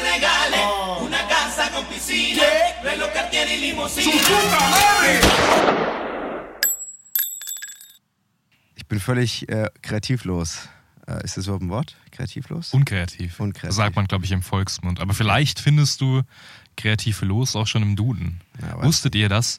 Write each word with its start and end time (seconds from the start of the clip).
le 0.00 0.10
regale 0.12 0.56
una 1.00 1.26
casa 1.28 1.70
con 1.70 1.84
piscina, 1.86 2.42
reloj 2.82 3.12
Cartier 3.12 3.48
y 3.48 3.60
limusina. 3.60 4.12
Ich 8.74 8.86
bin 8.86 9.00
völlig 9.00 9.48
äh, 9.48 9.70
kreativlos. 9.82 10.68
Äh, 11.06 11.24
ist 11.24 11.36
das 11.36 11.46
überhaupt 11.46 11.64
ein 11.64 11.70
Wort? 11.70 11.96
Kreativlos? 12.10 12.72
Unkreativ. 12.72 13.40
Unkreativ. 13.40 13.76
Sagt 13.76 13.96
man, 13.96 14.06
glaube 14.06 14.24
ich, 14.24 14.32
im 14.32 14.42
Volksmund. 14.42 15.00
Aber 15.00 15.14
vielleicht 15.14 15.60
findest 15.60 16.00
du 16.00 16.22
kreative 16.76 17.24
Los 17.24 17.56
auch 17.56 17.66
schon 17.66 17.82
im 17.82 17.96
Duden. 17.96 18.40
Ja, 18.60 18.82
Wusstet 18.82 19.14
ihr, 19.14 19.28
dass 19.28 19.58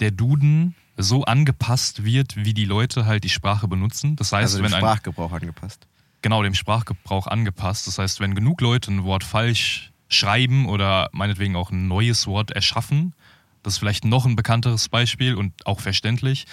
der 0.00 0.10
Duden 0.10 0.74
so 0.96 1.24
angepasst 1.24 2.04
wird, 2.04 2.36
wie 2.36 2.54
die 2.54 2.64
Leute 2.64 3.06
halt 3.06 3.24
die 3.24 3.30
Sprache 3.30 3.68
benutzen? 3.68 4.16
Das 4.16 4.32
heißt, 4.32 4.54
also 4.54 4.64
wenn 4.64 4.72
ein 4.72 4.80
Sprachgebrauch 4.80 5.32
angepasst. 5.32 5.86
Genau 6.22 6.42
dem 6.42 6.54
Sprachgebrauch 6.54 7.26
angepasst. 7.26 7.86
Das 7.86 7.98
heißt, 7.98 8.20
wenn 8.20 8.34
genug 8.34 8.60
Leute 8.60 8.92
ein 8.92 9.04
Wort 9.04 9.24
falsch 9.24 9.92
schreiben 10.08 10.66
oder 10.66 11.08
meinetwegen 11.12 11.56
auch 11.56 11.70
ein 11.70 11.88
neues 11.88 12.26
Wort 12.26 12.50
erschaffen, 12.50 13.14
das 13.62 13.74
ist 13.74 13.78
vielleicht 13.78 14.04
noch 14.04 14.26
ein 14.26 14.36
bekannteres 14.36 14.88
Beispiel 14.88 15.34
und 15.34 15.66
auch 15.66 15.80
verständlich, 15.80 16.46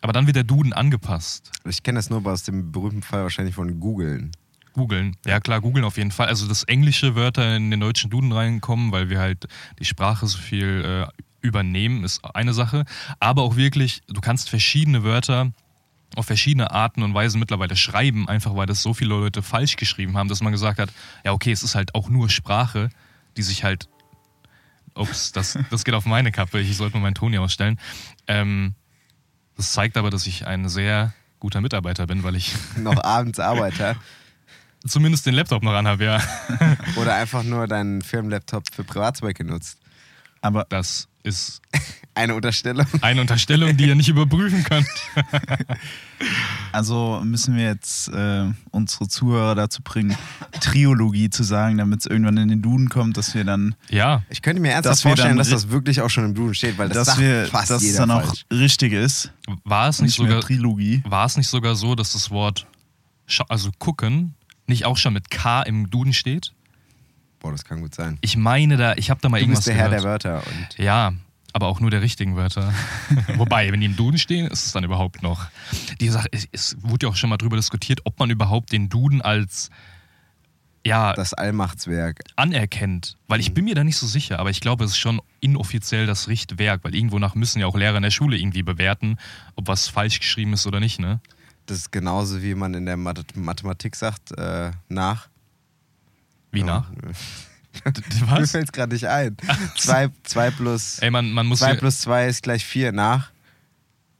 aber 0.00 0.12
dann 0.12 0.26
wird 0.26 0.36
der 0.36 0.44
Duden 0.44 0.72
angepasst. 0.72 1.50
Ich 1.64 1.82
kenne 1.82 1.98
das 1.98 2.10
nur 2.10 2.24
aus 2.26 2.42
dem 2.42 2.72
berühmten 2.72 3.02
Fall 3.02 3.22
wahrscheinlich 3.22 3.54
von 3.54 3.78
Googeln. 3.80 4.32
Googeln. 4.72 5.16
Ja 5.24 5.40
klar, 5.40 5.60
googeln 5.60 5.84
auf 5.84 5.96
jeden 5.96 6.10
Fall. 6.10 6.28
Also 6.28 6.46
dass 6.46 6.64
englische 6.64 7.14
Wörter 7.14 7.56
in 7.56 7.70
den 7.70 7.80
deutschen 7.80 8.10
Duden 8.10 8.30
reinkommen, 8.30 8.92
weil 8.92 9.08
wir 9.08 9.18
halt 9.18 9.46
die 9.78 9.84
Sprache 9.86 10.26
so 10.26 10.38
viel 10.38 10.84
äh, 10.84 11.22
übernehmen, 11.40 12.04
ist 12.04 12.22
eine 12.34 12.52
Sache. 12.52 12.84
Aber 13.18 13.42
auch 13.42 13.56
wirklich, 13.56 14.02
du 14.06 14.20
kannst 14.20 14.50
verschiedene 14.50 15.02
Wörter 15.02 15.52
auf 16.16 16.26
verschiedene 16.26 16.70
Arten 16.70 17.02
und 17.02 17.14
Weisen 17.14 17.38
mittlerweile 17.38 17.76
schreiben, 17.76 18.28
einfach 18.28 18.56
weil 18.56 18.66
das 18.66 18.82
so 18.82 18.94
viele 18.94 19.10
Leute 19.10 19.42
falsch 19.42 19.76
geschrieben 19.76 20.16
haben, 20.16 20.28
dass 20.28 20.42
man 20.42 20.52
gesagt 20.52 20.78
hat, 20.78 20.90
ja 21.24 21.32
okay, 21.32 21.52
es 21.52 21.62
ist 21.62 21.74
halt 21.74 21.94
auch 21.94 22.08
nur 22.08 22.30
Sprache, 22.30 22.90
die 23.36 23.42
sich 23.42 23.64
halt, 23.64 23.88
ups, 24.94 25.32
das, 25.32 25.58
das 25.70 25.84
geht 25.84 25.94
auf 25.94 26.06
meine 26.06 26.32
Kappe, 26.32 26.60
ich 26.60 26.76
sollte 26.76 26.96
mal 26.96 27.02
meinen 27.02 27.14
Ton 27.14 27.32
hier 27.32 27.42
ausstellen. 27.42 27.78
Ähm, 28.26 28.74
das 29.56 29.72
zeigt 29.72 29.96
aber, 29.96 30.10
dass 30.10 30.26
ich 30.26 30.46
ein 30.46 30.68
sehr 30.68 31.12
guter 31.38 31.60
Mitarbeiter 31.60 32.06
bin, 32.06 32.22
weil 32.22 32.36
ich 32.36 32.54
Noch 32.76 33.02
abends 33.02 33.38
Arbeiter. 33.38 33.96
zumindest 34.86 35.26
den 35.26 35.34
Laptop 35.34 35.62
noch 35.62 35.74
anhabe, 35.74 36.04
ja. 36.04 36.22
Oder 36.96 37.14
einfach 37.14 37.42
nur 37.42 37.66
deinen 37.66 38.02
Firmenlaptop 38.02 38.64
für 38.72 38.84
Privatzwecke 38.84 39.44
nutzt. 39.44 39.78
Aber 40.40 40.66
Das 40.68 41.08
ist 41.22 41.60
Eine 42.16 42.34
Unterstellung. 42.34 42.86
eine 43.02 43.20
Unterstellung, 43.20 43.76
die 43.76 43.86
ihr 43.86 43.94
nicht 43.94 44.08
überprüfen 44.08 44.64
könnt. 44.64 44.88
also 46.72 47.20
müssen 47.24 47.56
wir 47.56 47.64
jetzt 47.64 48.08
äh, 48.08 48.46
unsere 48.70 49.08
Zuhörer 49.08 49.54
dazu 49.54 49.82
bringen, 49.82 50.16
Triologie 50.60 51.30
zu 51.30 51.42
sagen, 51.42 51.78
damit 51.78 52.00
es 52.00 52.06
irgendwann 52.06 52.36
in 52.38 52.48
den 52.48 52.62
Duden 52.62 52.88
kommt, 52.88 53.16
dass 53.16 53.34
wir 53.34 53.44
dann, 53.44 53.74
Ja, 53.90 54.22
Ich 54.30 54.42
könnte 54.42 54.60
mir 54.62 54.70
ernsthaft 54.72 54.94
Dass 54.94 55.02
vorstellen, 55.02 55.36
dass 55.36 55.50
das 55.50 55.68
wirklich 55.70 56.00
auch 56.00 56.10
schon 56.10 56.24
im 56.24 56.34
Duden 56.34 56.54
steht, 56.54 56.78
weil 56.78 56.88
das 56.88 56.96
dass 56.98 57.06
sagt 57.08 57.20
wir, 57.20 57.46
fast 57.46 57.70
dass 57.70 57.82
es 57.82 57.88
jeder 57.88 57.98
dann 58.06 58.10
auch 58.12 58.24
falsch. 58.26 58.44
richtig 58.52 58.92
ist. 58.92 59.32
war 59.64 59.88
es 59.88 60.00
nicht 60.00 60.14
sogar, 60.14 60.40
Trilogie. 60.40 61.02
war 61.06 61.26
es 61.26 61.36
nicht 61.36 61.48
sogar 61.48 61.76
so, 61.76 61.94
dass 61.94 62.12
das 62.14 62.30
Wort, 62.30 62.66
also 63.48 63.70
gucken, 63.78 64.34
nicht 64.66 64.84
auch 64.84 64.96
schon 64.96 65.12
mit 65.12 65.30
K 65.30 65.62
im 65.62 65.90
Duden 65.90 66.12
steht? 66.12 66.52
Boah, 67.40 67.52
das 67.52 67.64
kann 67.64 67.82
gut 67.82 67.94
sein. 67.94 68.16
Ich 68.22 68.36
meine 68.36 68.76
da, 68.76 68.94
ich 68.94 69.10
habe 69.10 69.20
da 69.20 69.28
mal 69.28 69.36
Du 69.38 69.42
irgendwas 69.44 69.66
bist 69.66 69.68
der 69.68 69.74
Herr 69.76 69.90
gehört. 69.90 70.24
der 70.24 70.32
Wörter 70.40 70.46
und 70.50 70.78
Ja, 70.78 71.12
aber 71.56 71.68
auch 71.68 71.80
nur 71.80 71.90
der 71.90 72.02
richtigen 72.02 72.36
Wörter. 72.36 72.74
Wobei, 73.36 73.72
wenn 73.72 73.80
die 73.80 73.86
im 73.86 73.96
Duden 73.96 74.18
stehen, 74.18 74.46
ist 74.46 74.66
es 74.66 74.72
dann 74.72 74.84
überhaupt 74.84 75.22
noch. 75.22 75.46
Die 76.00 76.10
Sache, 76.10 76.28
es, 76.30 76.76
wurde 76.82 77.06
ja 77.06 77.10
auch 77.10 77.16
schon 77.16 77.30
mal 77.30 77.38
drüber 77.38 77.56
diskutiert, 77.56 78.00
ob 78.04 78.18
man 78.18 78.28
überhaupt 78.28 78.72
den 78.72 78.90
Duden 78.90 79.22
als 79.22 79.70
ja, 80.84 81.14
das 81.14 81.32
Allmachtswerk. 81.32 82.24
anerkennt. 82.36 83.16
Weil 83.26 83.40
ich 83.40 83.54
bin 83.54 83.64
mir 83.64 83.74
da 83.74 83.84
nicht 83.84 83.96
so 83.96 84.06
sicher, 84.06 84.38
aber 84.38 84.50
ich 84.50 84.60
glaube, 84.60 84.84
es 84.84 84.90
ist 84.90 84.98
schon 84.98 85.22
inoffiziell 85.40 86.04
das 86.04 86.28
Richtwerk, 86.28 86.84
weil 86.84 86.94
irgendwo 86.94 87.18
nach 87.18 87.34
müssen 87.34 87.58
ja 87.58 87.66
auch 87.66 87.74
Lehrer 87.74 87.96
in 87.96 88.02
der 88.02 88.10
Schule 88.10 88.36
irgendwie 88.36 88.62
bewerten, 88.62 89.16
ob 89.54 89.66
was 89.66 89.88
falsch 89.88 90.20
geschrieben 90.20 90.52
ist 90.52 90.66
oder 90.66 90.78
nicht, 90.78 91.00
ne? 91.00 91.20
Das 91.64 91.78
ist 91.78 91.90
genauso 91.90 92.42
wie 92.42 92.54
man 92.54 92.74
in 92.74 92.84
der 92.84 92.98
Math 92.98 93.34
Mathematik 93.34 93.96
sagt, 93.96 94.30
äh, 94.32 94.72
nach. 94.90 95.28
Wie 96.52 96.60
Ja. 96.60 96.86
Nach? 97.84 97.92
Mir 97.94 98.40
Was? 98.40 98.50
fällt 98.50 98.66
es 98.66 98.72
gerade 98.72 98.92
nicht 98.94 99.06
ein. 99.06 99.36
2 99.76 100.08
zwei 100.24 100.50
plus 100.50 100.98
Ey, 101.00 101.10
man, 101.10 101.30
man. 101.32 101.54
2 101.54 101.74
plus 101.74 102.00
2 102.00 102.26
ist 102.26 102.42
gleich 102.42 102.64
4 102.64 102.92
nach. 102.92 103.30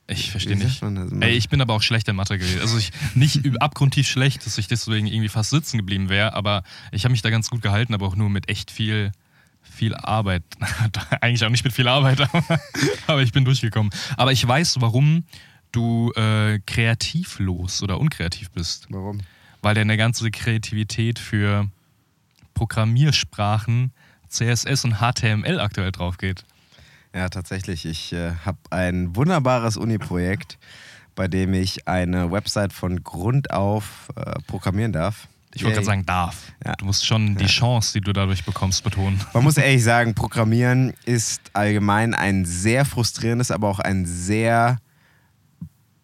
ich 0.08 0.30
verstehe 0.30 0.56
nicht. 0.56 0.82
Ey, 1.20 1.32
ich 1.32 1.48
bin 1.48 1.60
aber 1.60 1.74
auch 1.74 1.82
schlecht 1.82 2.08
in 2.08 2.16
Mathe 2.16 2.38
gewesen. 2.38 2.60
Also 2.60 2.78
ich 2.78 2.92
nicht 3.14 3.60
abgrundtief 3.60 4.06
schlecht, 4.08 4.46
dass 4.46 4.58
ich 4.58 4.68
deswegen 4.68 5.06
irgendwie 5.06 5.28
fast 5.28 5.50
sitzen 5.50 5.78
geblieben 5.78 6.08
wäre, 6.08 6.34
aber 6.34 6.62
ich 6.92 7.04
habe 7.04 7.12
mich 7.12 7.22
da 7.22 7.30
ganz 7.30 7.50
gut 7.50 7.62
gehalten, 7.62 7.94
aber 7.94 8.06
auch 8.06 8.16
nur 8.16 8.30
mit 8.30 8.48
echt 8.48 8.70
viel, 8.70 9.12
viel 9.62 9.94
Arbeit. 9.94 10.44
Eigentlich 11.20 11.44
auch 11.44 11.50
nicht 11.50 11.64
mit 11.64 11.72
viel 11.72 11.88
Arbeit, 11.88 12.20
aber, 12.20 12.60
aber 13.06 13.22
ich 13.22 13.32
bin 13.32 13.44
durchgekommen. 13.44 13.90
Aber 14.16 14.32
ich 14.32 14.46
weiß, 14.46 14.76
warum 14.80 15.24
du 15.72 16.12
äh, 16.12 16.60
kreativlos 16.66 17.82
oder 17.82 17.98
unkreativ 18.00 18.50
bist. 18.50 18.86
Warum? 18.90 19.20
Weil 19.62 19.74
deine 19.74 19.96
ganze 19.96 20.30
Kreativität 20.30 21.18
für 21.18 21.68
Programmiersprachen, 22.56 23.92
CSS 24.28 24.84
und 24.84 24.96
HTML 24.98 25.60
aktuell 25.60 25.92
drauf 25.92 26.16
geht. 26.18 26.44
Ja, 27.14 27.28
tatsächlich. 27.28 27.84
Ich 27.86 28.12
äh, 28.12 28.32
habe 28.44 28.58
ein 28.70 29.14
wunderbares 29.14 29.76
Uni-Projekt, 29.76 30.58
bei 31.14 31.28
dem 31.28 31.54
ich 31.54 31.86
eine 31.86 32.32
Website 32.32 32.72
von 32.72 33.04
Grund 33.04 33.50
auf 33.52 34.08
äh, 34.16 34.40
programmieren 34.46 34.92
darf. 34.92 35.28
Ich 35.54 35.62
wollte 35.64 35.76
gerade 35.76 35.86
sagen, 35.86 36.06
darf. 36.06 36.52
Ja. 36.64 36.74
Du 36.76 36.86
musst 36.86 37.06
schon 37.06 37.36
die 37.36 37.44
Ja. 37.44 37.50
Chance, 37.50 37.92
die 37.94 38.00
du 38.00 38.12
dadurch 38.12 38.44
bekommst, 38.44 38.84
betonen. 38.84 39.20
Man 39.32 39.44
muss 39.44 39.56
ehrlich 39.58 39.84
sagen, 39.84 40.14
Programmieren 40.14 40.92
ist 41.04 41.40
allgemein 41.52 42.14
ein 42.14 42.44
sehr 42.44 42.84
frustrierendes, 42.84 43.50
aber 43.50 43.68
auch 43.68 43.78
ein 43.80 44.04
sehr 44.06 44.78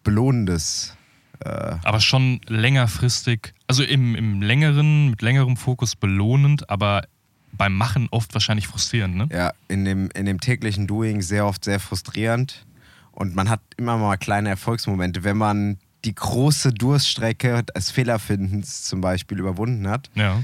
belohnendes. 0.03 0.95
Äh, 1.43 1.75
Aber 1.83 1.99
schon 1.99 2.41
längerfristig, 2.47 3.53
also 3.67 3.83
im, 3.83 4.15
im 4.15 4.41
längeren, 4.41 5.09
mit 5.11 5.21
längerem 5.21 5.57
Fokus 5.57 5.95
belohnend, 5.95 6.69
aber 6.69 7.03
beim 7.51 7.75
Machen 7.75 8.07
oft 8.11 8.33
wahrscheinlich 8.33 8.67
frustrierend, 8.67 9.15
ne? 9.15 9.27
ja, 9.31 9.53
in 9.67 9.85
dem, 9.85 10.09
in 10.15 10.25
dem 10.25 10.39
täglichen 10.39 10.87
Doing 10.87 11.21
sehr 11.21 11.45
oft 11.45 11.63
sehr 11.65 11.79
frustrierend. 11.79 12.65
Und 13.11 13.35
man 13.35 13.47
hat 13.49 13.61
immer 13.77 13.97
mal 13.97 14.17
kleine 14.17 14.49
Erfolgsmomente, 14.49 15.23
wenn 15.23 15.37
man 15.37 15.77
die 16.03 16.15
große 16.15 16.73
Durststrecke 16.73 17.63
des 17.75 17.91
Fehlerfindens 17.91 18.83
zum 18.83 19.01
Beispiel 19.01 19.39
überwunden 19.39 19.87
hat. 19.87 20.09
Ja. 20.15 20.43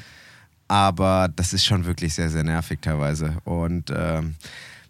aber 0.68 1.30
das 1.36 1.52
ist 1.54 1.66
schon 1.66 1.86
wirklich 1.86 2.14
sehr, 2.14 2.30
sehr 2.30 2.44
nervig 2.44 2.80
teilweise. 2.82 3.38
Und 3.44 3.92
ähm, 3.96 4.36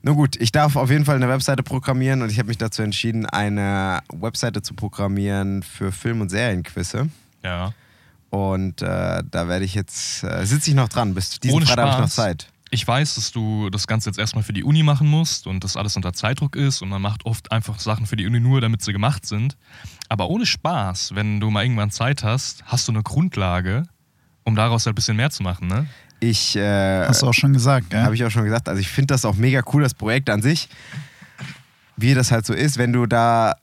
nun 0.01 0.15
gut, 0.15 0.35
ich 0.39 0.51
darf 0.51 0.75
auf 0.75 0.89
jeden 0.89 1.05
Fall 1.05 1.15
eine 1.15 1.27
Webseite 1.27 1.63
programmieren 1.63 2.21
und 2.21 2.31
ich 2.31 2.39
habe 2.39 2.47
mich 2.47 2.57
dazu 2.57 2.81
entschieden, 2.81 3.25
eine 3.25 3.99
Webseite 4.13 4.61
zu 4.61 4.73
programmieren 4.73 5.63
für 5.63 5.91
Film- 5.91 6.21
und 6.21 6.29
Serienquizze. 6.29 7.09
Ja. 7.43 7.73
Und 8.29 8.81
äh, 8.81 9.23
da 9.29 9.47
werde 9.47 9.65
ich 9.65 9.73
jetzt, 9.73 10.23
äh, 10.23 10.45
sitze 10.45 10.69
ich 10.69 10.75
noch 10.75 10.89
dran, 10.89 11.15
bis 11.15 11.39
diesen 11.39 11.55
Ohne 11.55 11.65
Freitag 11.65 11.85
habe 11.85 11.95
ich 11.95 11.99
noch. 11.99 12.09
Zeit. 12.09 12.47
Ich 12.71 12.87
weiß, 12.87 13.15
dass 13.15 13.31
du 13.31 13.71
das 13.71 13.87
Ganze 13.87 14.09
jetzt 14.09 14.19
erstmal 14.19 14.43
für 14.43 14.53
die 14.53 14.63
Uni 14.63 14.83
machen 14.83 15.07
musst 15.07 15.47
und 15.47 15.63
das 15.63 15.75
alles 15.75 15.95
unter 15.95 16.13
Zeitdruck 16.13 16.55
ist 16.55 16.83
und 16.83 16.89
man 16.89 17.01
macht 17.01 17.25
oft 17.25 17.51
einfach 17.51 17.79
Sachen 17.79 18.05
für 18.05 18.15
die 18.15 18.27
Uni 18.27 18.39
nur, 18.39 18.61
damit 18.61 18.83
sie 18.83 18.93
gemacht 18.93 19.25
sind. 19.25 19.57
Aber 20.07 20.29
ohne 20.29 20.45
Spaß, 20.45 21.15
wenn 21.15 21.39
du 21.39 21.49
mal 21.49 21.63
irgendwann 21.63 21.89
Zeit 21.89 22.23
hast, 22.23 22.63
hast 22.65 22.87
du 22.87 22.91
eine 22.91 23.01
Grundlage, 23.01 23.87
um 24.43 24.55
daraus 24.55 24.85
ein 24.85 24.93
bisschen 24.93 25.17
mehr 25.17 25.31
zu 25.31 25.41
machen, 25.41 25.67
ne? 25.67 25.87
Ich 26.19 26.55
äh, 26.55 27.05
Hast 27.05 27.21
du 27.21 27.27
auch 27.27 27.33
schon 27.33 27.53
gesagt, 27.53 27.89
gell? 27.89 28.01
Habe 28.01 28.15
ich 28.15 28.25
auch 28.25 28.29
schon 28.31 28.43
gesagt. 28.43 28.67
Also 28.67 28.81
ich 28.81 28.89
finde 28.89 29.13
das 29.13 29.25
auch 29.25 29.35
mega 29.35 29.61
cool, 29.73 29.83
das 29.83 29.93
Projekt 29.93 30.29
an 30.29 30.41
sich. 30.41 30.69
Wie 31.95 32.13
das 32.13 32.31
halt 32.31 32.45
so 32.45 32.53
ist, 32.53 32.77
wenn 32.77 32.93
du 32.93 33.05
da 33.05 33.55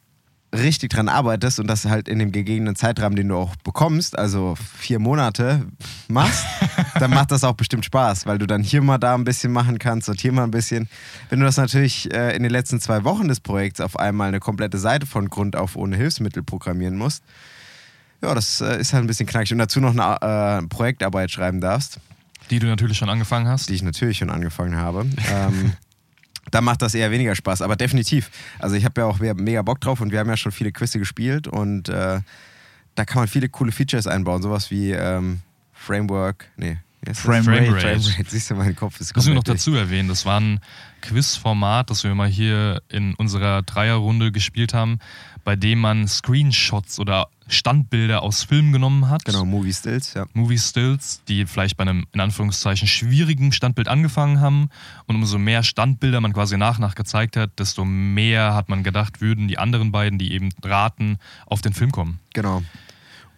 richtig 0.55 0.91
dran 0.91 1.09
arbeitest 1.09 1.61
und 1.61 1.67
das 1.67 1.85
halt 1.85 2.09
in 2.09 2.19
dem 2.19 2.33
gegebenen 2.33 2.77
Zeitrahmen, 2.77 3.17
den 3.17 3.29
du 3.29 3.37
auch 3.37 3.57
bekommst, 3.57 4.19
also 4.19 4.55
vier 4.79 4.99
Monate 4.99 5.67
machst, 6.09 6.47
dann 6.99 7.11
macht 7.11 7.31
das 7.31 7.45
auch 7.45 7.55
bestimmt 7.55 7.85
Spaß, 7.85 8.27
weil 8.27 8.39
du 8.39 8.47
dann 8.47 8.63
hier 8.63 8.83
mal 8.83 8.99
da 8.99 9.15
ein 9.15 9.25
bisschen 9.25 9.53
machen 9.53 9.79
kannst 9.79 10.09
und 10.09 10.21
hier 10.21 10.33
mal 10.33 10.45
ein 10.45 10.51
bisschen. 10.51 10.89
Wenn 11.29 11.41
du 11.41 11.47
das 11.47 11.57
natürlich 11.57 12.13
äh, 12.13 12.35
in 12.37 12.43
den 12.43 12.53
letzten 12.53 12.81
zwei 12.81 13.05
Wochen 13.05 13.29
des 13.29 13.41
Projekts 13.41 13.81
auf 13.81 13.99
einmal 13.99 14.29
eine 14.29 14.41
komplette 14.41 14.79
Seite 14.79 15.07
von 15.07 15.29
Grund 15.29 15.57
auf 15.57 15.77
ohne 15.77 15.97
Hilfsmittel 15.97 16.43
programmieren 16.43 16.97
musst, 16.97 17.23
ja, 18.23 18.35
das 18.35 18.61
äh, 18.61 18.81
ist 18.81 18.93
halt 18.93 19.05
ein 19.05 19.09
bisschen 19.09 19.27
knackig. 19.27 19.53
Und 19.53 19.59
dazu 19.59 19.81
noch 19.81 19.97
eine 19.97 20.63
äh, 20.63 20.67
Projektarbeit 20.69 21.31
schreiben 21.31 21.61
darfst 21.61 22.01
Die 22.51 22.59
du 22.59 22.67
natürlich 22.67 22.99
schon 22.99 23.09
angefangen 23.09 23.49
hast. 23.49 23.69
die 23.69 23.75
ich 23.75 23.83
natürlich 23.83 24.19
schon 24.19 24.31
angefangen 24.31 24.77
habe. 24.77 25.07
ähm, 25.33 25.73
da 26.51 26.61
macht 26.61 26.83
das 26.83 26.95
eher 26.95 27.11
weniger 27.11 27.35
Spaß, 27.35 27.63
aber 27.63 27.77
definitiv. 27.77 28.31
Also 28.59 28.77
ich 28.77 28.85
habe 28.85 29.01
ja 29.01 29.07
auch 29.07 29.19
mega 29.19 29.63
Bock 29.63 29.81
drauf 29.81 30.01
und 30.01 30.13
wir 30.13 30.21
haben 30.21 30.29
ja 30.29 30.37
schon 30.37 30.53
viele 30.53 30.73
Quizze 30.73 30.99
gespielt 30.99 31.49
und 31.49 31.89
äh, 31.89 32.21
da 32.95 33.05
kann 33.05 33.21
man 33.21 33.29
viele 33.29 33.49
coole 33.49 33.73
Features 33.73 34.07
einbauen, 34.07 34.43
sowas 34.43 34.71
wie 34.71 34.93
ähm, 34.93 35.41
Framework, 35.73 36.49
nee? 36.57 36.79
Frame 37.13 37.45
Frame 37.45 37.75
Rate. 37.75 38.01
Frame 38.01 38.15
Rate. 38.17 38.31
Siehst 38.31 38.51
du, 38.51 38.55
mein 38.57 38.75
Kopf 38.75 39.01
ist 39.01 39.15
Müssen 39.15 39.29
wir 39.29 39.35
noch 39.37 39.45
dazu 39.45 39.75
erwähnen, 39.75 40.09
das 40.09 40.27
war 40.27 40.41
ein 40.41 40.61
Quizformat, 41.03 41.91
das 41.91 42.03
wir 42.03 42.13
mal 42.15 42.29
hier 42.29 42.83
in 42.89 43.15
unserer 43.15 43.63
Dreierrunde 43.63 44.33
gespielt 44.33 44.75
haben, 44.75 44.99
bei 45.47 45.55
dem 45.55 45.79
man 45.79 46.09
Screenshots 46.09 46.99
oder 46.99 47.29
Standbilder 47.47 48.25
aus 48.25 48.43
Filmen 48.43 48.73
genommen 48.73 49.09
hat. 49.09 49.25
Genau, 49.25 49.45
Movie 49.45 49.73
Stills, 49.73 50.13
ja. 50.13 50.27
Movie 50.35 50.59
Stills, 50.59 51.23
die 51.29 51.47
vielleicht 51.47 51.77
bei 51.77 51.83
einem 51.83 52.05
in 52.13 52.19
Anführungszeichen 52.19 52.89
schwierigen 52.89 53.53
Standbild 53.53 53.87
angefangen 53.87 54.41
haben. 54.41 54.71
Und 55.07 55.15
umso 55.15 55.39
mehr 55.39 55.63
Standbilder 55.63 56.21
man 56.21 56.33
quasi 56.33 56.57
nach 56.57 56.81
nach 56.81 56.97
gezeigt 56.97 57.37
hat, 57.37 57.61
desto 57.61 57.85
mehr 57.85 58.55
hat 58.55 58.69
man 58.69 58.83
gedacht, 58.83 59.21
würden 59.21 59.47
die 59.47 59.57
anderen 59.57 59.93
beiden, 59.93 60.19
die 60.19 60.33
eben 60.33 60.49
raten, 60.65 61.17
auf 61.47 61.63
den 61.63 61.75
Film 61.75 61.93
kommen. 61.93 62.19
Genau. 62.35 62.65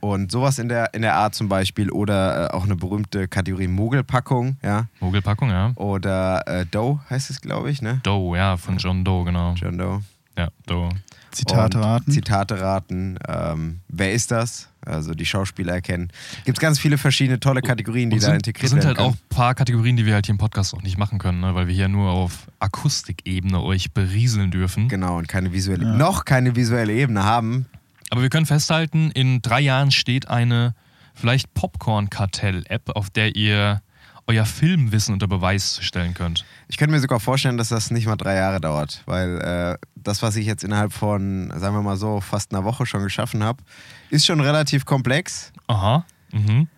Und 0.01 0.33
sowas 0.33 0.59
in 0.59 0.71
der, 0.71 0.95
in 0.95 1.03
der 1.03 1.15
Art 1.15 1.35
zum 1.35 1.51
Beispiel 1.51 1.91
oder 1.91 2.47
äh, 2.47 2.55
auch 2.55 2.65
eine 2.65 2.77
berühmte 2.77 3.29
Kategorie 3.29 3.69
Mogelpackung, 3.69 4.57
ja. 4.63 4.87
Mogelpackung, 5.01 5.51
ja. 5.51 5.73
Oder 5.75 6.49
äh, 6.49 6.65
Doe 6.65 7.01
heißt 7.11 7.29
es, 7.29 7.43
glaube 7.43 7.71
ich, 7.71 7.83
ne? 7.83 8.01
Doe, 8.03 8.39
ja, 8.39 8.57
von 8.57 8.79
John 8.79 9.05
Doe, 9.05 9.27
genau. 9.27 9.53
John 9.57 9.77
Doe. 9.77 10.01
Ja, 10.39 10.49
Doe. 10.65 10.89
Zitate 11.33 11.81
raten. 11.81 12.11
Zitate 12.11 12.61
raten. 12.61 13.19
Ähm, 13.29 13.81
wer 13.89 14.13
ist 14.13 14.31
das? 14.31 14.69
Also 14.85 15.13
die 15.13 15.27
Schauspieler 15.27 15.75
erkennen. 15.75 16.09
Gibt 16.45 16.59
es 16.59 16.63
ganz 16.63 16.79
viele 16.79 16.97
verschiedene 16.99 17.39
tolle 17.41 17.61
Kategorien, 17.61 18.09
die 18.11 18.17
Und 18.17 18.23
da 18.23 18.27
sind, 18.29 18.35
integriert 18.37 18.65
das 18.65 18.71
sind 18.71 18.79
werden 18.85 18.97
halt 18.97 18.99
auch 18.99 19.13
ein 19.13 19.19
paar 19.29 19.55
Kategorien, 19.55 19.97
die 19.97 20.07
wir 20.07 20.15
halt 20.15 20.27
hier 20.27 20.33
im 20.33 20.39
Podcast 20.39 20.75
auch 20.75 20.83
nicht 20.83 20.97
machen 20.97 21.19
können, 21.19 21.41
ne? 21.41 21.55
weil 21.55 21.67
wir 21.67 21.75
hier 21.75 21.89
nur 21.89 22.11
auf 22.11 22.47
Akustikebene 22.61 23.61
euch 23.61 23.93
berieseln 23.93 24.51
dürfen. 24.51 24.89
Genau, 24.89 25.19
und 25.19 25.29
keine 25.29 25.53
visuelle, 25.53 25.85
Ja. 25.85 25.93
noch 25.95 26.25
keine 26.25 26.57
visuelle 26.57 26.93
Ebene 26.95 27.25
haben. 27.25 27.67
Aber 28.11 28.23
wir 28.23 28.31
können 28.31 28.47
festhalten, 28.47 29.11
in 29.11 29.43
drei 29.43 29.61
Jahren 29.61 29.91
steht 29.91 30.29
eine 30.29 30.75
vielleicht 31.15 31.53
Popcorn-Kartell-App, 31.53 32.91
auf 32.97 33.11
der 33.11 33.37
ihr 33.37 33.83
euer 34.29 34.45
Filmwissen 34.45 35.13
unter 35.15 35.27
Beweis 35.27 35.79
stellen 35.83 36.15
könnt. 36.15 36.45
Ich 36.69 36.77
könnte 36.77 36.95
mir 36.95 37.01
sogar 37.01 37.19
vorstellen, 37.19 37.57
dass 37.57 37.71
das 37.71 37.91
nicht 37.91 38.07
mal 38.07 38.17
drei 38.17 38.37
Jahre 38.37 38.61
dauert, 38.61 39.03
weil 39.07 39.41
äh, 39.41 39.79
das, 39.97 40.23
was 40.23 40.37
ich 40.37 40.47
jetzt 40.47 40.63
innerhalb 40.63 40.93
von, 40.93 41.53
sagen 41.57 41.75
wir 41.75 41.83
mal 41.83 41.97
so, 41.97 42.21
fast 42.21 42.53
einer 42.53 42.65
Woche 42.65 42.87
schon 42.87 43.03
geschaffen 43.03 43.43
habe, 43.43 43.63
ist 44.11 44.27
schon 44.27 44.41
relativ 44.41 44.85
komplex. 44.85 45.53
Aha. 45.67 46.05
Mhm. 46.33 46.69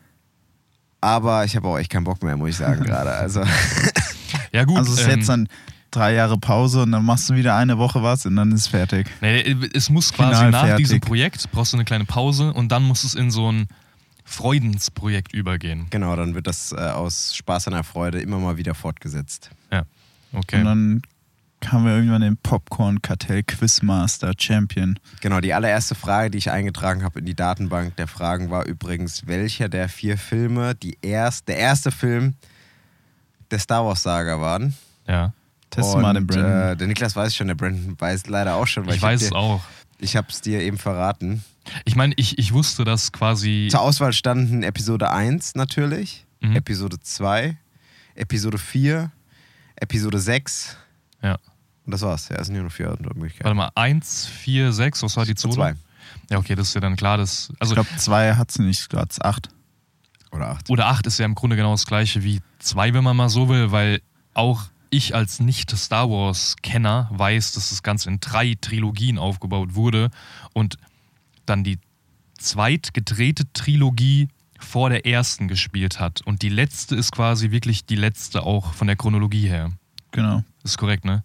Aber 1.00 1.44
ich 1.44 1.56
habe 1.56 1.68
auch 1.68 1.78
echt 1.78 1.90
keinen 1.90 2.04
Bock 2.04 2.22
mehr, 2.22 2.36
muss 2.36 2.50
ich 2.50 2.56
sagen, 2.56 2.84
gerade. 2.84 3.10
Also, 3.10 3.42
Ja, 4.52 4.64
gut. 4.64 4.78
Also 4.78 4.92
es 4.92 5.00
ist 5.00 5.06
ähm, 5.06 5.18
jetzt 5.18 5.28
dann 5.28 5.48
drei 5.90 6.14
Jahre 6.14 6.38
Pause 6.38 6.82
und 6.82 6.92
dann 6.92 7.04
machst 7.04 7.28
du 7.30 7.34
wieder 7.34 7.56
eine 7.56 7.78
Woche 7.78 8.02
was 8.02 8.26
und 8.26 8.36
dann 8.36 8.52
ist 8.52 8.60
es 8.60 8.66
fertig. 8.68 9.08
Nee, 9.20 9.56
es 9.74 9.90
muss 9.90 10.12
quasi 10.12 10.36
Final 10.36 10.50
nach 10.50 10.66
fertig. 10.66 10.86
diesem 10.86 11.00
Projekt, 11.00 11.50
brauchst 11.52 11.72
du 11.72 11.76
eine 11.76 11.84
kleine 11.84 12.04
Pause 12.04 12.52
und 12.52 12.70
dann 12.70 12.82
muss 12.82 13.04
es 13.04 13.14
in 13.14 13.30
so 13.30 13.50
ein 13.50 13.66
Freudensprojekt 14.30 15.32
übergehen. 15.32 15.88
genau, 15.90 16.14
dann 16.14 16.34
wird 16.34 16.46
das 16.46 16.72
äh, 16.72 16.76
aus 16.76 17.34
Spaß 17.34 17.66
an 17.66 17.74
der 17.74 17.84
Freude 17.84 18.20
immer 18.20 18.38
mal 18.38 18.56
wieder 18.56 18.74
fortgesetzt. 18.74 19.50
Ja, 19.72 19.84
Und 20.32 20.38
okay. 20.38 20.62
dann 20.62 21.02
haben 21.66 21.84
wir 21.84 21.94
irgendwann 21.94 22.22
den 22.22 22.36
Popcorn-Kartell 22.36 23.42
Quizmaster 23.42 24.32
Champion. 24.38 24.98
Genau, 25.20 25.40
die 25.40 25.52
allererste 25.52 25.94
Frage, 25.94 26.30
die 26.30 26.38
ich 26.38 26.50
eingetragen 26.50 27.02
habe 27.02 27.18
in 27.18 27.26
die 27.26 27.34
Datenbank 27.34 27.96
der 27.96 28.06
Fragen, 28.06 28.50
war 28.50 28.66
übrigens, 28.66 29.26
welcher 29.26 29.68
der 29.68 29.88
vier 29.88 30.16
Filme 30.16 30.74
die 30.74 30.96
erst, 31.02 31.48
der 31.48 31.58
erste 31.58 31.90
Film 31.90 32.34
der 33.50 33.58
Star 33.58 33.84
Wars-Saga 33.84 34.40
waren. 34.40 34.74
Ja, 35.08 35.32
Teste 35.70 35.98
mal 35.98 36.14
den 36.14 36.26
Brandon. 36.26 36.72
Äh, 36.72 36.76
der 36.76 36.86
Niklas 36.86 37.16
weiß 37.16 37.34
schon, 37.34 37.48
der 37.48 37.56
Brandon 37.56 38.00
weiß 38.00 38.28
leider 38.28 38.54
auch 38.54 38.66
schon, 38.66 38.86
weil 38.86 38.92
ich 38.92 38.98
ich, 38.98 39.02
weiß 39.02 39.20
dir, 39.20 39.26
es 39.26 39.32
auch. 39.32 39.62
ich 39.98 40.16
habe 40.16 40.28
es 40.30 40.40
dir 40.40 40.60
eben 40.60 40.78
verraten. 40.78 41.44
Ich 41.84 41.94
meine, 41.96 42.14
ich, 42.16 42.38
ich 42.38 42.52
wusste, 42.52 42.84
dass 42.84 43.12
quasi. 43.12 43.68
Zur 43.70 43.80
Auswahl 43.82 44.12
standen 44.12 44.62
Episode 44.62 45.10
1 45.10 45.54
natürlich, 45.54 46.26
Mhm. 46.42 46.56
Episode 46.56 46.98
2, 46.98 47.56
Episode 48.14 48.56
4, 48.58 49.10
Episode 49.76 50.18
6 50.18 50.76
Ja. 51.22 51.36
und 51.84 51.92
das 51.92 52.00
war's. 52.02 52.28
Ja, 52.30 52.36
es 52.36 52.46
sind 52.46 52.54
nur 52.56 52.64
noch 52.64 52.72
vier 52.72 52.96
Möglichkeiten. 53.14 53.44
Warte 53.44 53.56
mal, 53.56 53.70
1, 53.74 54.26
4, 54.26 54.72
6, 54.72 55.02
was 55.02 55.16
war 55.18 55.26
die 55.26 55.34
zweite? 55.34 55.54
Zwei 55.54 55.74
Ja, 56.30 56.38
okay, 56.38 56.54
das 56.54 56.68
ist 56.68 56.74
ja 56.74 56.80
dann 56.80 56.96
klar. 56.96 57.18
Das, 57.18 57.52
also, 57.58 57.74
Ich 57.74 57.82
glaube, 57.82 58.00
zwei 58.00 58.34
hat 58.36 58.50
sie 58.50 58.62
nicht, 58.62 58.80
es 58.92 59.20
acht. 59.20 59.48
oder 60.32 60.48
acht. 60.48 60.70
oder 60.70 60.86
8 60.86 61.06
ist 61.06 61.18
ja 61.18 61.26
im 61.26 61.34
Grunde 61.34 61.56
genau 61.56 61.72
das 61.72 61.84
gleiche 61.86 62.22
wie 62.24 62.40
2, 62.60 62.94
wenn 62.94 63.04
man 63.04 63.16
mal 63.16 63.28
so 63.28 63.48
will, 63.50 63.70
weil 63.70 64.00
auch 64.32 64.64
ich 64.88 65.14
als 65.14 65.40
nicht-Star 65.40 66.08
Wars-Kenner 66.10 67.08
weiß, 67.12 67.52
dass 67.52 67.68
das 67.70 67.82
Ganze 67.82 68.08
in 68.08 68.18
drei 68.20 68.56
Trilogien 68.60 69.18
aufgebaut 69.18 69.74
wurde 69.74 70.10
und 70.54 70.78
dann 71.50 71.64
die 71.64 71.78
zweitgedrehte 72.38 73.44
Trilogie 73.52 74.28
vor 74.58 74.90
der 74.90 75.06
ersten 75.06 75.48
gespielt 75.48 76.00
hat. 76.00 76.20
Und 76.22 76.42
die 76.42 76.48
letzte 76.48 76.94
ist 76.96 77.12
quasi 77.12 77.50
wirklich 77.50 77.86
die 77.86 77.96
letzte 77.96 78.42
auch 78.42 78.72
von 78.74 78.86
der 78.86 78.96
Chronologie 78.96 79.48
her. 79.48 79.70
Genau. 80.12 80.44
Ist 80.64 80.78
korrekt, 80.78 81.04
ne? 81.04 81.24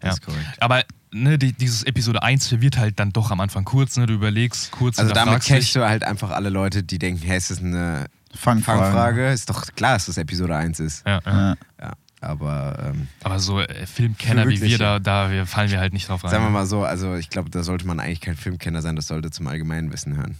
Das 0.00 0.14
ist 0.14 0.22
korrekt. 0.22 0.46
Aber 0.60 0.84
ne, 1.12 1.38
die, 1.38 1.52
dieses 1.52 1.82
Episode 1.82 2.22
1 2.22 2.48
verwirrt 2.48 2.78
halt 2.78 2.98
dann 3.00 3.10
doch 3.10 3.30
am 3.30 3.40
Anfang 3.40 3.64
kurz, 3.64 3.96
ne? 3.96 4.06
Du 4.06 4.14
überlegst 4.14 4.70
kurz 4.70 4.98
Also 4.98 5.12
damit 5.12 5.42
catchst 5.42 5.74
du 5.74 5.86
halt 5.86 6.04
einfach 6.04 6.30
alle 6.30 6.48
Leute, 6.50 6.82
die 6.82 6.98
denken, 6.98 7.22
hey, 7.22 7.38
ist 7.38 7.50
das 7.50 7.60
eine 7.60 8.06
Fangfrage. 8.34 8.82
Fangfrage? 8.82 9.32
Ist 9.32 9.48
doch 9.50 9.66
klar, 9.74 9.94
dass 9.94 10.06
das 10.06 10.18
Episode 10.18 10.56
1 10.56 10.80
ist. 10.80 11.06
ja, 11.06 11.20
ja. 11.24 11.56
Ja. 11.80 11.92
Aber 12.20 12.92
ähm, 12.94 13.08
Aber 13.22 13.38
so 13.38 13.60
äh, 13.60 13.86
Filmkenner 13.86 14.48
wie 14.48 14.60
wir, 14.60 14.78
da, 14.78 14.98
da 14.98 15.30
wir, 15.30 15.46
fallen 15.46 15.70
wir 15.70 15.78
halt 15.80 15.92
nicht 15.92 16.08
drauf 16.08 16.24
rein. 16.24 16.30
sagen 16.30 16.44
wir 16.44 16.50
mal 16.50 16.66
so, 16.66 16.82
also 16.84 17.14
ich 17.14 17.28
glaube, 17.30 17.50
da 17.50 17.62
sollte 17.62 17.86
man 17.86 18.00
eigentlich 18.00 18.20
kein 18.22 18.36
Filmkenner 18.36 18.80
sein, 18.82 18.96
das 18.96 19.06
sollte 19.06 19.30
zum 19.30 19.46
allgemeinen 19.46 19.92
Wissen 19.92 20.16
hören. 20.16 20.36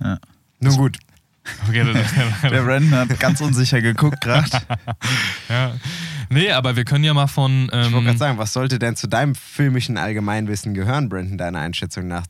Ja. 0.00 0.18
Nun 0.60 0.76
gut. 0.76 0.98
Okay, 1.68 1.84
Der 2.42 2.62
Brandon 2.62 2.94
hat 2.94 3.20
ganz 3.20 3.40
unsicher 3.42 3.82
geguckt 3.82 4.20
gerade. 4.22 4.48
ja. 5.48 5.72
Nee, 6.30 6.50
aber 6.52 6.74
wir 6.76 6.84
können 6.84 7.04
ja 7.04 7.12
mal 7.12 7.26
von. 7.26 7.66
Ich 7.66 7.72
wollte 7.72 7.96
Ähm, 7.96 8.04
gerade 8.04 8.18
sagen, 8.18 8.38
was 8.38 8.52
sollte 8.54 8.78
denn 8.78 8.96
zu 8.96 9.08
deinem 9.08 9.34
filmischen 9.34 9.98
Allgemeinwissen 9.98 10.72
gehören, 10.72 11.08
Brandon, 11.10 11.36
deiner 11.36 11.60
Einschätzung 11.60 12.08
nach? 12.08 12.24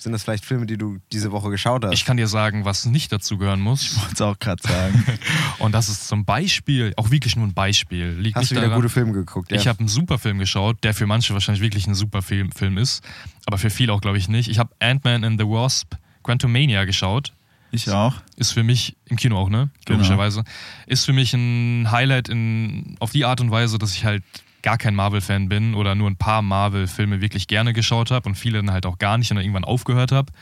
Sind 0.00 0.12
das 0.12 0.22
vielleicht 0.22 0.46
Filme, 0.46 0.64
die 0.64 0.78
du 0.78 0.98
diese 1.12 1.30
Woche 1.30 1.50
geschaut 1.50 1.84
hast? 1.84 1.92
ich 1.92 2.06
kann 2.06 2.16
dir 2.16 2.26
sagen, 2.26 2.64
was 2.64 2.86
nicht 2.86 3.12
dazu 3.12 3.36
gehören 3.36 3.60
muss. 3.60 3.98
Wollte 4.00 4.14
es 4.14 4.20
auch 4.22 4.38
gerade 4.38 4.62
sagen. 4.62 5.04
Und 5.58 5.72
das 5.72 5.90
ist 5.90 6.08
zum 6.08 6.24
Beispiel, 6.24 6.94
auch 6.96 7.10
wirklich 7.10 7.36
nur 7.36 7.46
ein 7.46 7.52
Beispiel. 7.52 8.12
Liegt 8.18 8.36
Hast 8.36 8.50
du 8.50 8.54
wieder 8.54 8.62
daran, 8.62 8.78
gute 8.80 8.88
Filme 8.88 9.12
geguckt? 9.12 9.52
Ich 9.52 9.68
habe 9.68 9.80
einen 9.80 9.88
super 9.88 10.18
Film 10.18 10.38
geschaut, 10.38 10.82
der 10.84 10.94
für 10.94 11.06
manche 11.06 11.34
wahrscheinlich 11.34 11.62
wirklich 11.62 11.86
ein 11.86 11.94
super 11.94 12.22
Film, 12.22 12.50
Film 12.50 12.78
ist, 12.78 13.04
aber 13.44 13.58
für 13.58 13.68
viele 13.68 13.92
auch, 13.92 14.00
glaube 14.00 14.16
ich, 14.16 14.28
nicht. 14.28 14.48
Ich 14.48 14.58
habe 14.58 14.70
Ant-Man 14.78 15.22
and 15.22 15.38
the 15.38 15.46
Wasp 15.46 15.94
Quantumania 16.22 16.86
geschaut. 16.86 17.34
Ich 17.70 17.90
auch. 17.90 18.14
Ist 18.36 18.52
für 18.52 18.62
mich, 18.62 18.96
im 19.06 19.16
Kino 19.16 19.36
auch, 19.36 19.50
ne? 19.50 19.68
Genau. 19.84 19.98
Logischerweise. 19.98 20.44
Ist 20.86 21.04
für 21.04 21.12
mich 21.12 21.34
ein 21.34 21.90
Highlight 21.90 22.28
in, 22.30 22.96
auf 23.00 23.10
die 23.12 23.26
Art 23.26 23.40
und 23.40 23.50
Weise, 23.50 23.78
dass 23.78 23.94
ich 23.94 24.04
halt 24.04 24.22
gar 24.62 24.78
kein 24.78 24.94
Marvel-Fan 24.94 25.48
bin 25.48 25.74
oder 25.74 25.94
nur 25.94 26.10
ein 26.10 26.16
paar 26.16 26.42
Marvel-Filme 26.42 27.20
wirklich 27.20 27.46
gerne 27.48 27.72
geschaut 27.72 28.10
habe 28.10 28.28
und 28.28 28.34
viele 28.34 28.58
dann 28.58 28.70
halt 28.72 28.86
auch 28.86 28.98
gar 28.98 29.16
nicht 29.18 29.30
und 29.30 29.36
dann 29.36 29.44
irgendwann 29.44 29.64
aufgehört 29.64 30.12
habe. 30.12 30.32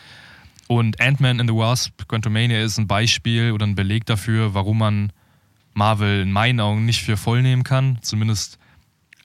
Und 0.67 1.00
Ant-Man 1.00 1.41
and 1.41 1.49
the 1.49 1.56
Wasp 1.56 2.06
Quantumania 2.09 2.61
ist 2.62 2.79
ein 2.79 2.87
Beispiel 2.87 3.53
oder 3.53 3.67
ein 3.67 3.75
Beleg 3.75 4.05
dafür, 4.06 4.55
warum 4.55 4.79
man 4.79 5.12
Marvel 5.75 6.20
in 6.23 6.32
meinen 6.32 6.60
Augen 6.60 6.84
nicht 6.84 7.03
für 7.03 7.17
voll 7.17 7.43
nehmen 7.43 7.63
kann. 7.63 7.98
Zumindest 8.03 8.58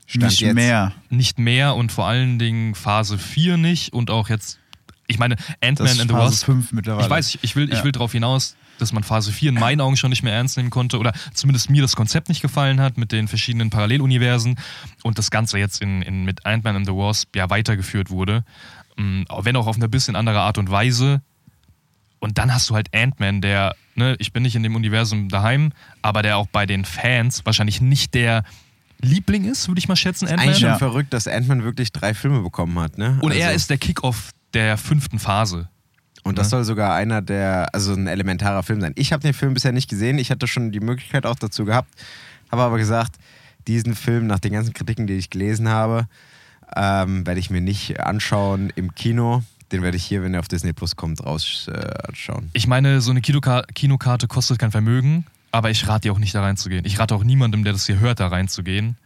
Stand 0.06 0.26
nicht 0.26 0.42
jetzt. 0.42 0.54
mehr. 0.54 0.94
nicht 1.10 1.40
mehr 1.40 1.76
und 1.76 1.92
vor 1.92 2.06
allen 2.06 2.38
Dingen 2.40 2.76
Phase 2.76 3.18
4 3.18 3.58
nicht 3.58 3.92
und 3.94 4.12
auch 4.12 4.30
jetzt, 4.30 4.60
ich 5.08 5.18
meine, 5.18 5.36
Ant-Man 5.62 5.88
and 5.90 6.02
the 6.02 6.08
Phase 6.10 6.26
Wasp 6.34 6.46
5 6.46 6.72
mittlerweile. 6.74 7.06
ich 7.06 7.10
weiß, 7.10 7.38
ich- 7.42 7.56
will, 7.56 7.70
ich 7.72 7.80
Ja. 7.80 7.84
will 7.84 7.92
darauf 7.92 8.12
hinaus, 8.12 8.56
dass 8.84 8.94
man 8.94 9.04
Phase 9.04 9.32
4 9.32 9.50
in 9.50 9.56
meinen 9.56 9.82
Augen 9.82 9.98
schon 9.98 10.10
nicht 10.12 10.24
mehr 10.24 10.34
ernst 10.34 10.58
nehmen 10.58 10.70
konnte 10.70 11.00
oder 11.00 11.14
zumindest 11.34 11.70
mir 11.70 11.82
das 11.82 11.96
Konzept 11.96 12.30
nicht 12.30 12.42
gefallen 12.42 12.80
hat 12.82 12.98
mit 12.98 13.12
den 13.12 13.28
verschiedenen 13.28 13.70
Paralleluniversen 13.70 14.58
und 15.04 15.18
das 15.18 15.32
Ganze 15.32 15.58
jetzt 15.58 15.82
in, 15.82 16.02
in, 16.02 16.24
mit 16.26 16.46
Ant-Man 16.46 16.76
and 16.76 16.86
the 16.86 16.94
Wasp 16.94 17.36
ja 17.36 17.50
weitergeführt 17.50 18.10
wurde. 18.10 18.44
Mm, 18.98 19.24
auch 19.30 19.46
Wenn 19.46 19.56
auch 19.56 19.68
auf 19.68 19.78
eine 19.78 19.90
bisschen 19.90 20.16
andere 20.16 20.40
Art 20.42 20.58
und 20.58 20.70
Weise. 20.70 21.22
Und 22.20 22.38
dann 22.38 22.54
hast 22.54 22.70
du 22.70 22.76
halt 22.76 22.94
Ant-Man, 22.96 23.42
der, 23.42 23.76
ne, 23.96 24.16
ich 24.20 24.32
bin 24.32 24.44
nicht 24.44 24.56
in 24.56 24.64
dem 24.64 24.76
Universum 24.76 25.28
daheim, 25.30 25.74
aber 26.02 26.22
der 26.22 26.38
auch 26.38 26.48
bei 26.48 26.66
den 26.66 26.86
Fans 26.86 27.46
wahrscheinlich 27.46 27.82
nicht 27.82 28.14
der 28.14 28.44
Liebling 29.02 29.44
ist, 29.44 29.68
würde 29.68 29.80
ich 29.80 29.90
mal 29.90 29.96
schätzen, 29.98 30.28
Eigentlich 30.28 30.40
Ant-Man. 30.42 30.56
schon 30.60 30.70
Ja. 30.70 30.78
verrückt, 30.78 31.14
dass 31.14 31.28
Ant-Man 31.28 31.64
wirklich 31.64 31.92
drei 31.92 32.14
Filme 32.14 32.40
bekommen 32.42 32.80
hat, 32.80 32.98
ne? 32.98 33.18
Und 33.22 33.34
er 33.34 33.48
Also- 33.48 33.56
ist 33.58 33.70
der 33.70 33.78
Kickoff 33.78 34.32
der 34.54 34.78
fünften 34.78 35.20
Phase. 35.20 35.68
Und 36.24 36.38
das 36.38 36.48
Ne? 36.48 36.52
soll 36.52 36.64
sogar 36.64 36.96
einer 36.96 37.22
der, 37.22 37.74
also 37.74 37.94
ein 37.94 38.08
elementarer 38.08 38.64
Film 38.64 38.82
sein. 38.82 38.94
Ich 38.96 39.12
habe 39.12 39.22
den 39.22 39.34
Film 39.34 39.54
bisher 39.54 39.72
nicht 39.72 39.90
gesehen. 39.90 40.18
Ich 40.18 40.32
hatte 40.32 40.48
schon 40.48 40.72
die 40.72 40.80
Möglichkeit 40.80 41.26
auch 41.26 41.36
dazu 41.36 41.66
gehabt, 41.66 41.90
habe 42.52 42.62
aber 42.64 42.78
gesagt, 42.78 43.16
diesen 43.68 43.96
Film 43.96 44.28
nach 44.28 44.40
den 44.40 44.54
ganzen 44.54 44.74
Kritiken, 44.74 45.08
die 45.08 45.14
ich 45.14 45.30
gelesen 45.30 45.70
habe, 45.70 46.08
ähm, 46.76 47.26
werde 47.26 47.40
ich 47.40 47.50
mir 47.50 47.62
nicht 47.62 48.00
anschauen 48.00 48.72
im 48.76 48.96
Kino. 48.96 49.44
Den 49.72 49.82
werde 49.82 49.98
ich 49.98 50.06
hier, 50.06 50.24
wenn 50.24 50.34
er 50.34 50.40
auf 50.40 50.48
Disney 50.48 50.74
Plus 50.74 50.96
kommt, 50.96 51.26
raus 51.26 51.68
äh, 51.68 52.08
anschauen. 52.08 52.50
Ich 52.54 52.68
meine, 52.68 53.02
so 53.02 53.12
eine 53.12 53.22
Kinoka 53.22 53.64
Kinokarte 53.74 54.28
kostet 54.28 54.60
kein 54.60 54.72
Vermögen, 54.72 55.26
aber 55.52 55.72
ich 55.72 55.88
rate 55.88 56.02
dir 56.08 56.14
auch 56.14 56.20
nicht 56.20 56.36
da 56.36 56.42
reinzugehen. 56.42 56.86
Ich 56.86 57.00
rate 57.00 57.16
auch 57.16 57.24
niemandem, 57.24 57.64
der 57.64 57.74
das 57.74 57.86
hier 57.86 58.00
hört, 58.00 58.20
da 58.20 58.28
reinzugehen. 58.28 58.98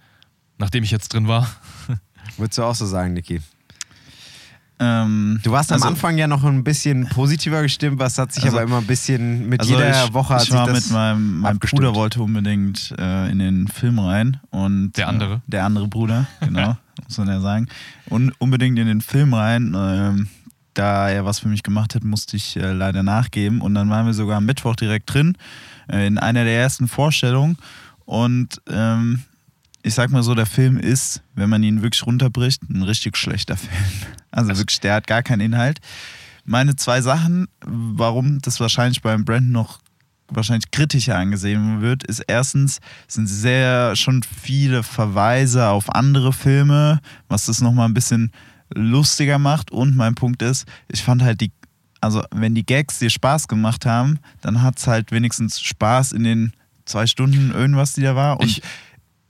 Nachdem 0.57 0.83
ich 0.83 0.91
jetzt 0.91 1.13
drin 1.13 1.27
war. 1.27 1.47
Würdest 2.37 2.57
du 2.57 2.63
auch 2.63 2.75
so 2.75 2.85
sagen, 2.85 3.13
Niki? 3.13 3.41
Ähm, 4.79 5.39
Du 5.43 5.51
warst 5.51 5.71
am 5.71 5.75
also- 5.75 5.87
Anfang 5.87 6.17
ja 6.17 6.27
noch 6.27 6.43
ein 6.43 6.63
bisschen 6.63 7.07
positiver 7.09 7.61
gestimmt, 7.63 7.99
was 7.99 8.17
hat 8.17 8.31
sich 8.31 8.43
Also- 8.43 8.57
aber 8.57 8.65
immer 8.65 8.77
ein 8.77 8.85
bisschen 8.87 9.49
mit 9.49 9.59
Also 9.61 9.73
jeder 9.73 10.05
ich, 10.05 10.13
Woche 10.13 10.35
hat 10.35 10.43
ich 10.43 10.51
war 10.51 10.69
mit 10.71 10.91
meinem, 10.91 11.39
mein. 11.39 11.57
Bruder 11.59 11.95
wollte 11.95 12.21
unbedingt 12.21 12.93
äh, 12.97 13.29
in 13.31 13.39
den 13.39 13.67
Film 13.67 13.97
rein 13.99 14.37
und 14.51 14.91
Der 14.97 15.07
andere? 15.07 15.35
Äh, 15.35 15.39
der 15.47 15.65
andere 15.65 15.87
Bruder, 15.87 16.27
genau, 16.41 16.77
muss 17.07 17.17
man 17.17 17.27
ja 17.27 17.39
sagen. 17.39 17.67
Und 18.09 18.33
unbedingt 18.39 18.77
in 18.77 18.87
den 18.87 19.01
Film 19.01 19.33
rein. 19.33 19.73
Ähm, 19.75 20.27
da 20.75 21.09
er 21.09 21.25
was 21.25 21.39
für 21.39 21.47
mich 21.47 21.63
gemacht 21.63 21.95
hat, 21.95 22.03
musste 22.03 22.37
ich 22.37 22.55
äh, 22.55 22.71
leider 22.71 23.01
nachgeben. 23.01 23.61
Und 23.61 23.73
dann 23.73 23.89
waren 23.89 24.05
wir 24.05 24.13
sogar 24.13 24.37
am 24.37 24.45
Mittwoch 24.45 24.75
direkt 24.75 25.11
drin, 25.11 25.35
äh, 25.91 26.05
in 26.05 26.19
einer 26.19 26.43
der 26.43 26.55
ersten 26.59 26.87
Vorstellungen. 26.87 27.57
Und 28.05 28.61
ähm, 28.69 29.23
ich 29.87 29.93
sag 29.93 30.11
mal 30.11 30.21
so, 30.21 30.35
der 30.35 30.45
Film 30.45 30.77
ist, 30.77 31.21
wenn 31.33 31.49
man 31.49 31.63
ihn 31.63 31.81
wirklich 31.81 32.05
runterbricht, 32.05 32.61
ein 32.69 32.83
richtig 32.83 33.15
schlechter 33.15 33.55
Film. 33.55 33.73
Also 34.31 34.55
wirklich, 34.57 34.81
der 34.81 34.95
hat 34.95 35.07
gar 35.07 35.23
keinen 35.23 35.39
Inhalt. 35.39 35.79
Meine 36.43 36.75
zwei 36.75 37.01
Sachen, 37.01 37.47
warum 37.65 38.39
das 38.39 38.59
wahrscheinlich 38.59 39.01
beim 39.01 39.25
Brandon 39.25 39.51
noch 39.51 39.79
wahrscheinlich 40.27 40.71
kritischer 40.71 41.17
angesehen 41.17 41.81
wird, 41.81 42.03
ist 42.03 42.19
erstens 42.27 42.79
sind 43.07 43.27
sehr 43.27 43.95
schon 43.95 44.23
viele 44.23 44.83
Verweise 44.83 45.67
auf 45.69 45.89
andere 45.95 46.33
Filme, 46.33 46.99
was 47.29 47.45
das 47.45 47.61
nochmal 47.61 47.87
ein 47.87 47.93
bisschen 47.93 48.31
lustiger 48.73 49.39
macht. 49.39 49.71
Und 49.71 49.95
mein 49.95 50.15
Punkt 50.15 50.41
ist, 50.41 50.67
ich 50.89 51.01
fand 51.01 51.23
halt 51.23 51.39
die, 51.39 51.51
also 52.01 52.23
wenn 52.31 52.55
die 52.55 52.65
Gags 52.65 52.99
dir 52.99 53.09
Spaß 53.09 53.47
gemacht 53.47 53.85
haben, 53.85 54.19
dann 54.41 54.61
hat 54.61 54.79
es 54.79 54.87
halt 54.87 55.13
wenigstens 55.13 55.61
Spaß 55.61 56.11
in 56.11 56.25
den 56.25 56.51
zwei 56.83 57.07
Stunden 57.07 57.51
irgendwas, 57.51 57.93
die 57.93 58.01
da 58.01 58.15
war. 58.15 58.39
Und 58.39 58.47
Ich, 58.47 58.61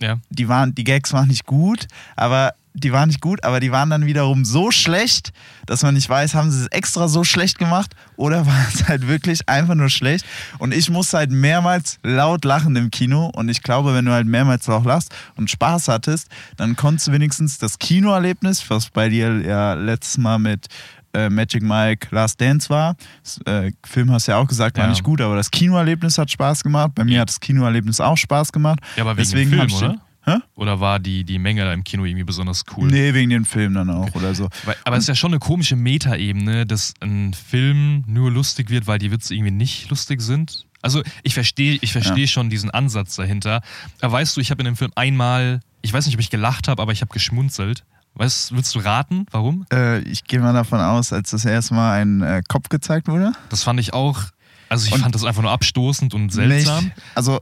ja. 0.02 0.20
die 0.30 0.48
waren, 0.48 0.76
die 0.76 0.84
Gags 0.84 1.14
waren 1.14 1.28
nicht 1.28 1.46
gut, 1.46 1.88
aber 2.16 2.54
die 2.78 2.94
waren 2.94 3.08
nicht 3.08 3.22
gut, 3.22 3.44
aber 3.44 3.60
die 3.60 3.72
waren 3.72 3.90
dann 3.90 4.06
wiederum 4.06 4.46
so 4.46 4.70
schlecht, 4.70 5.34
dass 5.66 5.82
man 5.82 5.96
nicht 5.96 6.08
weiß, 6.08 6.36
haben 6.36 6.52
sie 6.52 6.62
es 6.62 6.68
extra 6.68 7.08
so 7.08 7.24
schlecht 7.24 7.58
gemacht 7.58 7.96
oder 8.18 8.46
war 8.46 8.68
es 8.72 8.88
halt 8.88 9.08
wirklich 9.08 9.50
einfach 9.50 9.74
nur 9.74 9.90
schlecht. 9.90 10.26
Und 10.60 10.74
ich 10.74 10.90
musste 10.90 11.18
halt 11.18 11.32
mehrmals 11.32 11.98
laut 12.04 12.46
lachen 12.46 12.76
im 12.76 12.92
Kino 12.92 13.32
und 13.34 13.50
ich 13.50 13.64
glaube, 13.64 13.96
wenn 13.96 14.06
du 14.06 14.12
halt 14.12 14.28
mehrmals 14.28 14.70
auch 14.70 14.86
lachst 14.86 15.14
und 15.36 15.50
Spaß 15.50 15.88
hattest, 15.88 16.28
dann 16.56 16.76
konntest 16.76 17.08
du 17.08 17.12
wenigstens 17.14 17.58
das 17.58 17.80
Kinoerlebnis, 17.80 18.70
was 18.70 18.92
bei 18.92 19.10
dir 19.10 19.42
ja 19.42 19.74
letztes 19.74 20.20
Mal 20.20 20.38
mit 20.38 20.68
äh, 21.14 21.30
Magic 21.30 21.62
Mike 21.64 22.08
Last 22.12 22.40
Dance 22.42 22.70
war. 22.70 22.96
Das, 23.24 23.40
äh, 23.46 23.72
Film 23.86 24.12
hast 24.12 24.28
du 24.28 24.32
ja 24.34 24.38
auch 24.38 24.48
gesagt, 24.48 24.78
war 24.78 24.86
Ja. 24.86 24.90
nicht 24.90 25.04
gut, 25.04 25.22
aber 25.22 25.36
das 25.36 25.50
Kinoerlebnis 25.52 26.18
hat 26.18 26.30
Spaß 26.32 26.64
gemacht. 26.64 26.92
Bei 26.96 27.04
mir 27.04 27.22
hat 27.22 27.30
das 27.30 27.40
Kinoerlebnis 27.40 28.00
auch 28.00 28.18
Spaß 28.18 28.52
gemacht. 28.52 28.80
Ja, 28.96 29.04
aber 29.04 29.12
wegen 29.18 29.24
Deswegen 29.24 29.52
dem 29.52 29.60
Film, 29.60 29.68
ich 29.70 29.76
oder? 29.76 30.02
Hä? 30.26 30.40
Oder 30.56 30.82
war 30.82 31.00
die, 31.00 31.24
die 31.24 31.40
Menge 31.40 31.64
da 31.64 31.72
im 31.72 31.86
Kino 31.86 32.04
irgendwie 32.04 32.26
besonders 32.26 32.66
cool? 32.76 32.90
Nee, 32.90 33.14
wegen 33.14 33.30
dem 33.30 33.46
Film 33.46 33.74
dann 33.74 33.90
auch 33.90 34.14
oder 34.14 34.36
so. 34.36 34.50
Weil, 34.66 34.76
aber 34.84 34.98
es 34.98 35.04
ist 35.04 35.08
ja 35.08 35.16
schon 35.16 35.32
eine 35.32 35.40
komische 35.40 35.78
Metaebene, 35.78 36.66
dass 36.66 36.94
ein 37.00 37.34
Film 37.34 38.04
nur 38.08 38.30
lustig 38.30 38.70
wird, 38.70 38.88
weil 38.88 39.00
die 39.00 39.10
Witze 39.10 39.34
irgendwie 39.34 39.52
nicht 39.52 39.90
lustig 39.90 40.22
sind. 40.22 40.66
Also 40.82 41.02
ich 41.24 41.34
verstehe 41.34 41.80
ich 41.82 41.94
verstehe 41.94 42.28
schon 42.28 42.50
diesen 42.50 42.70
Ansatz 42.72 43.16
dahinter. 43.16 43.62
Aber 44.02 44.14
weißt 44.14 44.36
du, 44.36 44.42
ich 44.42 44.52
habe 44.52 44.62
in 44.62 44.66
dem 44.66 44.76
Film 44.76 44.92
einmal, 44.96 45.62
ich 45.82 45.94
weiß 45.94 46.06
nicht, 46.06 46.16
ob 46.16 46.20
ich 46.20 46.30
gelacht 46.30 46.68
habe, 46.68 46.82
aber 46.82 46.92
ich 46.92 47.00
habe 47.02 47.14
geschmunzelt. 47.14 47.84
Weißt, 48.18 48.54
willst 48.56 48.74
du 48.76 48.80
raten, 48.80 49.26
warum? 49.32 49.66
Äh, 49.72 50.00
ich 50.00 50.24
gehe 50.24 50.40
mal 50.40 50.54
davon 50.54 50.80
aus, 50.82 51.14
als 51.14 51.30
das 51.32 51.46
erste 51.46 51.74
Mal 51.76 52.02
ein 52.02 52.22
äh, 52.22 52.42
Kopf 52.48 52.70
gezeigt 52.70 53.08
wurde. 53.08 53.32
Das 53.50 53.64
fand 53.64 53.80
ich 53.80 53.94
auch, 53.94 54.24
also 54.70 54.88
ich 54.88 54.94
Und- 54.94 55.02
fand 55.02 55.14
das 55.16 55.24
einfach 55.24 55.42
nur 55.44 55.52
abstoßend 55.52 56.14
und 56.14 56.32
seltsam. 56.32 56.86
Nicht, 56.86 56.96
also 57.16 57.40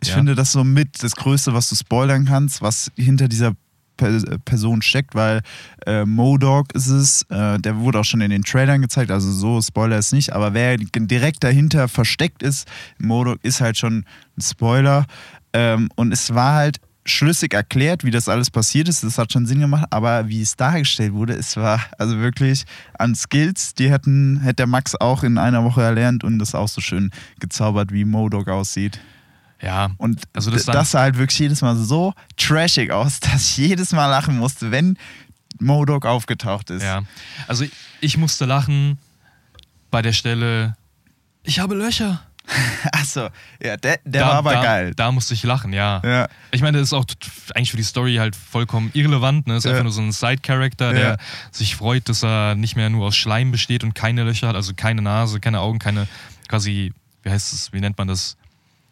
ich 0.00 0.08
Ja. 0.08 0.14
finde 0.14 0.34
das 0.34 0.52
so 0.52 0.62
mit 0.64 1.02
das 1.02 1.16
Größte, 1.16 1.54
was 1.54 1.68
du 1.68 1.74
spoilern 1.74 2.24
kannst, 2.26 2.62
was 2.62 2.90
hinter 2.96 3.28
dieser 3.28 3.52
Per- 3.96 4.38
Person 4.44 4.80
steckt, 4.80 5.16
weil 5.16 5.40
äh, 5.84 6.04
Modog 6.04 6.72
ist 6.72 6.86
es, 6.86 7.22
äh, 7.30 7.58
der 7.58 7.78
wurde 7.78 7.98
auch 7.98 8.04
schon 8.04 8.20
in 8.20 8.30
den 8.30 8.44
Trailern 8.44 8.80
gezeigt, 8.80 9.10
also 9.10 9.32
so 9.32 9.60
Spoiler 9.60 9.98
ist 9.98 10.12
nicht, 10.12 10.32
aber 10.32 10.54
wer 10.54 10.76
direkt 10.76 11.42
dahinter 11.42 11.88
versteckt 11.88 12.44
ist, 12.44 12.68
Modog 12.98 13.38
ist 13.42 13.60
halt 13.60 13.76
schon 13.76 14.04
ein 14.36 14.40
Spoiler 14.40 15.04
ähm, 15.52 15.88
und 15.96 16.12
es 16.12 16.32
war 16.32 16.54
halt 16.54 16.78
schlüssig 17.08 17.54
erklärt, 17.54 18.04
wie 18.04 18.10
das 18.10 18.28
alles 18.28 18.50
passiert 18.50 18.88
ist, 18.88 19.02
das 19.02 19.18
hat 19.18 19.32
schon 19.32 19.46
Sinn 19.46 19.60
gemacht, 19.60 19.86
aber 19.90 20.28
wie 20.28 20.42
es 20.42 20.56
dargestellt 20.56 21.12
wurde, 21.12 21.34
es 21.34 21.56
war 21.56 21.80
also 21.98 22.18
wirklich 22.18 22.64
an 22.98 23.14
Skills, 23.14 23.74
die 23.74 23.90
hätten, 23.90 24.40
hätte 24.40 24.56
der 24.56 24.66
Max 24.66 24.94
auch 24.94 25.22
in 25.22 25.38
einer 25.38 25.64
Woche 25.64 25.82
erlernt 25.82 26.24
und 26.24 26.38
das 26.38 26.54
auch 26.54 26.68
so 26.68 26.80
schön 26.80 27.10
gezaubert, 27.40 27.92
wie 27.92 28.04
Modog 28.04 28.48
aussieht. 28.48 29.00
Ja, 29.60 29.90
Und 29.96 30.22
Also 30.34 30.50
das 30.50 30.66
das, 30.66 30.92
sah 30.92 31.00
halt 31.00 31.18
wirklich 31.18 31.38
jedes 31.38 31.62
Mal 31.62 31.76
so 31.76 32.14
trashig 32.36 32.92
aus, 32.92 33.20
dass 33.20 33.42
ich 33.42 33.56
jedes 33.56 33.92
Mal 33.92 34.06
lachen 34.06 34.38
musste, 34.38 34.70
wenn 34.70 34.96
Modok 35.58 36.06
aufgetaucht 36.06 36.70
ist. 36.70 36.82
ja. 36.82 37.02
Also 37.48 37.64
ich 38.00 38.16
musste 38.16 38.44
lachen 38.44 38.98
bei 39.90 40.02
der 40.02 40.12
Stelle, 40.12 40.76
ich 41.42 41.58
habe 41.58 41.74
Löcher. 41.74 42.22
Achso, 42.92 43.28
ja, 43.62 43.76
der, 43.76 43.98
der 44.04 44.22
da, 44.22 44.28
war 44.28 44.34
aber 44.36 44.52
da, 44.54 44.62
geil. 44.62 44.92
Da 44.96 45.12
musste 45.12 45.34
ich 45.34 45.42
lachen, 45.42 45.72
ja. 45.72 46.00
Ja. 46.04 46.28
Ich 46.50 46.62
meine, 46.62 46.78
das 46.78 46.88
ist 46.88 46.92
auch 46.92 47.04
eigentlich 47.54 47.70
für 47.70 47.76
die 47.76 47.82
Story 47.82 48.16
halt 48.16 48.34
vollkommen 48.36 48.90
irrelevant. 48.94 49.46
Ne? 49.46 49.56
Ist 49.56 49.64
Ja. 49.64 49.72
einfach 49.72 49.84
nur 49.84 49.92
so 49.92 50.00
ein 50.00 50.12
Side-Character, 50.12 50.92
der 50.92 51.08
Ja. 51.10 51.16
sich 51.50 51.76
freut, 51.76 52.08
dass 52.08 52.22
er 52.24 52.54
nicht 52.54 52.76
mehr 52.76 52.90
nur 52.90 53.06
aus 53.06 53.16
Schleim 53.16 53.50
besteht 53.50 53.84
und 53.84 53.94
keine 53.94 54.24
Löcher 54.24 54.48
hat, 54.48 54.56
also 54.56 54.72
keine 54.74 55.02
Nase, 55.02 55.40
keine 55.40 55.60
Augen, 55.60 55.78
keine 55.78 56.08
quasi, 56.48 56.92
wie 57.22 57.30
heißt 57.30 57.52
es, 57.52 57.72
wie 57.72 57.80
nennt 57.80 57.98
man 57.98 58.08
das? 58.08 58.36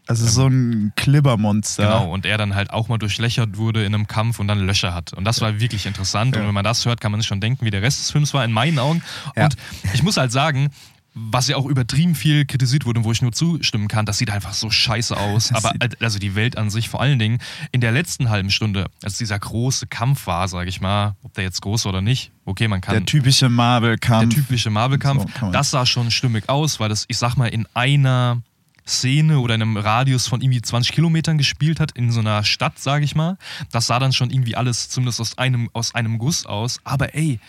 Also 0.09 0.25
so 0.27 0.47
ein 0.47 0.93
Klibbermonster. 0.95 1.83
Genau. 1.83 2.13
Und 2.13 2.27
er 2.27 2.39
dann 2.39 2.55
halt 2.55 2.71
auch 2.71 2.87
mal 2.87 2.97
durchlöchert 2.99 3.57
wurde 3.57 3.85
in 3.85 3.93
einem 3.93 4.07
Kampf 4.07 4.39
und 4.39 4.47
dann 4.47 4.61
Löcher 4.65 4.95
hat. 4.95 5.13
Und 5.15 5.25
das 5.25 5.41
war 5.41 5.59
wirklich 5.59 5.85
interessant. 5.87 6.37
Und 6.37 6.47
wenn 6.47 6.55
man 6.55 6.63
das 6.63 6.85
hört, 6.85 7.01
kann 7.01 7.11
man 7.11 7.21
sich 7.21 7.27
schon 7.27 7.41
denken, 7.41 7.65
wie 7.65 7.71
der 7.71 7.83
Rest 7.83 7.99
des 7.99 8.13
Films 8.13 8.33
war, 8.33 8.45
in 8.45 8.53
meinen 8.53 8.79
Augen. 8.79 9.03
Und 9.35 9.57
ich 9.95 10.05
muss 10.05 10.17
halt 10.17 10.31
sagen, 10.31 10.71
was 11.19 11.49
ja 11.49 11.57
auch 11.57 11.65
übertrieben 11.65 12.15
viel 12.15 12.45
kritisiert 12.45 12.85
wurde 12.85 13.01
und 13.01 13.05
wo 13.05 13.11
ich 13.13 13.23
nur 13.23 13.33
zustimmen 13.33 13.89
kann, 13.89 14.05
das 14.05 14.19
sieht 14.19 14.31
einfach 14.31 14.53
so 14.53 14.69
scheiße 14.71 15.17
aus. 15.17 15.49
Das 15.49 15.65
Aber 15.65 15.75
also 16.01 16.19
die 16.19 16.35
Welt 16.35 16.59
an 16.59 16.69
sich 16.69 16.91
vor 16.91 17.01
allen 17.01 17.19
Dingen 17.19 17.39
in 17.73 17.81
der 17.81 17.91
letzten 17.91 18.29
halben 18.29 18.51
Stunde, 18.51 18.91
als 19.03 19.17
dieser 19.17 19.39
große 19.39 19.87
Kampf 19.87 20.27
war, 20.27 20.47
sage 20.47 20.69
ich 20.69 20.83
mal, 20.83 21.17
ob 21.23 21.33
der 21.33 21.45
jetzt 21.45 21.63
groß 21.63 21.87
war 21.87 21.91
oder 21.93 22.03
nicht, 22.03 22.33
okay, 22.45 22.69
man 22.69 22.83
kann 22.83 22.95
Der 22.95 23.07
typische 23.07 23.49
Marvel-Kampf. 23.49 24.35
der 24.35 24.43
typische 24.43 24.69
Marvel-Kampf, 24.69 25.25
So 25.41 25.51
das 25.51 25.71
sah 25.71 25.87
schon 25.87 26.11
stimmig 26.11 26.51
aus, 26.51 26.81
weil 26.81 26.91
das, 26.91 27.07
ich 27.09 27.17
sag 27.17 27.37
mal, 27.37 27.47
in 27.47 27.67
einer 27.73 28.43
Szene 28.87 29.41
oder 29.41 29.55
in 29.55 29.63
einem 29.63 29.77
Radius 29.79 30.29
von 30.29 30.43
irgendwie 30.43 30.61
20 30.63 30.93
Kilometern 30.93 31.39
gespielt 31.39 31.81
hat, 31.81 31.93
in 31.93 32.13
so 32.13 32.21
einer 32.21 32.45
Stadt, 32.45 32.79
sage 32.79 33.05
ich 33.05 33.17
mal. 33.17 33.37
Das 33.73 33.87
sah 33.89 33.99
dann 33.99 34.13
schon 34.13 34.31
irgendwie 34.31 34.55
alles 34.55 34.91
zumindest 34.91 35.21
aus 35.21 35.39
einem, 35.39 35.71
aus 35.73 35.95
einem 35.95 36.19
Guss 36.19 36.47
aus. 36.47 36.79
Aber 36.85 37.15
ey, 37.15 37.41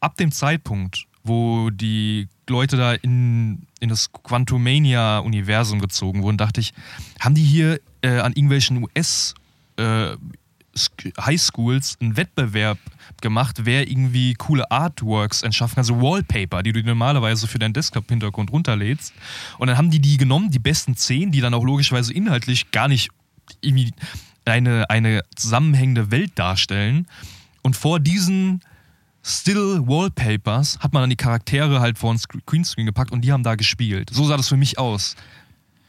ab 0.00 0.16
dem 0.16 0.32
Zeitpunkt, 0.32 1.06
wo 1.24 1.70
die 1.70 2.28
Leute 2.48 2.76
da 2.76 2.92
in, 2.94 3.66
in 3.80 3.88
das 3.88 4.12
Quantumania-Universum 4.12 5.80
gezogen 5.80 6.22
wurden, 6.22 6.38
dachte 6.38 6.60
ich, 6.60 6.74
haben 7.20 7.34
die 7.34 7.44
hier 7.44 7.80
äh, 8.02 8.18
an 8.18 8.32
irgendwelchen 8.32 8.82
US- 8.82 9.34
äh, 9.76 10.16
Highschools 11.20 11.98
einen 12.00 12.16
Wettbewerb 12.16 12.78
gemacht, 13.20 13.60
wer 13.64 13.88
irgendwie 13.88 14.34
coole 14.34 14.70
Artworks 14.70 15.42
entschaffen 15.42 15.74
kann, 15.74 15.82
also 15.82 16.00
Wallpaper, 16.00 16.62
die 16.62 16.72
du 16.72 16.82
normalerweise 16.82 17.46
für 17.46 17.58
deinen 17.58 17.74
Desktop-Hintergrund 17.74 18.50
runterlädst. 18.50 19.12
Und 19.58 19.68
dann 19.68 19.76
haben 19.76 19.90
die 19.90 20.00
die 20.00 20.16
genommen, 20.16 20.50
die 20.50 20.58
besten 20.58 20.96
zehn, 20.96 21.30
die 21.30 21.40
dann 21.40 21.54
auch 21.54 21.64
logischerweise 21.64 22.12
inhaltlich 22.12 22.70
gar 22.70 22.88
nicht 22.88 23.10
irgendwie 23.60 23.92
eine, 24.44 24.88
eine 24.88 25.22
zusammenhängende 25.36 26.10
Welt 26.10 26.32
darstellen. 26.36 27.06
Und 27.62 27.76
vor 27.76 28.00
diesen 28.00 28.62
Still 29.24 29.86
Wallpapers 29.86 30.78
hat 30.80 30.92
man 30.92 31.02
dann 31.02 31.10
die 31.10 31.16
Charaktere 31.16 31.80
halt 31.80 31.98
vor 31.98 32.12
Sc- 32.14 32.40
Greenscreen 32.46 32.86
gepackt 32.86 33.12
und 33.12 33.22
die 33.22 33.32
haben 33.32 33.42
da 33.44 33.54
gespielt. 33.54 34.10
So 34.12 34.24
sah 34.26 34.36
das 34.36 34.48
für 34.48 34.56
mich 34.56 34.78
aus. 34.78 35.14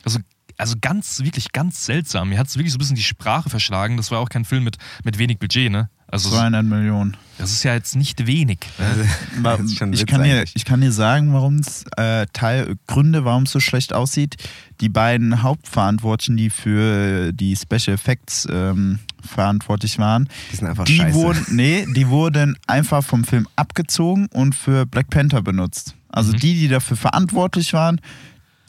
Also, 0.03 0.19
also 0.57 0.75
ganz, 0.79 1.19
wirklich 1.19 1.51
ganz 1.51 1.85
seltsam. 1.85 2.29
Mir 2.29 2.37
hat 2.39 2.47
es 2.47 2.55
wirklich 2.57 2.71
so 2.71 2.77
ein 2.77 2.79
bisschen 2.79 2.95
die 2.95 3.03
Sprache 3.03 3.49
verschlagen. 3.49 3.97
Das 3.97 4.11
war 4.11 4.19
auch 4.19 4.29
kein 4.29 4.45
Film 4.45 4.63
mit, 4.63 4.77
mit 5.03 5.17
wenig 5.17 5.39
Budget, 5.39 5.71
ne? 5.71 5.89
Also, 6.07 6.29
200 6.29 6.63
Millionen. 6.63 7.17
das 7.39 7.51
ist 7.51 7.63
ja 7.63 7.73
jetzt 7.73 7.95
nicht 7.95 8.27
wenig. 8.27 8.59
Ne? 8.77 9.57
Schon 9.75 9.89
ein 9.89 9.93
ich, 9.93 10.05
kann 10.05 10.21
dir, 10.21 10.43
ich 10.53 10.63
kann 10.63 10.79
dir 10.81 10.91
sagen, 10.91 11.33
warum 11.33 11.55
es 11.55 11.85
äh, 11.97 12.27
Teil 12.33 12.75
Gründe, 12.85 13.25
warum 13.25 13.43
es 13.43 13.51
so 13.51 13.59
schlecht 13.59 13.93
aussieht. 13.93 14.35
Die 14.79 14.89
beiden 14.89 15.41
Hauptverantwortlichen, 15.41 16.37
die 16.37 16.51
für 16.51 17.33
die 17.33 17.55
Special 17.55 17.95
Effects 17.95 18.47
ähm, 18.51 18.99
verantwortlich 19.25 19.97
waren, 19.97 20.29
Die 20.51 20.55
sind 20.57 20.67
einfach 20.67 20.83
die 20.85 20.97
scheiße. 20.97 21.15
wurden, 21.15 21.45
nee, 21.55 21.87
die 21.95 22.07
wurden 22.09 22.57
einfach 22.67 23.03
vom 23.03 23.23
Film 23.23 23.47
abgezogen 23.55 24.27
und 24.27 24.53
für 24.53 24.85
Black 24.85 25.09
Panther 25.09 25.41
benutzt. 25.41 25.95
Also 26.09 26.31
Mhm. 26.33 26.37
die, 26.37 26.53
die 26.59 26.67
dafür 26.67 26.95
verantwortlich 26.97 27.73
waren, 27.73 27.99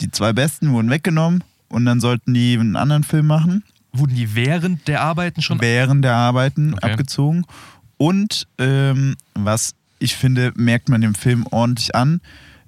die 0.01 0.11
zwei 0.11 0.33
besten 0.33 0.71
wurden 0.73 0.89
weggenommen 0.89 1.45
und 1.69 1.85
dann 1.85 2.01
sollten 2.01 2.35
die 2.35 2.59
einen 2.59 2.77
anderen 2.77 3.05
Film 3.05 3.27
machen 3.27 3.63
Wurden 3.93 4.15
die 4.17 4.35
während 4.35 4.89
der 4.89 5.03
Arbeiten 5.03 5.41
schon. 5.41 5.61
während 5.61 6.05
der 6.05 6.17
Arbeiten 6.17 6.75
Okay. 6.75 6.91
abgezogen. 6.91 7.45
Und 7.97 8.49
ähm, 8.59 9.15
was 9.35 9.75
ich 10.01 10.17
finde, 10.17 10.53
merkt 10.57 10.89
man 10.89 11.01
dem 11.01 11.15
Film 11.15 11.47
ordentlich 11.51 11.95
an, 11.95 12.21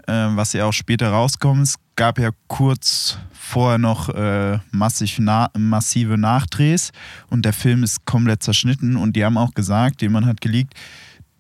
äh, 0.06 0.12
was 0.12 0.52
ja 0.52 0.64
auch 0.66 0.72
später 0.72 1.10
rauskommt. 1.10 1.62
Es 1.62 1.74
gab 1.96 2.18
ja 2.20 2.30
kurz 2.46 3.18
vorher 3.32 3.78
noch 3.78 4.08
äh, 4.10 4.58
massiv 4.70 5.16
na 5.18 5.50
massive 5.58 6.16
Nachdrehs 6.16 6.92
und 7.28 7.44
der 7.44 7.52
Film 7.52 7.82
ist 7.82 8.04
komplett 8.06 8.42
zerschnitten 8.44 8.96
und 8.96 9.16
die 9.16 9.24
haben 9.24 9.36
auch 9.36 9.52
gesagt, 9.54 10.02
jemand 10.02 10.26
hat 10.26 10.40
geleakt, 10.40 10.74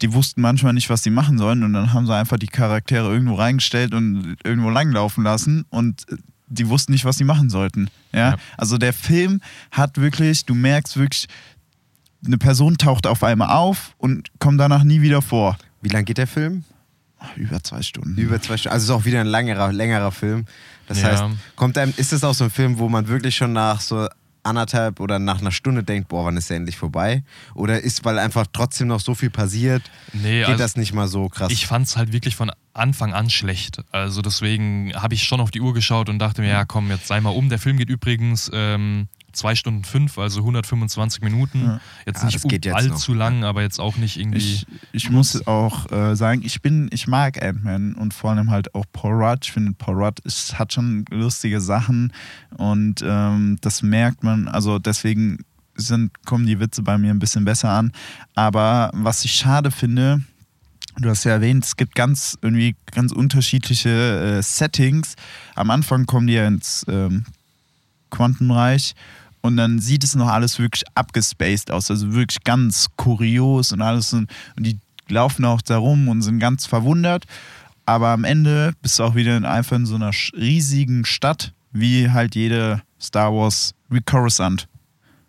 die 0.02 0.12
wussten 0.12 0.40
manchmal 0.40 0.72
nicht, 0.72 0.90
was 0.90 1.02
sie 1.04 1.10
machen 1.10 1.38
sollen 1.38 1.62
und 1.62 1.72
dann 1.72 1.92
haben 1.92 2.06
sie 2.06 2.14
einfach 2.14 2.38
die 2.38 2.46
Charaktere 2.48 3.08
irgendwo 3.12 3.34
reingestellt 3.34 3.94
und 3.94 4.36
irgendwo 4.44 4.70
langlaufen 4.70 5.22
lassen 5.24 5.64
und 5.70 6.04
die 6.48 6.68
wussten 6.68 6.92
nicht, 6.92 7.04
was 7.04 7.16
sie 7.16 7.24
machen 7.24 7.50
sollten. 7.50 7.88
Ja? 8.12 8.30
Ja. 8.30 8.36
Also 8.56 8.78
der 8.78 8.92
Film 8.92 9.40
hat 9.70 9.98
wirklich, 9.98 10.44
du 10.44 10.54
merkst 10.54 10.96
wirklich, 10.96 11.26
eine 12.24 12.38
Person 12.38 12.76
taucht 12.78 13.06
auf 13.06 13.22
einmal 13.22 13.50
auf 13.56 13.94
und 13.98 14.30
kommt 14.38 14.58
danach 14.60 14.82
nie 14.84 15.00
wieder 15.00 15.22
vor. 15.22 15.56
Wie 15.82 15.88
lang 15.88 16.04
geht 16.04 16.18
der 16.18 16.26
Film? 16.26 16.64
Über 17.36 17.62
zwei 17.62 17.82
Stunden. 17.82 18.16
Über 18.16 18.40
zwei 18.40 18.56
Stunden. 18.56 18.72
Also 18.74 18.84
es 18.84 18.90
ist 18.90 19.02
auch 19.02 19.04
wieder 19.04 19.20
ein 19.20 19.26
längerer, 19.26 19.72
längerer 19.72 20.12
Film. 20.12 20.44
Das 20.86 21.00
Ja. 21.00 21.08
heißt, 21.08 21.24
kommt 21.56 21.76
einem, 21.78 21.92
ist 21.96 22.12
das 22.12 22.22
auch 22.24 22.34
so 22.34 22.44
ein 22.44 22.50
Film, 22.50 22.78
wo 22.78 22.88
man 22.88 23.08
wirklich 23.08 23.34
schon 23.36 23.52
nach 23.52 23.80
so 23.80 24.06
anderthalb 24.46 25.00
oder 25.00 25.18
nach 25.18 25.40
einer 25.40 25.52
Stunde 25.52 25.82
denkt, 25.84 26.08
boah, 26.08 26.24
wann 26.24 26.36
ist 26.36 26.48
der 26.50 26.56
endlich 26.56 26.76
vorbei? 26.76 27.22
Oder 27.54 27.80
ist, 27.82 28.04
weil 28.04 28.18
einfach 28.18 28.46
trotzdem 28.52 28.88
noch 28.88 29.00
so 29.00 29.14
viel 29.14 29.30
passiert, 29.30 29.82
Nee, 30.12 30.40
geht 30.40 30.46
also 30.48 30.58
das 30.62 30.76
nicht 30.76 30.92
mal 30.94 31.08
so 31.08 31.28
krass? 31.28 31.52
ich 31.52 31.66
fand 31.66 31.86
es 31.86 31.96
halt 31.96 32.12
wirklich 32.12 32.36
von 32.36 32.50
Anfang 32.72 33.14
an 33.14 33.30
schlecht. 33.30 33.82
Also 33.90 34.22
deswegen 34.22 34.92
habe 34.94 35.14
ich 35.14 35.24
schon 35.24 35.40
auf 35.40 35.50
die 35.50 35.60
Uhr 35.60 35.72
geschaut 35.74 36.08
und 36.08 36.18
dachte 36.18 36.42
mir, 36.42 36.48
ja 36.48 36.64
komm, 36.64 36.90
jetzt 36.90 37.06
sei 37.06 37.20
mal 37.20 37.30
um. 37.30 37.48
Der 37.48 37.58
Film 37.58 37.76
geht 37.78 37.88
übrigens 37.88 38.50
ähm, 38.52 39.08
zwei 39.36 39.54
Stunden 39.54 39.84
fünf, 39.84 40.18
also 40.18 40.40
125 40.40 41.22
Minuten. 41.22 41.62
Ja. 41.64 41.80
Jetzt 42.06 42.20
Ja, 42.20 42.24
nicht 42.26 42.34
das 42.36 42.42
geht 42.44 42.64
jetzt 42.64 42.74
allzu 42.74 43.12
noch. 43.12 43.18
lang, 43.18 43.44
aber 43.44 43.62
jetzt 43.62 43.78
auch 43.78 43.96
nicht 43.96 44.18
irgendwie. 44.18 44.38
Ich, 44.38 44.66
ich 44.92 45.10
muss 45.10 45.46
auch 45.46 45.90
äh, 45.92 46.16
sagen, 46.16 46.42
ich 46.44 46.62
bin, 46.62 46.88
ich 46.92 47.06
mag 47.06 47.42
Ant-Man 47.42 47.94
und 47.94 48.14
vor 48.14 48.30
allem 48.30 48.50
halt 48.50 48.74
auch 48.74 48.84
Paul 48.92 49.22
Rudd. 49.22 49.40
Ich 49.44 49.52
finde, 49.52 49.72
Paul 49.72 50.02
Rudd 50.02 50.20
ist, 50.24 50.58
hat 50.58 50.72
schon 50.72 51.04
lustige 51.10 51.60
Sachen 51.60 52.12
und 52.56 53.02
ähm, 53.06 53.58
das 53.60 53.82
merkt 53.82 54.22
man, 54.22 54.48
also 54.48 54.78
deswegen 54.78 55.38
sind, 55.76 56.24
kommen 56.24 56.46
die 56.46 56.58
Witze 56.58 56.82
bei 56.82 56.96
mir 56.98 57.10
ein 57.10 57.18
bisschen 57.18 57.44
besser 57.44 57.70
an. 57.70 57.92
Aber 58.34 58.90
was 58.94 59.24
ich 59.24 59.32
schade 59.32 59.70
finde, 59.70 60.22
du 60.98 61.10
hast 61.10 61.24
ja 61.24 61.32
erwähnt, 61.32 61.64
es 61.64 61.76
gibt 61.76 61.94
ganz 61.94 62.38
irgendwie 62.40 62.74
ganz 62.92 63.12
unterschiedliche 63.12 64.38
äh, 64.38 64.42
Settings. 64.42 65.14
Am 65.54 65.70
Anfang 65.70 66.06
kommen 66.06 66.26
die 66.26 66.32
ja 66.32 66.46
ins 66.46 66.86
ähm, 66.88 67.24
Quantenreich 68.10 68.94
und 69.40 69.56
dann 69.56 69.78
sieht 69.78 70.04
es 70.04 70.14
noch 70.14 70.28
alles 70.28 70.58
wirklich 70.58 70.84
abgespaced 70.94 71.70
aus, 71.70 71.90
also 71.90 72.12
wirklich 72.12 72.42
ganz 72.44 72.88
kurios 72.96 73.72
und 73.72 73.82
alles 73.82 74.12
und, 74.12 74.30
die 74.58 74.78
laufen 75.08 75.44
auch 75.44 75.62
da 75.62 75.78
rum 75.78 76.08
und 76.08 76.22
sind 76.22 76.38
ganz 76.38 76.66
verwundert. 76.66 77.24
Aber 77.84 78.08
am 78.08 78.24
Ende 78.24 78.72
bist 78.82 78.98
du 78.98 79.04
auch 79.04 79.14
wieder 79.14 79.36
in, 79.36 79.44
einfach 79.44 79.76
in 79.76 79.86
so 79.86 79.94
einer 79.94 80.10
riesigen 80.36 81.04
Stadt, 81.04 81.52
wie 81.70 82.10
halt 82.10 82.34
jede 82.34 82.82
Star 83.00 83.32
Wars, 83.32 83.74
wie. 83.88 84.68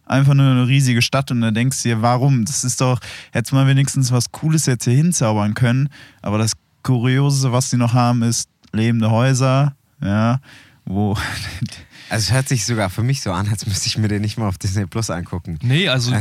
Einfach 0.06 0.34
nur 0.34 0.50
eine 0.50 0.68
riesige 0.68 1.02
Stadt 1.02 1.32
und 1.32 1.42
dann 1.42 1.54
denkst 1.54 1.84
du 1.84 1.90
dir, 1.90 2.02
warum? 2.02 2.46
Das 2.46 2.64
ist 2.64 2.82
doch, 2.82 3.00
hätte 3.32 3.54
man 3.54 3.68
wenigstens 3.68 4.12
was 4.12 4.32
Cooles 4.32 4.66
jetzt 4.66 4.86
hier 4.86 4.94
hinzaubern 4.94 5.54
können. 5.54 5.90
Aber 6.22 6.38
das 6.38 6.54
Kuriose, 6.82 7.52
was 7.52 7.70
sie 7.70 7.78
noch 7.78 7.94
haben, 7.94 8.24
ist 8.24 8.50
lebende 8.72 9.12
Häuser, 9.12 9.76
ja, 10.02 10.40
wo 10.86 11.18
also 12.10 12.24
es 12.24 12.32
hört 12.32 12.48
sich 12.50 12.66
sogar 12.66 12.90
für 12.90 13.04
mich 13.04 13.22
so 13.22 13.32
an, 13.32 13.48
als 13.50 13.66
müsste 13.66 13.88
ich 13.88 13.98
mir 13.98 14.08
den 14.08 14.22
nicht 14.22 14.38
mal 14.38 14.48
auf 14.48 14.58
Disney 14.58 14.86
Plus 14.86 15.10
angucken. 15.10 15.60
Nee, 15.62 15.90
also 15.90 16.12
w- 16.12 16.20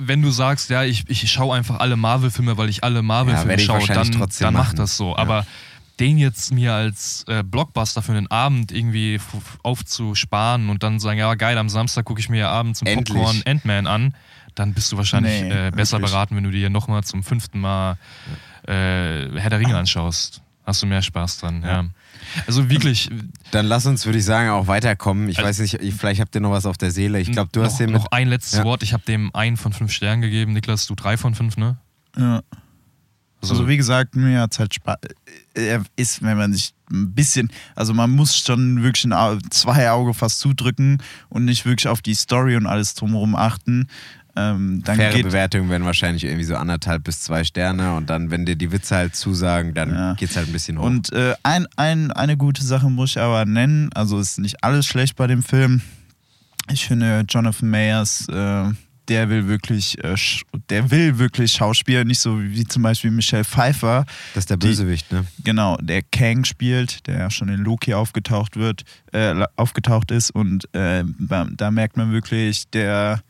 wenn 0.00 0.22
du 0.22 0.30
sagst, 0.30 0.70
ja, 0.70 0.82
ich, 0.84 1.04
ich 1.08 1.30
schaue 1.30 1.56
einfach 1.56 1.78
alle 1.80 1.96
Marvel-Filme, 1.96 2.56
weil 2.56 2.68
ich 2.68 2.82
alle 2.84 2.96
Ja, 2.96 3.02
Marvel-Filme 3.02 3.54
ich 3.56 3.64
schaue, 3.64 3.86
dann, 3.86 4.10
dann 4.10 4.52
mach 4.52 4.64
machen. 4.64 4.76
das 4.76 4.96
so. 4.96 5.10
Ja. 5.12 5.18
Aber 5.18 5.46
den 6.00 6.18
jetzt 6.18 6.52
mir 6.52 6.72
als 6.74 7.24
äh, 7.28 7.42
Blockbuster 7.44 8.02
für 8.02 8.12
einen 8.12 8.26
Abend 8.28 8.72
irgendwie 8.72 9.20
aufzusparen 9.62 10.68
und 10.68 10.82
dann 10.82 10.98
sagen, 11.00 11.18
ja 11.18 11.34
geil, 11.34 11.56
am 11.58 11.68
Samstag 11.68 12.04
gucke 12.04 12.20
ich 12.20 12.28
mir 12.28 12.38
ja 12.40 12.50
abends 12.50 12.80
zum 12.80 12.88
Endlich. 12.88 13.16
Popcorn 13.16 13.42
Ant-Man 13.46 13.86
an, 13.86 14.14
dann 14.54 14.72
bist 14.74 14.90
du 14.92 14.96
wahrscheinlich 14.96 15.42
Nee, 15.42 15.68
äh, 15.68 15.70
besser 15.70 15.98
wirklich. 15.98 16.10
beraten, 16.12 16.36
wenn 16.36 16.44
du 16.44 16.50
dir 16.50 16.70
nochmal 16.70 17.04
zum 17.04 17.22
fünften 17.22 17.60
Mal 17.60 17.96
äh, 18.66 19.28
Herr 19.38 19.50
der 19.50 19.60
Ringe 19.60 19.76
anschaust. 19.76 20.40
Hast 20.66 20.82
du 20.82 20.86
mehr 20.86 21.02
Spaß 21.02 21.38
dran, 21.38 21.62
ja. 21.62 21.84
Also 22.46 22.70
wirklich, 22.70 23.10
Dann 23.50 23.66
lass 23.66 23.84
uns, 23.84 24.06
würde 24.06 24.18
ich 24.18 24.24
sagen, 24.24 24.48
auch 24.48 24.66
weiterkommen. 24.66 25.28
Ich 25.28 25.38
Also- 25.38 25.48
weiß 25.48 25.58
nicht, 25.60 25.74
ich- 25.74 25.94
vielleicht 25.94 26.20
habt 26.20 26.34
ihr 26.34 26.40
noch 26.40 26.52
was 26.52 26.64
auf 26.64 26.78
der 26.78 26.90
Seele. 26.90 27.20
Ich 27.20 27.30
glaube, 27.30 27.50
du 27.52 27.60
noch, 27.60 27.66
hast 27.66 27.78
den 27.78 27.90
mit. 27.92 28.00
noch 28.00 28.10
ein 28.10 28.28
letztes 28.28 28.58
Ja. 28.60 28.64
Wort. 28.64 28.82
Ich 28.82 28.92
habe 28.94 29.02
dem 29.04 29.34
einen 29.34 29.56
von 29.58 29.72
fünf 29.74 29.92
Sternen 29.92 30.22
gegeben. 30.22 30.54
Niklas, 30.54 30.86
du 30.86 30.94
drei 30.94 31.16
von 31.18 31.34
fünf, 31.34 31.56
ne? 31.58 31.76
Ja. 32.16 32.42
Also 33.42 33.68
wie 33.68 33.76
gesagt, 33.76 34.16
mir 34.16 34.40
hat 34.40 34.58
halt 34.58 34.72
Spaß. 34.72 34.96
Er 35.52 35.82
ist, 35.96 36.22
wenn 36.22 36.38
man 36.38 36.54
sich 36.54 36.72
ein 36.90 37.12
bisschen, 37.12 37.50
also 37.74 37.92
man 37.92 38.10
muss 38.10 38.38
schon 38.38 38.82
wirklich 38.82 39.04
ein 39.04 39.38
zwei 39.50 39.90
Auge 39.90 40.14
fast 40.14 40.38
zudrücken 40.38 41.02
und 41.28 41.44
nicht 41.44 41.66
wirklich 41.66 41.88
auf 41.88 42.00
die 42.00 42.14
Story 42.14 42.56
und 42.56 42.66
alles 42.66 42.94
drumherum 42.94 43.36
achten. 43.36 43.88
Ähm, 44.36 44.82
Faire 44.84 45.22
Bewertungen 45.22 45.70
werden 45.70 45.84
wahrscheinlich 45.84 46.24
irgendwie 46.24 46.44
so 46.44 46.56
anderthalb 46.56 47.04
bis 47.04 47.20
zwei 47.20 47.44
Sterne 47.44 47.94
und 47.94 48.10
dann, 48.10 48.30
wenn 48.32 48.44
dir 48.44 48.56
die 48.56 48.72
Witze 48.72 48.96
halt 48.96 49.14
zusagen, 49.14 49.74
dann 49.74 49.90
Ja. 49.94 50.14
geht's 50.14 50.36
halt 50.36 50.48
ein 50.48 50.52
bisschen 50.52 50.78
hoch. 50.78 50.84
Und 50.84 51.12
äh, 51.12 51.34
ein, 51.44 51.66
ein, 51.76 52.10
eine 52.10 52.36
gute 52.36 52.64
Sache 52.64 52.90
muss 52.90 53.10
ich 53.10 53.20
aber 53.20 53.44
nennen, 53.44 53.90
also 53.94 54.18
ist 54.18 54.38
nicht 54.38 54.64
alles 54.64 54.86
schlecht 54.86 55.14
bei 55.16 55.26
dem 55.28 55.42
Film. 55.42 55.82
Ich 56.72 56.86
finde 56.86 57.24
Jonathan 57.28 57.70
Mayers, 57.70 58.26
äh, 58.28 58.64
der 59.08 59.28
will 59.28 59.46
wirklich, 59.48 60.02
äh, 60.02 60.16
der 60.70 60.90
will 60.90 61.18
wirklich 61.18 61.52
Schauspieler, 61.52 62.04
nicht 62.04 62.20
so 62.20 62.42
wie 62.42 62.64
zum 62.64 62.82
Beispiel 62.82 63.10
Michelle 63.10 63.44
Pfeiffer, 63.44 64.06
das 64.34 64.44
ist 64.44 64.50
der 64.50 64.56
die- 64.56 64.66
Bösewicht, 64.68 65.12
ne? 65.12 65.26
genau, 65.44 65.76
der 65.76 66.00
Kang 66.02 66.44
spielt, 66.44 67.06
der 67.06 67.18
ja 67.18 67.30
schon 67.30 67.50
in 67.50 67.60
Loki 67.60 67.92
aufgetaucht 67.94 68.56
wird, 68.56 68.82
äh, 69.12 69.34
aufgetaucht 69.56 70.10
ist 70.10 70.30
und 70.30 70.72
äh, 70.74 71.04
da 71.18 71.70
merkt 71.70 71.98
man 71.98 72.12
wirklich, 72.12 72.68
der, 72.70 73.20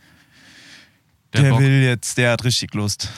Der 1.35 1.43
der, 1.43 1.59
will 1.59 1.83
jetzt, 1.83 2.17
der 2.19 2.33
hat 2.33 2.45
richtig 2.45 2.75
Lust. 2.75 3.11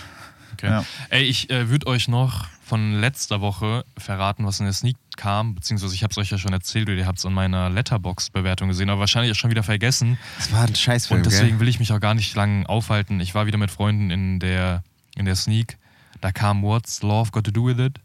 Okay. 0.55 0.69
Ja. 0.69 0.85
Ey, 1.11 1.25
ich 1.25 1.51
äh, 1.51 1.69
würde 1.69 1.87
euch 1.87 2.09
noch 2.09 2.47
von 2.65 2.99
letzter 2.99 3.41
Woche 3.41 3.85
verraten, 3.97 4.45
was 4.45 4.59
in 4.59 4.67
der 4.67 4.73
Sneak 4.73 4.97
kam, 5.17 5.55
beziehungsweise 5.55 5.95
ich 5.95 6.03
habe 6.03 6.11
es 6.11 6.19
euch 6.19 6.31
ja 6.31 6.39
schon 6.39 6.53
erzählt 6.53 6.89
oder 6.89 6.99
ihr 6.99 7.07
habt 7.07 7.19
es 7.19 7.27
an 7.27 7.33
meiner 7.33 7.71
Letterbox-Bewertung 7.71 8.69
gesehen, 8.69 8.91
aber 8.91 9.01
wahrscheinlich 9.01 9.31
auch 9.31 9.37
schon 9.37 9.51
wieder 9.51 9.63
vergessen. 9.63 10.19
Das 10.39 10.51
war 10.53 10.65
ein 10.65 10.75
Scheißfilm, 10.75 11.21
Und 11.21 11.27
deswegen 11.27 11.51
gell? 11.51 11.61
will 11.61 11.69
ich 11.69 11.79
mich 11.79 11.93
auch 11.93 12.01
gar 12.01 12.15
nicht 12.15 12.35
lang 12.35 12.67
aufhalten. 12.67 13.21
Ich 13.21 13.35
war 13.35 13.47
wieder 13.47 13.59
mit 13.59 13.71
Freunden 13.71 14.11
in 14.11 14.41
der, 14.41 14.83
in 15.15 15.27
der 15.27 15.37
Sneak. 15.37 15.79
Da 16.21 16.33
kam 16.33 16.63
What's 16.63 17.03
Love 17.03 17.31
Got 17.31 17.45
to 17.45 17.51
Do 17.51 17.67
With 17.67 17.79
It? 17.79 18.01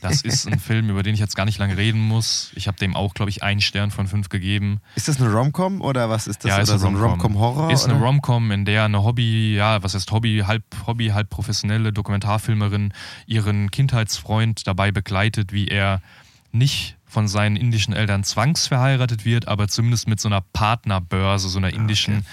Das 0.00 0.22
ist 0.22 0.46
ein 0.46 0.58
Film, 0.58 0.90
über 0.90 1.02
den 1.02 1.14
ich 1.14 1.20
jetzt 1.20 1.36
gar 1.36 1.44
nicht 1.44 1.58
lange 1.58 1.76
reden 1.76 2.00
muss. 2.00 2.50
Ich 2.54 2.68
habe 2.68 2.78
dem 2.78 2.94
auch, 2.94 3.14
glaube 3.14 3.30
ich, 3.30 3.42
einen 3.42 3.60
Stern 3.60 3.90
von 3.90 4.06
fünf 4.06 4.28
gegeben. 4.28 4.80
Ist 4.94 5.08
das 5.08 5.20
eine 5.20 5.32
Romcom 5.32 5.80
oder 5.80 6.08
was 6.08 6.26
ist 6.26 6.44
das? 6.44 6.48
ja, 6.48 6.54
oder 6.54 6.62
ist 6.62 6.70
eine 6.70 6.78
so 6.78 6.86
ein 6.86 6.96
Romcom. 6.96 7.36
Romcom-Horror? 7.36 7.72
Ist 7.72 7.84
eine 7.84 7.94
oder? 7.94 8.04
Romcom, 8.04 8.50
in 8.50 8.64
der 8.64 8.84
eine 8.84 9.02
Hobby, 9.02 9.54
ja, 9.56 9.82
was 9.82 9.94
heißt 9.94 10.10
Hobby, 10.12 10.44
halb 10.46 10.64
Hobby, 10.86 11.08
halb 11.08 11.30
professionelle 11.30 11.92
Dokumentarfilmerin 11.92 12.92
ihren 13.26 13.70
Kindheitsfreund 13.70 14.66
dabei 14.66 14.92
begleitet, 14.92 15.52
wie 15.52 15.68
er 15.68 16.00
nicht 16.52 16.96
von 17.06 17.26
seinen 17.26 17.56
indischen 17.56 17.94
Eltern 17.94 18.22
zwangsverheiratet 18.22 19.24
wird, 19.24 19.48
aber 19.48 19.68
zumindest 19.68 20.08
mit 20.08 20.20
so 20.20 20.28
einer 20.28 20.42
Partnerbörse, 20.52 21.48
so 21.48 21.58
einer 21.58 21.72
indischen, 21.72 22.26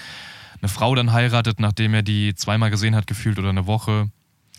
eine 0.60 0.68
Frau 0.68 0.94
dann 0.94 1.12
heiratet, 1.12 1.60
nachdem 1.60 1.94
er 1.94 2.02
die 2.02 2.34
zweimal 2.34 2.70
gesehen 2.70 2.94
hat, 2.94 3.06
gefühlt 3.06 3.38
oder 3.38 3.50
eine 3.50 3.66
Woche. 3.66 4.10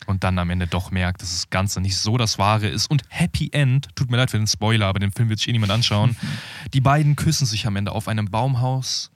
Und 0.06 0.24
dann 0.24 0.40
am 0.40 0.50
Ende 0.50 0.68
doch 0.68 0.92
merkt, 0.92 1.22
dass 1.22 1.32
das 1.32 1.50
Ganze 1.50 1.82
nicht 1.82 1.98
so 1.98 2.18
das 2.18 2.38
Wahre 2.38 2.68
ist. 2.68 2.90
Und 2.90 3.04
Happy 3.10 3.50
End, 3.52 3.88
tut 3.96 4.10
mir 4.10 4.18
leid 4.18 4.32
für 4.32 4.38
den 4.38 4.48
Spoiler, 4.48 4.86
aber 4.86 5.00
den 5.00 5.12
Film 5.12 5.30
wird 5.30 5.40
sich 5.40 5.50
eh 5.50 5.52
niemand 5.52 5.72
anschauen. 5.72 6.16
Die 6.74 6.82
beiden 6.82 7.16
küssen 7.16 7.46
sich 7.46 7.66
am 7.68 7.76
Ende 7.76 7.92
auf 7.92 8.08
einem 8.08 8.26
Baumhaus 8.26 9.12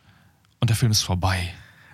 und 0.60 0.70
der 0.70 0.76
Film 0.76 0.92
ist 0.92 1.02
vorbei. 1.02 1.54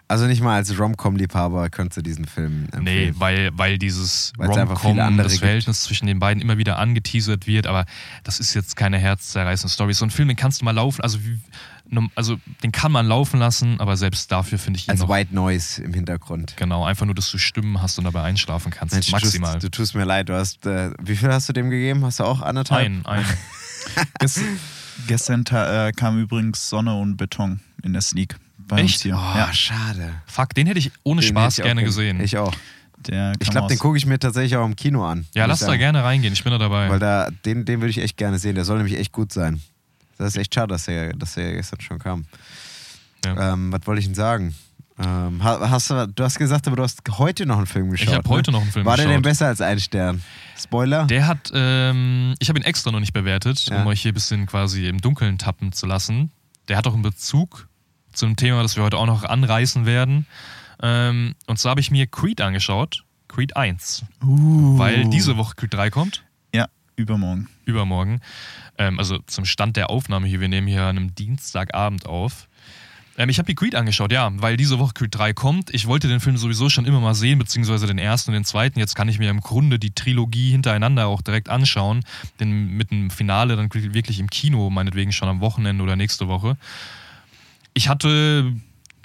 Also 0.09 0.25
nicht 0.25 0.41
mal 0.41 0.55
als 0.55 0.77
Romcom-Liebhaber 0.79 1.69
könntest 1.69 1.97
du 1.97 2.01
diesen 2.01 2.25
Film 2.25 2.63
empfehlen. 2.71 2.83
Nee, 2.83 3.13
weil, 3.17 3.49
weil 3.53 3.77
dieses 3.77 4.31
Rom-Com, 4.39 5.17
das 5.17 5.33
gibt. 5.33 5.39
Verhältnis 5.39 5.83
zwischen 5.83 6.07
den 6.07 6.19
beiden 6.19 6.41
immer 6.41 6.57
wieder 6.57 6.79
angeteasert 6.79 7.45
wird, 7.45 7.67
aber 7.67 7.85
das 8.23 8.39
ist 8.39 8.53
jetzt 8.53 8.77
keine 8.77 8.97
herzzerreißende 8.99 9.73
Story. 9.73 9.93
So 9.93 10.05
ein 10.05 10.09
Film, 10.09 10.29
den 10.29 10.37
kannst 10.37 10.61
du 10.61 10.65
mal 10.65 10.71
laufen, 10.71 11.01
also, 11.01 11.21
wie, 11.25 11.39
also 12.15 12.37
den 12.63 12.71
kann 12.71 12.91
man 12.91 13.05
laufen 13.07 13.39
lassen, 13.39 13.79
aber 13.79 13.97
selbst 13.97 14.31
dafür 14.31 14.57
finde 14.59 14.79
ich 14.79 14.87
ihn 14.87 14.91
Als 14.91 14.99
noch 14.99 15.09
White 15.09 15.33
Noise 15.33 15.81
im 15.83 15.93
Hintergrund. 15.93 16.55
Genau, 16.57 16.83
einfach 16.85 17.05
nur, 17.05 17.15
dass 17.15 17.31
du 17.31 17.37
Stimmen 17.37 17.81
hast 17.81 17.97
und 17.97 18.05
dabei 18.05 18.23
einschlafen 18.23 18.71
kannst. 18.71 18.93
Mensch, 18.93 19.11
maximal. 19.11 19.53
Du, 19.53 19.59
tust, 19.59 19.63
du 19.63 19.77
tust 19.83 19.95
mir 19.95 20.03
leid, 20.05 20.29
du 20.29 20.33
hast, 20.35 20.65
äh, 20.65 20.91
wie 21.01 21.15
viel 21.15 21.29
hast 21.31 21.47
du 21.49 21.53
dem 21.53 21.69
gegeben? 21.69 22.03
Hast 22.05 22.19
du 22.19 22.23
auch 22.25 22.41
anderthalb? 22.41 22.85
ein, 22.85 23.05
ein. 23.05 23.25
Gest, 24.19 24.41
gestern 25.07 25.43
äh, 25.51 25.91
kam 25.93 26.19
übrigens 26.19 26.69
Sonne 26.69 26.93
und 26.99 27.17
Beton 27.17 27.59
in 27.83 27.93
der 27.93 28.01
Sneak. 28.01 28.35
Bei 28.57 28.77
Echt? 28.81 28.95
Uns 28.95 29.01
hier. 29.03 29.15
Oh, 29.15 29.37
Ja, 29.37 29.53
schade. 29.53 30.15
Fuck, 30.25 30.53
den 30.55 30.67
hätte 30.67 30.79
ich 30.79 30.91
ohne 31.03 31.21
Den 31.21 31.29
Spaß 31.29 31.57
ich 31.57 31.63
gerne 31.63 31.81
gern- 31.81 31.85
gesehen. 31.85 32.19
Ich 32.19 32.37
auch. 32.37 32.53
der 33.07 33.33
Ich 33.39 33.49
glaube, 33.49 33.69
den 33.69 33.79
gucke 33.79 33.97
ich 33.97 34.05
mir 34.05 34.19
tatsächlich 34.19 34.57
auch 34.57 34.65
im 34.65 34.75
Kino 34.75 35.05
an. 35.05 35.25
ja, 35.33 35.45
lass 35.45 35.59
da 35.61 35.77
gerne 35.77 36.03
reingehen, 36.03 36.33
ich 36.33 36.43
bin 36.43 36.51
da 36.51 36.57
dabei. 36.57 36.89
Weil 36.89 36.99
da, 36.99 37.29
den, 37.45 37.63
den 37.63 37.79
würde 37.79 37.91
ich 37.91 37.99
echt 37.99 38.17
gerne 38.17 38.39
sehen. 38.39 38.55
Der 38.55 38.65
soll 38.65 38.77
nämlich 38.77 38.97
echt 38.99 39.13
gut 39.13 39.31
sein. 39.31 39.61
Das 40.17 40.29
ist 40.29 40.37
echt 40.37 40.53
schade, 40.53 40.67
dass 40.69 40.85
der, 40.85 41.13
dass 41.13 41.35
der 41.35 41.53
gestern 41.53 41.81
schon 41.81 41.99
kam. 41.99 42.25
Ja. 43.25 43.53
Ähm, 43.53 43.71
was 43.71 43.85
wollte 43.85 43.99
ich 43.99 44.05
denn 44.05 44.15
sagen? 44.15 44.55
Ähm, 44.99 45.43
ha- 45.43 45.69
hast 45.69 45.91
du, 45.91 46.07
du 46.07 46.23
hast 46.23 46.39
gesagt, 46.39 46.65
aber 46.67 46.75
du 46.77 46.83
hast 46.83 47.01
heute 47.19 47.45
noch 47.45 47.57
einen 47.57 47.67
Film 47.67 47.91
geschaut. 47.91 48.07
ich 48.09 48.13
habe 48.15 48.29
heute 48.29 48.49
ne? 48.51 48.57
noch 48.57 48.63
einen 48.63 48.71
Film 48.71 48.85
War 48.85 48.95
der 48.95 49.05
geschaut. 49.05 49.15
denn 49.15 49.21
besser 49.21 49.47
als 49.47 49.61
ein 49.61 49.79
Stern? 49.79 50.23
Spoiler? 50.57 51.05
Der 51.05 51.27
hat, 51.27 51.51
ähm, 51.53 52.33
ich 52.39 52.49
habe 52.49 52.57
ihn 52.59 52.63
extra 52.65 52.91
noch 52.91 52.99
nicht 52.99 53.13
bewertet, 53.13 53.65
Ja. 53.69 53.81
um 53.81 53.87
euch 53.87 54.01
hier 54.01 54.11
ein 54.11 54.15
bisschen 54.15 54.47
quasi 54.47 54.87
im 54.87 54.99
Dunkeln 54.99 55.37
tappen 55.37 55.71
zu 55.71 55.85
lassen. 55.85 56.31
Der 56.67 56.77
hat 56.77 56.87
auch 56.87 56.93
einen 56.93 57.03
Bezug 57.03 57.67
zum 58.11 58.35
Thema, 58.37 58.63
das 58.63 58.75
wir 58.75 58.83
heute 58.83 58.97
auch 58.97 59.05
noch 59.05 59.23
anreißen 59.23 59.85
werden. 59.85 60.25
Ähm, 60.81 61.35
und 61.45 61.59
zwar 61.59 61.71
habe 61.71 61.81
ich 61.81 61.91
mir 61.91 62.07
Creed 62.07 62.41
angeschaut, 62.41 63.03
Creed 63.27 63.55
1. 63.55 64.03
Uh. 64.23 64.79
Weil 64.79 65.05
diese 65.09 65.37
Woche 65.37 65.53
Creed 65.55 65.73
3 65.75 65.89
kommt. 65.91 66.23
Ja, 66.55 66.67
übermorgen. 66.95 67.49
übermorgen. 67.65 68.19
Ähm, 68.77 68.99
also 68.99 69.19
zum 69.27 69.45
Stand 69.45 69.77
der 69.77 69.89
Aufnahme 69.89 70.27
hier, 70.27 70.39
wir 70.39 70.47
nehmen 70.47 70.67
hier 70.67 70.83
an 70.83 70.97
einem 70.97 71.15
Dienstagabend 71.15 72.05
auf. 72.05 72.47
Ähm, 73.17 73.29
ich 73.29 73.39
habe 73.39 73.47
die 73.47 73.55
Creed 73.55 73.75
angeschaut, 73.75 74.11
ja, 74.11 74.31
weil 74.35 74.57
diese 74.57 74.79
Woche 74.79 74.93
Creed 74.93 75.15
3 75.15 75.33
kommt. 75.33 75.73
Ich 75.73 75.87
wollte 75.87 76.07
den 76.07 76.19
Film 76.19 76.37
sowieso 76.37 76.69
schon 76.69 76.85
immer 76.85 76.99
mal 76.99 77.15
sehen, 77.15 77.39
beziehungsweise 77.39 77.87
den 77.87 77.97
ersten 77.97 78.31
und 78.31 78.35
den 78.35 78.45
zweiten. 78.45 78.79
Jetzt 78.79 78.95
kann 78.95 79.09
ich 79.09 79.19
mir 79.19 79.29
im 79.29 79.41
Grunde 79.41 79.79
die 79.79 79.91
Trilogie 79.91 80.51
hintereinander 80.51 81.07
auch 81.07 81.21
direkt 81.21 81.49
anschauen. 81.49 82.03
Den, 82.39 82.77
mit 82.77 82.91
dem 82.91 83.09
Finale 83.09 83.55
dann 83.55 83.73
wirklich 83.73 84.19
im 84.19 84.29
Kino, 84.29 84.69
meinetwegen 84.69 85.11
schon 85.11 85.29
am 85.29 85.41
Wochenende 85.41 85.83
oder 85.83 85.95
nächste 85.95 86.27
Woche. 86.27 86.57
Ich 87.73 87.89
hatte, 87.89 88.53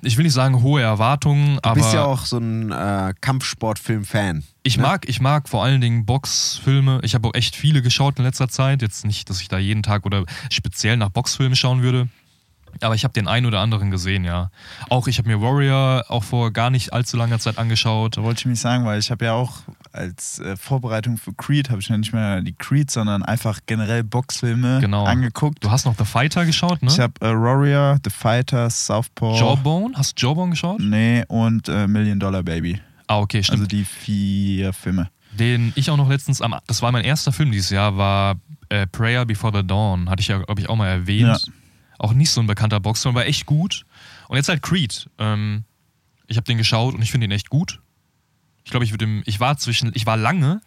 ich 0.02 0.16
will 0.16 0.24
nicht 0.24 0.32
sagen 0.32 0.62
hohe 0.62 0.82
Erwartungen, 0.82 1.56
Du 1.56 1.60
aber. 1.62 1.74
bist 1.76 1.94
ja 1.94 2.04
auch 2.04 2.26
so 2.26 2.38
ein 2.38 2.70
äh, 2.72 3.14
Kampfsportfilm-Fan. 3.20 4.42
Ich 4.64 4.76
ne? 4.76 4.82
mag, 4.82 5.08
ich 5.08 5.20
mag 5.20 5.48
vor 5.48 5.64
allen 5.64 5.80
Dingen 5.80 6.04
Boxfilme. 6.04 7.00
Ich 7.02 7.14
habe 7.14 7.28
auch 7.28 7.34
echt 7.34 7.56
viele 7.56 7.82
geschaut 7.82 8.18
in 8.18 8.24
letzter 8.24 8.48
Zeit. 8.48 8.82
Jetzt 8.82 9.04
nicht, 9.04 9.30
dass 9.30 9.40
ich 9.40 9.48
da 9.48 9.58
jeden 9.58 9.82
Tag 9.82 10.04
oder 10.04 10.24
speziell 10.50 10.96
nach 10.96 11.10
Boxfilmen 11.10 11.56
schauen 11.56 11.82
würde. 11.82 12.08
Aber 12.80 12.94
ich 12.94 13.04
habe 13.04 13.12
den 13.12 13.28
einen 13.28 13.46
oder 13.46 13.60
anderen 13.60 13.90
gesehen, 13.90 14.24
ja. 14.24 14.50
Auch 14.88 15.06
ich 15.06 15.18
habe 15.18 15.28
mir 15.28 15.42
Warrior 15.42 16.04
auch 16.08 16.24
vor 16.24 16.50
gar 16.52 16.70
nicht 16.70 16.92
allzu 16.92 17.16
langer 17.16 17.38
Zeit 17.38 17.58
angeschaut. 17.58 18.16
Da 18.16 18.22
wollte 18.22 18.40
ich 18.40 18.46
mich 18.46 18.60
sagen, 18.60 18.84
weil 18.86 18.98
ich 18.98 19.10
habe 19.10 19.24
ja 19.26 19.34
auch 19.34 19.58
als 19.92 20.38
äh, 20.38 20.56
Vorbereitung 20.56 21.16
für 21.18 21.32
Creed, 21.34 21.70
habe 21.70 21.80
ich 21.80 21.88
ja 21.88 21.96
nicht 21.96 22.12
mehr 22.12 22.40
die 22.40 22.54
Creed, 22.54 22.90
sondern 22.90 23.22
einfach 23.22 23.60
generell 23.66 24.02
Boxfilme 24.04 24.80
Genau. 24.80 25.04
angeguckt. 25.04 25.62
Du 25.64 25.70
hast 25.70 25.84
noch 25.84 25.96
The 25.96 26.04
Fighter 26.04 26.44
geschaut, 26.46 26.82
ne? 26.82 26.90
Ich 26.90 26.98
habe 26.98 27.12
äh, 27.20 27.32
Warrior, 27.34 27.98
The 28.02 28.10
Fighter, 28.10 28.68
Southpaw. 28.70 29.38
Jawbone? 29.38 29.94
Hast 29.96 30.20
du 30.20 30.26
Jawbone 30.26 30.50
geschaut? 30.50 30.80
Nee, 30.80 31.24
und 31.28 31.68
äh, 31.68 31.86
Million 31.86 32.18
Dollar 32.18 32.42
Baby. 32.42 32.80
Ah, 33.06 33.18
okay, 33.18 33.42
stimmt. 33.42 33.60
Also 33.60 33.66
die 33.68 33.84
vier 33.84 34.72
Filme. 34.72 35.10
Den 35.38 35.72
ich 35.76 35.90
auch 35.90 35.96
noch 35.96 36.08
letztens 36.08 36.40
am, 36.40 36.54
das 36.66 36.82
war 36.82 36.92
mein 36.92 37.04
erster 37.04 37.32
Film 37.32 37.50
dieses 37.52 37.70
Jahr, 37.70 37.96
war 37.96 38.36
äh, 38.68 38.86
Prayer 38.86 39.24
Before 39.24 39.56
the 39.56 39.66
Dawn. 39.66 40.08
Hatte 40.10 40.20
ich 40.20 40.28
ja, 40.28 40.38
glaube 40.38 40.60
ich, 40.60 40.68
auch 40.68 40.76
mal 40.76 40.88
erwähnt. 40.88 41.22
Ja. 41.46 41.52
Auch 41.98 42.12
nicht 42.14 42.30
so 42.30 42.40
ein 42.40 42.46
bekannter 42.46 42.80
Boxfilm, 42.80 43.14
war 43.14 43.26
echt 43.26 43.46
gut. 43.46 43.84
Und 44.28 44.36
jetzt 44.36 44.48
halt 44.48 44.62
Creed. 44.62 45.08
Ähm, 45.18 45.64
ich 46.26 46.36
habe 46.36 46.44
den 46.44 46.58
geschaut 46.58 46.94
und 46.94 47.02
ich 47.02 47.10
finde 47.10 47.26
ihn 47.26 47.30
echt 47.30 47.48
gut. 47.50 47.80
Ich 48.64 48.70
glaube, 48.70 48.84
ich 48.84 48.92
würde 48.92 49.04
ihm, 49.04 49.22
ich 49.26 49.40
war 49.40 49.56
zwischen, 49.56 49.90
ich 49.94 50.06
war 50.06 50.16
lange, 50.16 50.60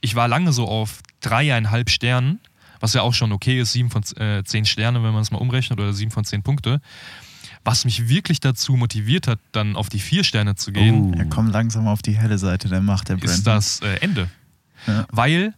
ich 0.00 0.14
war 0.14 0.28
lange 0.28 0.52
so 0.52 0.66
auf 0.66 1.00
dreieinhalb 1.20 1.90
Sternen, 1.90 2.40
was 2.80 2.94
ja 2.94 3.02
auch 3.02 3.14
schon 3.14 3.32
okay 3.32 3.60
ist, 3.60 3.72
sieben 3.72 3.90
von 3.90 4.02
äh, 4.16 4.42
zehn 4.44 4.64
Sterne, 4.64 5.02
wenn 5.02 5.12
man 5.12 5.22
es 5.22 5.30
mal 5.30 5.38
umrechnet, 5.38 5.78
oder 5.78 5.92
sieben 5.92 6.10
von 6.10 6.24
zehn 6.24 6.42
Punkte. 6.42 6.80
Was 7.64 7.84
mich 7.84 8.08
wirklich 8.08 8.40
dazu 8.40 8.74
motiviert 8.74 9.28
hat, 9.28 9.38
dann 9.52 9.76
auf 9.76 9.88
die 9.88 10.00
vier 10.00 10.24
Sterne 10.24 10.56
zu 10.56 10.72
gehen, 10.72 11.14
Oh. 11.14 11.18
Er 11.18 11.26
kommt 11.26 11.52
langsam 11.52 11.86
auf 11.86 12.02
die 12.02 12.16
helle 12.16 12.38
Seite 12.38 12.68
der 12.68 12.80
Macht, 12.80 13.08
der 13.08 13.14
Brandon. 13.16 13.34
ist 13.34 13.46
das 13.46 13.80
äh, 13.82 13.96
Ende. 14.00 14.28
Ja. 14.86 15.06
Weil, 15.12 15.54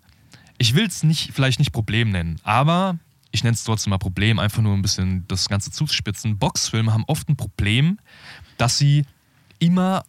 ich 0.59 0.75
will 0.75 0.87
es 0.87 1.03
nicht, 1.03 1.33
vielleicht 1.33 1.59
nicht 1.59 1.73
Problem 1.73 2.11
nennen, 2.11 2.39
aber 2.43 2.99
ich 3.31 3.43
nenne 3.43 3.55
es 3.55 3.65
trotzdem 3.65 3.91
mal 3.91 3.99
Problem, 3.99 4.39
einfach 4.39 4.63
nur 4.63 4.75
ein 4.75 4.83
bisschen 4.83 5.27
das 5.29 5.49
Ganze 5.49 5.71
zuspitzen. 5.71 6.39
Boxfilme 6.39 6.93
haben 6.93 7.05
oft 7.07 7.29
ein 7.29 7.37
Problem, 7.37 7.99
dass 8.59 8.79
sie 8.79 9.07
immer 9.59 10.05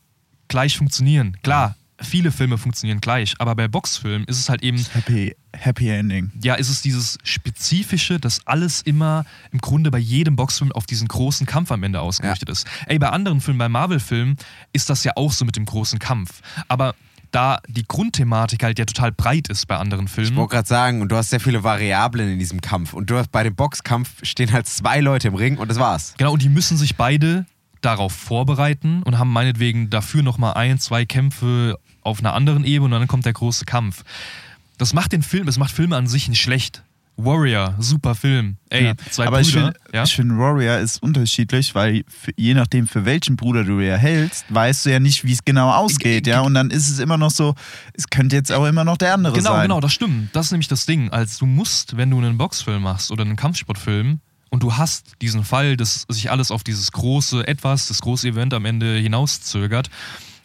gleich 0.48 0.78
funktionieren. 0.78 1.38
Klar, 1.44 1.76
viele 2.02 2.32
Filme 2.32 2.58
funktionieren 2.58 3.00
gleich, 3.02 3.36
aber 3.40 3.56
bei 3.56 3.68
Boxfilmen 3.68 4.28
ist 4.28 4.40
es 4.40 4.50
halt 4.50 4.64
eben 4.64 4.78
Happy, 4.94 5.36
Happy 5.56 5.90
Ending. 5.90 6.32
ja, 6.44 6.56
ist 6.56 6.70
es 6.70 6.82
dieses 6.82 7.18
Spezifische, 7.24 8.20
dass 8.20 8.46
alles 8.46 8.82
immer 8.82 9.26
im 9.52 9.60
Grunde 9.60 9.92
bei 9.92 9.98
jedem 10.00 10.36
Boxfilm 10.36 10.72
auf 10.74 10.86
diesen 10.86 11.08
großen 11.08 11.46
Kampf 11.48 11.72
am 11.72 11.84
Ende 11.84 12.02
ausgerichtet 12.02 12.50
ist. 12.50 12.68
Ey, 12.88 13.00
bei 13.00 13.10
anderen 13.10 13.40
Filmen, 13.42 13.58
bei 13.60 13.70
Marvel-Filmen, 13.70 14.36
ist 14.74 14.90
das 14.90 15.04
ja 15.04 15.14
auch 15.16 15.32
so 15.32 15.46
mit 15.46 15.56
dem 15.56 15.66
großen 15.66 16.00
Kampf. 16.00 16.42
Aber 16.68 16.96
da 17.32 17.60
die 17.68 17.86
Grundthematik 17.86 18.64
halt 18.64 18.80
ja 18.80 18.86
total 18.86 19.12
breit 19.12 19.48
ist 19.50 19.66
bei 19.68 19.78
anderen 19.78 20.06
Ich 20.06 20.12
Filmen. 20.12 20.36
wollte 20.38 20.52
gerade 20.56 20.68
sagen, 20.68 21.02
und 21.02 21.10
du 21.12 21.18
hast 21.18 21.32
sehr 21.32 21.40
viele 21.42 21.64
Variablen 21.64 22.30
in 22.32 22.40
diesem 22.40 22.62
Kampf. 22.62 22.94
Und 22.94 23.10
du 23.10 23.18
hast 23.18 23.32
bei 23.32 23.44
dem 23.44 23.56
Boxkampf 23.56 24.10
stehen 24.24 24.52
halt 24.54 24.68
zwei 24.68 25.00
Leute 25.02 25.28
im 25.28 25.36
Ring 25.36 25.58
und 25.58 25.70
das 25.70 25.78
war's. 25.80 26.14
Genau, 26.18 26.34
und 26.34 26.42
die 26.42 26.50
müssen 26.50 26.78
sich 26.78 26.96
beide 26.96 27.46
darauf 27.86 28.14
vorbereiten 28.14 29.04
und 29.04 29.18
haben 29.20 29.32
meinetwegen 29.32 29.90
dafür 29.90 30.24
nochmal 30.24 30.54
ein, 30.56 30.80
zwei 30.80 31.06
Kämpfe 31.06 31.78
auf 32.02 32.20
einer 32.20 32.34
anderen 32.34 32.64
Ebene 32.66 32.96
und 32.96 33.00
dann 33.02 33.08
kommt 33.08 33.26
der 33.26 33.34
große 33.34 33.66
Kampf. 33.66 34.04
Das 34.78 34.94
macht 34.94 35.12
den 35.12 35.24
Film, 35.24 35.48
es 35.48 35.58
macht 35.58 35.72
Filme 35.72 35.96
an 35.96 36.08
sich 36.08 36.28
nicht 36.28 36.42
schlecht. 36.42 36.84
Warrior, 37.18 37.76
super 37.80 38.14
Film. 38.14 38.58
Ey, 38.70 38.88
Ja. 38.88 38.94
zwei 39.10 39.28
Aber 39.28 39.40
ich 39.40 39.54
Brüder. 39.54 39.68
finde, 39.68 39.80
ja? 39.94 40.04
ich 40.04 40.14
find, 40.14 40.38
Warrior 40.38 40.80
ist 40.80 41.02
unterschiedlich, 41.02 41.74
weil 41.74 42.04
für, 42.10 42.32
je 42.36 42.54
nachdem, 42.54 42.88
für 42.90 43.06
welchen 43.06 43.38
Bruder 43.38 43.64
du 43.64 43.80
ja 43.80 43.96
hältst, 43.96 44.44
weißt 44.50 44.86
du 44.86 44.92
ja 44.92 45.00
nicht, 45.00 45.24
wie 45.24 45.32
es 45.32 45.46
genau 45.46 45.72
ausgeht, 45.72 46.28
ja. 46.28 46.42
Und 46.42 46.56
dann 46.56 46.72
ist 46.72 46.90
es 46.90 47.00
immer 47.00 47.18
noch 47.18 47.32
so, 47.32 47.56
es 47.94 48.10
könnte 48.10 48.36
jetzt 48.36 48.52
auch 48.52 48.66
immer 48.66 48.84
noch 48.84 48.98
der 48.98 49.14
andere 49.14 49.34
Genau, 49.34 49.52
sein. 49.52 49.62
genau, 49.62 49.80
das 49.80 49.94
stimmt. 49.94 50.36
Das 50.36 50.48
ist 50.48 50.52
nämlich 50.52 50.68
das 50.68 50.86
Ding. 50.86 51.10
Als 51.10 51.38
du 51.38 51.46
musst, 51.46 51.96
wenn 51.96 52.10
du 52.10 52.18
einen 52.18 52.38
Boxfilm 52.38 52.84
machst 52.84 53.10
oder 53.12 53.24
einen 53.24 53.38
Kampfsportfilm 53.38 54.20
und 54.50 54.64
du 54.64 54.78
hast 54.78 55.14
diesen 55.22 55.44
Fall, 55.44 55.78
dass 55.78 56.06
sich 56.10 56.32
alles 56.32 56.52
auf 56.52 56.64
dieses 56.64 56.92
große 56.92 57.48
Etwas, 57.48 57.88
das 57.88 58.02
große 58.02 58.28
Event 58.28 58.54
am 58.54 58.66
Ende 58.66 58.98
hinauszögert, 58.98 59.90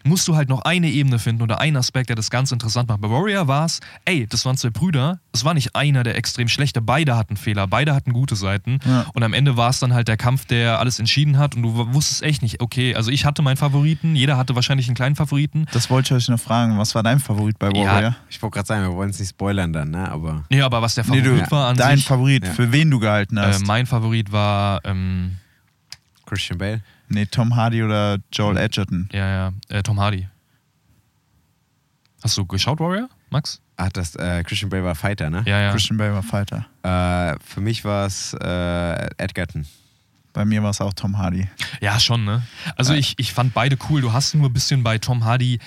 musst 0.04 0.26
du 0.28 0.34
halt 0.36 0.48
noch 0.48 0.62
eine 0.62 0.88
Ebene 0.88 1.18
finden 1.18 1.42
oder 1.42 1.60
einen 1.60 1.76
Aspekt, 1.76 2.08
der 2.08 2.16
das 2.16 2.30
ganz 2.30 2.52
interessant 2.52 2.88
macht. 2.88 3.00
Bei 3.02 3.10
Warrior 3.10 3.48
war 3.48 3.66
es, 3.66 3.80
ey, 4.06 4.26
das 4.26 4.44
waren 4.46 4.56
zwei 4.56 4.70
Brüder, 4.70 5.20
es 5.32 5.44
war 5.44 5.52
nicht 5.54 5.76
einer, 5.76 6.02
der 6.02 6.16
extrem 6.16 6.48
schlechte, 6.48 6.80
beide 6.80 7.16
hatten 7.16 7.36
Fehler, 7.36 7.66
beide 7.66 7.94
hatten 7.94 8.12
gute 8.12 8.34
Seiten 8.36 8.78
Ja. 8.86 9.06
und 9.12 9.22
am 9.22 9.34
Ende 9.34 9.56
war 9.58 9.68
es 9.70 9.78
dann 9.78 9.92
halt 9.92 10.08
der 10.08 10.16
Kampf, 10.16 10.46
der 10.46 10.78
alles 10.78 10.98
entschieden 10.98 11.36
hat 11.38 11.54
und 11.54 11.62
du 11.62 11.92
wusstest 11.94 12.22
echt 12.22 12.40
nicht, 12.42 12.62
okay, 12.62 12.94
also 12.94 13.10
ich 13.10 13.24
hatte 13.26 13.42
meinen 13.42 13.56
Favoriten, 13.58 14.16
jeder 14.16 14.36
hatte 14.38 14.54
wahrscheinlich 14.54 14.88
einen 14.88 14.96
kleinen 14.96 15.16
Favoriten. 15.16 15.66
Das 15.72 15.90
wollte 15.90 16.14
ich 16.14 16.22
euch 16.24 16.28
noch 16.28 16.40
fragen. 16.40 16.78
Was 16.78 16.94
war 16.94 17.02
dein 17.02 17.18
Favorit 17.20 17.58
bei 17.58 17.68
Warrior? 17.68 18.00
Ja, 18.00 18.16
ich 18.30 18.40
wollte 18.40 18.54
gerade 18.54 18.66
sagen, 18.66 18.82
wir 18.88 18.94
wollen 18.96 19.10
es 19.10 19.18
nicht 19.18 19.28
spoilern 19.30 19.72
dann, 19.72 19.90
ne? 19.90 20.10
Aber 20.10 20.44
Nee, 20.50 20.62
aber 20.62 20.80
was 20.80 20.94
der 20.94 21.04
Nee, 21.04 21.20
Favorit 21.22 21.46
du, 21.46 21.50
war 21.50 21.68
an 21.68 21.76
dein 21.76 21.96
sich, 21.98 22.06
Favorit, 22.06 22.44
Ja. 22.46 22.52
für 22.52 22.72
wen 22.72 22.90
du 22.90 22.98
gehalten 23.00 23.36
äh, 23.36 23.42
hast. 23.42 23.66
mein 23.66 23.84
Favorit 23.86 24.32
war, 24.32 24.80
ähm, 24.84 25.36
Christian 26.26 26.58
Bale. 26.58 26.80
Nee, 27.10 27.26
Tom 27.26 27.54
Hardy 27.56 27.82
oder 27.82 28.18
Joel 28.32 28.56
Edgerton. 28.56 29.08
Ja, 29.12 29.28
ja, 29.28 29.52
äh, 29.68 29.82
Tom 29.82 30.00
Hardy. 30.00 30.26
Hast 32.22 32.36
du 32.36 32.44
geschaut, 32.44 32.80
Warrior, 32.80 33.08
Max? 33.30 33.60
Ach, 33.76 33.88
das 33.90 34.14
äh, 34.16 34.42
Christian 34.44 34.68
Bale 34.70 34.84
war 34.84 34.94
Fighter, 34.94 35.30
ne? 35.30 35.42
Ja, 35.46 35.58
ja. 35.60 35.70
Christian 35.72 35.96
Bale 35.96 36.12
war 36.12 36.22
Fighter. 36.22 36.66
Äh, 36.82 37.38
für 37.42 37.60
mich 37.62 37.84
war 37.84 38.06
es 38.06 38.34
äh, 38.34 39.08
Edgerton. 39.16 39.66
Bei 40.34 40.44
mir 40.44 40.62
war 40.62 40.70
es 40.70 40.80
auch 40.80 40.92
Tom 40.92 41.16
Hardy. 41.18 41.48
Ja, 41.80 41.98
schon, 41.98 42.24
ne? 42.24 42.42
Also 42.76 42.92
ich, 42.94 43.14
ich 43.18 43.32
fand 43.32 43.54
beide 43.54 43.76
cool. 43.88 44.00
Du 44.02 44.12
hast 44.12 44.34
nur 44.34 44.48
ein 44.48 44.52
bisschen 44.52 44.82
bei 44.82 44.98
Tom 44.98 45.24
Hardy. 45.24 45.58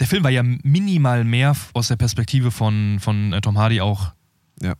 Der 0.00 0.06
Film 0.06 0.22
war 0.22 0.30
ja 0.30 0.42
minimal 0.42 1.24
mehr 1.24 1.56
aus 1.72 1.88
der 1.88 1.96
Perspektive 1.96 2.50
von, 2.50 2.98
von 3.00 3.32
äh, 3.32 3.40
Tom 3.40 3.58
Hardy 3.58 3.80
auch 3.80 4.12
Ja. 4.60 4.74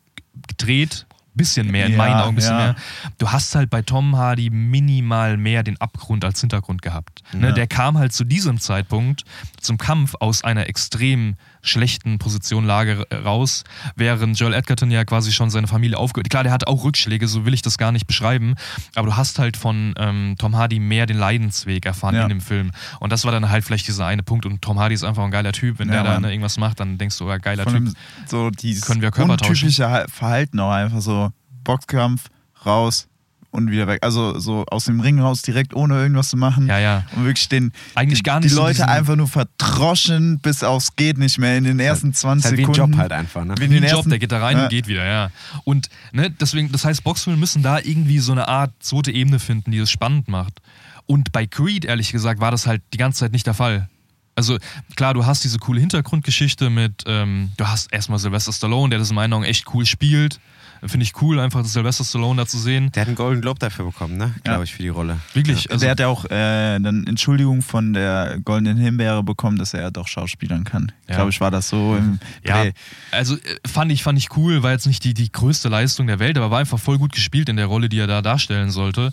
gedreht. 0.49 1.07
Bisschen 1.35 1.71
mehr, 1.71 1.87
in 1.87 1.93
Ja, 1.93 1.99
meinen 1.99 2.15
Augen 2.21 2.29
ein 2.31 2.35
bisschen 2.35 2.59
ja. 2.59 2.65
mehr. 2.65 2.77
Du 3.19 3.31
hast 3.31 3.55
halt 3.55 3.71
bei 3.71 3.81
Tom 3.83 4.17
Hardy 4.17 4.51
minimal 4.51 5.37
mehr 5.37 5.63
den 5.63 5.81
Abgrund 5.81 6.25
als 6.25 6.41
Hintergrund 6.41 6.83
gehabt. 6.83 7.23
Ne? 7.33 7.49
Ja. 7.49 7.53
Der 7.53 7.67
kam 7.67 7.97
halt 7.97 8.13
zu 8.13 8.25
diesem 8.25 8.61
Zeitpunkt 8.61 9.25
zum 9.61 9.79
Kampf 9.79 10.15
aus 10.21 10.45
einer 10.45 10.69
extrem 10.69 11.37
schlechten 11.63 12.19
Position 12.19 12.65
Lage 12.67 13.07
raus, 13.25 13.63
während 13.97 14.39
Joel 14.39 14.53
Edgerton 14.53 14.91
ja 14.91 15.05
quasi 15.05 15.33
schon 15.33 15.49
seine 15.49 15.69
Familie 15.69 15.97
aufgehört. 15.97 16.29
Klar, 16.29 16.43
der 16.43 16.53
hatte 16.53 16.67
auch 16.67 16.85
Rückschläge, 16.85 17.29
so 17.29 17.47
will 17.47 17.55
ich 17.55 17.63
das 17.63 17.79
gar 17.79 17.93
nicht 17.93 18.07
beschreiben, 18.07 18.55
aber 18.97 19.07
du 19.07 19.17
hast 19.17 19.39
halt 19.39 19.57
von 19.57 19.95
ähm, 19.97 20.35
Tom 20.39 20.57
Hardy 20.57 20.81
mehr 20.81 21.07
den 21.07 21.17
Leidensweg 21.19 21.87
erfahren 21.87 22.17
Ja. 22.17 22.25
in 22.25 22.29
dem 22.29 22.41
Film. 22.41 22.73
Und 23.01 23.13
das 23.13 23.25
war 23.25 23.33
dann 23.33 23.49
halt 23.49 23.65
vielleicht 23.65 23.87
dieser 23.87 24.07
eine 24.07 24.23
Punkt. 24.23 24.45
Und 24.45 24.61
Tom 24.61 24.79
Hardy 24.79 24.95
ist 24.95 25.05
einfach 25.05 25.23
ein 25.25 25.31
geiler 25.31 25.53
Typ. 25.53 25.79
Wenn 25.79 25.89
Ja, 25.89 26.03
der 26.03 26.15
da 26.15 26.21
ne, 26.21 26.31
irgendwas 26.33 26.59
macht, 26.59 26.81
dann 26.81 26.99
denkst 26.99 27.17
du, 27.19 27.29
ja, 27.29 27.39
geiler 27.39 27.63
Von 27.65 27.73
Typ. 27.75 27.85
dem, 27.87 27.95
so 28.27 28.51
dieses 28.51 28.85
Können 28.85 29.01
wir 29.01 29.11
Körper 29.13 29.37
tauschen? 29.37 29.53
untypische 29.53 29.89
Ha- 29.89 30.07
Verhalten 30.09 30.59
auch 30.61 30.73
einfach 30.73 31.01
so 31.01 31.31
Boxkampf, 31.65 32.27
raus 32.67 33.07
und 33.53 33.71
wieder 33.71 33.87
weg. 33.87 34.01
Also 34.03 34.39
so 34.41 34.65
aus 34.71 34.87
dem 34.87 34.99
Ring 35.01 35.21
raus 35.21 35.43
direkt 35.43 35.75
ohne 35.75 35.95
irgendwas 36.01 36.31
zu 36.31 36.37
machen. 36.37 36.67
Ja, 36.67 36.79
ja. 36.79 37.05
Und 37.15 37.25
wirklich 37.27 37.49
den, 37.49 37.71
Eigentlich 37.95 38.25
gar 38.25 38.41
nicht 38.41 38.51
die 38.51 38.57
Leute 38.57 38.89
einfach 38.89 39.15
nur 39.15 39.29
verdroschen 39.29 40.39
bis 40.41 40.65
aufs 40.65 40.97
geht 40.97 41.19
nicht 41.19 41.39
mehr 41.39 41.57
in 41.57 41.65
den 41.65 41.79
ersten 41.79 42.13
20 42.13 42.39
Ist 42.39 42.51
halt 42.51 42.59
wie 42.59 42.63
ein 42.63 42.75
Sekunden. 42.75 42.93
Job 42.93 43.01
halt 43.01 43.13
einfach, 43.13 43.45
ne? 43.45 43.55
Wie 43.59 43.65
ein 43.77 43.85
Job, 43.85 44.09
der 44.09 44.19
geht 44.19 44.33
da 44.33 44.41
rein 44.41 44.57
Ja. 44.57 44.63
und 44.65 44.71
geht 44.71 44.89
wieder, 44.89 45.05
ja. 45.05 45.31
Und 45.65 45.89
ne, 46.13 46.31
deswegen, 46.31 46.73
das 46.73 46.85
heißt, 46.85 47.05
Boxfilme 47.05 47.39
müssen 47.39 47.63
da 47.63 47.79
irgendwie 47.79 48.19
so 48.19 48.33
eine 48.33 48.49
Art 48.49 48.73
zweite 48.81 49.13
Ebene 49.13 49.39
finden, 49.39 49.71
die 49.71 49.79
es 49.79 49.91
spannend 49.91 50.29
macht. 50.29 50.61
Und 51.07 51.31
bei 51.33 51.47
Creed, 51.47 51.85
ehrlich 51.85 52.11
gesagt, 52.11 52.41
war 52.41 52.51
das 52.51 52.67
halt 52.67 52.83
die 52.93 52.99
ganze 52.99 53.21
Zeit 53.21 53.33
nicht 53.33 53.47
der 53.47 53.55
Fall. 53.55 53.89
Also 54.35 54.59
klar, 54.97 55.15
du 55.15 55.27
hast 55.27 55.45
diese 55.45 55.59
coole 55.59 55.81
Hintergrundgeschichte 55.81 56.71
mit, 56.71 57.05
ähm, 57.07 57.51
du 57.57 57.67
hast 57.67 57.93
erstmal 57.93 58.19
Sylvester 58.19 58.53
Stallone, 58.53 58.91
der 58.91 58.99
das 58.99 59.11
in 59.11 59.15
meinen 59.15 59.33
Augen 59.33 59.45
echt 59.45 59.67
cool 59.75 59.85
spielt. 59.87 60.41
Finde 60.85 61.05
ich 61.05 61.13
cool, 61.23 61.39
einfach 61.39 61.65
Sylvester 61.65 62.03
Stallone 62.03 62.43
da 62.43 62.47
zu 62.47 62.59
sehen. 62.59 62.91
Der 62.91 63.03
hat 63.03 63.07
einen 63.07 63.15
Golden 63.15 63.41
Globe 63.41 63.61
dafür 63.61 63.85
bekommen, 63.85 64.17
ne? 64.17 64.35
Glaube 64.43 64.65
ich, 64.65 64.75
für 64.75 64.83
die 64.83 64.89
Rolle. 64.89 65.21
Wirklich, 65.33 65.71
also, 65.71 65.83
der 65.83 65.93
hat 65.93 66.01
ja 66.01 66.09
auch 66.09 66.25
äh, 66.25 66.81
dann 66.81 67.07
Entschuldigung 67.07 67.63
von 67.63 67.93
der 67.93 68.41
Goldenen 68.45 68.79
Himbeere 68.79 69.23
bekommen, 69.23 69.59
dass 69.59 69.75
er 69.75 69.83
ja 69.83 69.91
doch 69.93 70.09
Schauspielern 70.09 70.65
kann. 70.65 70.91
Ja. 71.09 71.15
Glaube 71.15 71.31
ich, 71.31 71.41
war 71.41 71.53
das 71.53 71.69
so 71.69 71.95
im 71.95 72.19
Ja, 72.45 72.65
Dreh. 72.65 72.73
also 73.13 73.37
äh, 73.37 73.39
fand 73.65 73.93
ich, 73.93 74.03
fand 74.03 74.19
ich 74.19 74.37
cool, 74.37 74.65
war 74.65 74.73
jetzt 74.73 74.87
nicht 74.89 75.05
die, 75.05 75.15
die 75.15 75.31
größte 75.31 75.69
Leistung 75.69 76.09
der 76.09 76.19
Welt, 76.19 76.37
aber 76.37 76.51
war 76.51 76.59
einfach 76.59 76.81
voll 76.81 76.99
gut 76.99 77.13
gespielt 77.13 77.49
in 77.49 77.57
der 77.57 77.67
Rolle, 77.67 77.89
die 77.89 78.01
er 78.01 78.09
da 78.09 78.21
darstellen 78.21 78.73
sollte. 78.73 79.13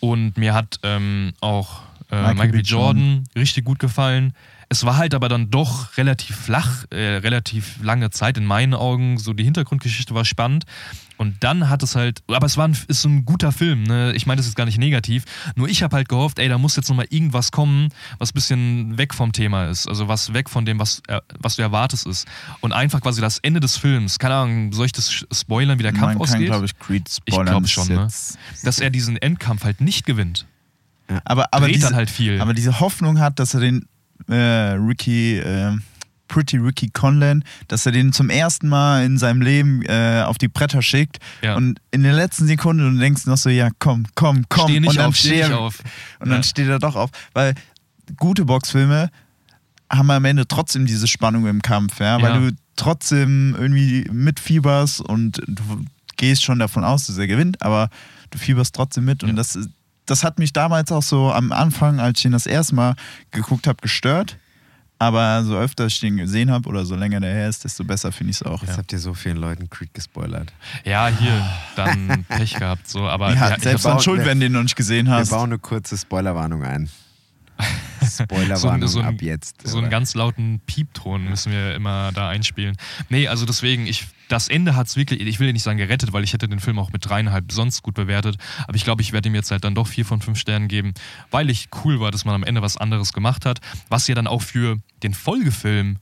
Und 0.00 0.36
mir 0.36 0.54
hat 0.54 0.80
ähm, 0.82 1.34
auch 1.40 1.82
äh, 2.10 2.16
Michael 2.16 2.34
Michael, 2.34 2.52
B. 2.52 2.58
Jordan 2.60 3.24
richtig 3.36 3.64
gut 3.64 3.78
gefallen. 3.78 4.32
es 4.68 4.84
war 4.84 4.96
halt 4.96 5.14
aber 5.14 5.28
dann 5.28 5.50
doch 5.50 5.96
relativ 5.96 6.36
flach, 6.36 6.84
äh, 6.90 7.16
relativ 7.18 7.82
lange 7.82 8.10
Zeit 8.10 8.36
in 8.38 8.44
meinen 8.44 8.74
Augen. 8.74 9.18
So 9.18 9.32
die 9.32 9.44
Hintergrundgeschichte 9.44 10.14
war 10.14 10.24
spannend. 10.24 10.64
Und 11.18 11.42
dann 11.42 11.70
hat 11.70 11.82
es 11.82 11.96
halt, 11.96 12.22
aber 12.28 12.44
es 12.44 12.58
war 12.58 12.68
ein, 12.68 12.76
ist 12.88 13.00
so 13.00 13.08
ein 13.08 13.24
guter 13.24 13.50
Film, 13.50 13.84
ne? 13.84 14.12
Ich 14.14 14.26
meine, 14.26 14.36
das 14.36 14.46
ist 14.46 14.54
gar 14.54 14.66
nicht 14.66 14.76
negativ. 14.76 15.24
Nur 15.54 15.66
ich 15.66 15.82
habe 15.82 15.96
halt 15.96 16.10
gehofft, 16.10 16.38
ey, 16.38 16.46
da 16.48 16.58
muss 16.58 16.76
jetzt 16.76 16.90
nochmal 16.90 17.06
irgendwas 17.08 17.52
kommen, 17.52 17.88
was 18.18 18.32
ein 18.32 18.34
bisschen 18.34 18.98
weg 18.98 19.14
vom 19.14 19.32
Thema 19.32 19.64
ist. 19.70 19.88
Also 19.88 20.08
was 20.08 20.34
weg 20.34 20.50
von 20.50 20.66
dem, 20.66 20.78
was, 20.78 21.00
äh, 21.08 21.20
was 21.38 21.56
du 21.56 21.62
erwartest 21.62 22.06
ist. 22.06 22.28
Und 22.60 22.72
einfach 22.74 23.00
quasi 23.00 23.22
das 23.22 23.38
Ende 23.38 23.60
des 23.60 23.78
Films, 23.78 24.18
keine 24.18 24.34
Ahnung, 24.34 24.72
soll 24.74 24.84
ich 24.86 24.92
das 24.92 25.24
spoilern, 25.32 25.78
wie 25.78 25.84
der 25.84 25.92
Kampf 25.92 26.14
Man 26.14 26.18
ausgeht? 26.18 26.38
kann, 26.40 26.46
glaube 26.46 26.66
ich, 26.66 26.78
Creed 26.78 27.08
Ich 27.08 27.32
spoilern. 27.32 27.46
glaub 27.46 27.62
Das 27.62 27.70
schon, 27.70 27.88
ne? 27.88 28.08
Dass 28.62 28.78
er 28.78 28.90
diesen 28.90 29.16
Endkampf 29.16 29.64
halt 29.64 29.80
nicht 29.80 30.04
gewinnt. 30.04 30.44
Aber, 31.24 31.52
aber, 31.52 31.66
Dreht 31.66 31.76
diese, 31.76 31.94
halt 31.94 32.10
viel. 32.10 32.40
aber 32.40 32.52
diese 32.54 32.80
Hoffnung 32.80 33.20
hat, 33.20 33.38
dass 33.38 33.54
er 33.54 33.60
den 33.60 33.86
äh, 34.28 34.34
Ricky, 34.34 35.38
äh, 35.38 35.72
Pretty 36.28 36.56
Ricky 36.56 36.88
Conlan, 36.90 37.44
dass 37.68 37.86
er 37.86 37.92
den 37.92 38.12
zum 38.12 38.30
ersten 38.30 38.68
Mal 38.68 39.04
in 39.04 39.16
seinem 39.16 39.40
Leben 39.42 39.82
äh, 39.82 40.24
auf 40.26 40.38
die 40.38 40.48
Bretter 40.48 40.82
schickt 40.82 41.18
Ja. 41.42 41.54
und 41.54 41.80
in 41.92 42.02
der 42.02 42.14
letzten 42.14 42.46
Sekunde 42.48 42.90
du 42.90 42.98
denkst 42.98 43.26
noch 43.26 43.36
so, 43.36 43.48
ja 43.48 43.68
komm, 43.78 44.06
komm, 44.16 44.44
komm. 44.48 44.68
Steh 44.68 44.80
nicht 44.80 44.90
und 44.90 44.96
dann 44.96 45.06
auf, 45.06 45.16
steh 45.16 45.38
er- 45.40 45.56
auf. 45.58 45.78
Und 46.18 46.30
dann 46.30 46.38
Ja. 46.38 46.42
steht 46.42 46.66
er 46.68 46.80
doch 46.80 46.96
auf. 46.96 47.10
Weil 47.32 47.54
gute 48.16 48.44
Boxfilme 48.44 49.10
haben 49.88 50.10
am 50.10 50.24
Ende 50.24 50.48
trotzdem 50.48 50.84
diese 50.86 51.06
Spannung 51.06 51.46
im 51.46 51.62
Kampf, 51.62 52.00
ja, 52.00 52.20
weil 52.20 52.32
Ja. 52.34 52.40
du 52.50 52.56
trotzdem 52.74 53.54
irgendwie 53.56 54.08
mitfieberst 54.12 55.00
und 55.00 55.40
du 55.46 55.84
gehst 56.16 56.42
schon 56.42 56.58
davon 56.58 56.82
aus, 56.82 57.06
dass 57.06 57.18
er 57.18 57.28
gewinnt, 57.28 57.62
aber 57.62 57.88
du 58.30 58.38
fieberst 58.38 58.74
trotzdem 58.74 59.04
mit 59.04 59.22
und 59.22 59.30
Ja. 59.30 59.34
das, 59.36 59.56
das 60.06 60.24
hat 60.24 60.38
mich 60.38 60.52
damals 60.52 60.90
auch 60.92 61.02
so 61.02 61.32
am 61.32 61.52
Anfang, 61.52 62.00
als 62.00 62.18
ich 62.20 62.24
ihn 62.24 62.32
das 62.32 62.46
erste 62.46 62.74
Mal 62.74 62.94
geguckt 63.30 63.66
habe, 63.66 63.78
gestört. 63.82 64.38
Aber 64.98 65.44
so 65.44 65.54
öfter 65.58 65.86
ich 65.86 66.00
den 66.00 66.16
gesehen 66.16 66.50
habe 66.50 66.66
oder 66.70 66.86
so 66.86 66.96
länger 66.96 67.20
der 67.20 67.34
her 67.34 67.50
ist, 67.50 67.64
desto 67.64 67.84
besser 67.84 68.12
finde 68.12 68.30
ich 68.30 68.40
es 68.40 68.42
auch. 68.42 68.62
Jetzt 68.62 68.78
habt 68.78 68.90
ihr 68.94 68.98
so 68.98 69.12
vielen 69.12 69.36
Leuten 69.36 69.68
Creed 69.68 69.92
gespoilert. 69.92 70.54
Ja, 70.84 71.08
hier, 71.08 71.46
dann 71.76 72.24
Pech 72.28 72.54
gehabt, 72.54 72.88
so, 72.88 73.06
aber 73.06 73.34
Ja, 73.34 73.50
ja, 73.50 73.60
selbst 73.60 73.84
dann 73.84 74.00
schuld, 74.00 74.24
wenn 74.24 74.40
du 74.40 74.46
den 74.46 74.52
noch 74.52 74.62
nicht 74.62 74.74
gesehen 74.76 75.04
Wir 75.06 75.16
hast. 75.16 75.28
bauen 75.30 75.50
eine 75.50 75.58
kurze 75.58 75.98
Spoilerwarnung 75.98 76.64
ein. 76.64 76.88
Spoilerwarnung 78.06 78.88
So 78.88 78.94
so 78.94 79.00
ein- 79.00 79.06
ab 79.16 79.22
jetzt. 79.22 79.66
So 79.66 79.78
einen 79.78 79.90
ganz 79.90 80.14
lauten 80.14 80.60
Piepton 80.66 81.24
müssen 81.28 81.52
wir 81.52 81.74
immer 81.74 82.12
da 82.12 82.28
einspielen. 82.28 82.76
Nee, 83.08 83.28
also 83.28 83.46
deswegen, 83.46 83.86
ich, 83.86 84.06
das 84.28 84.48
Ende 84.48 84.76
hat 84.76 84.86
es 84.86 84.96
wirklich, 84.96 85.20
ich 85.20 85.40
will 85.40 85.52
nicht 85.52 85.62
sagen 85.62 85.78
gerettet, 85.78 86.12
weil 86.12 86.22
ich 86.24 86.32
hätte 86.32 86.48
den 86.48 86.60
Film 86.60 86.78
auch 86.78 86.92
mit 86.92 87.04
dreieinhalb 87.08 87.50
sonst 87.52 87.82
gut 87.82 87.94
bewertet. 87.94 88.36
Aber 88.66 88.76
ich 88.76 88.84
glaube, 88.84 89.02
ich 89.02 89.12
werde 89.12 89.28
ihm 89.28 89.34
jetzt 89.34 89.50
halt 89.50 89.64
dann 89.64 89.74
doch 89.74 89.86
vier 89.86 90.04
von 90.04 90.20
fünf 90.20 90.38
Sternen 90.38 90.68
geben, 90.68 90.94
weil 91.30 91.50
ich 91.50 91.68
cool 91.84 92.00
war, 92.00 92.10
dass 92.10 92.24
man 92.24 92.34
am 92.34 92.42
Ende 92.44 92.62
was 92.62 92.76
anderes 92.76 93.12
gemacht 93.12 93.44
hat, 93.44 93.60
was 93.88 94.06
ja 94.08 94.14
dann 94.14 94.26
auch 94.26 94.42
für 94.42 94.78
den 95.02 95.14
Folgefilm 95.14 95.98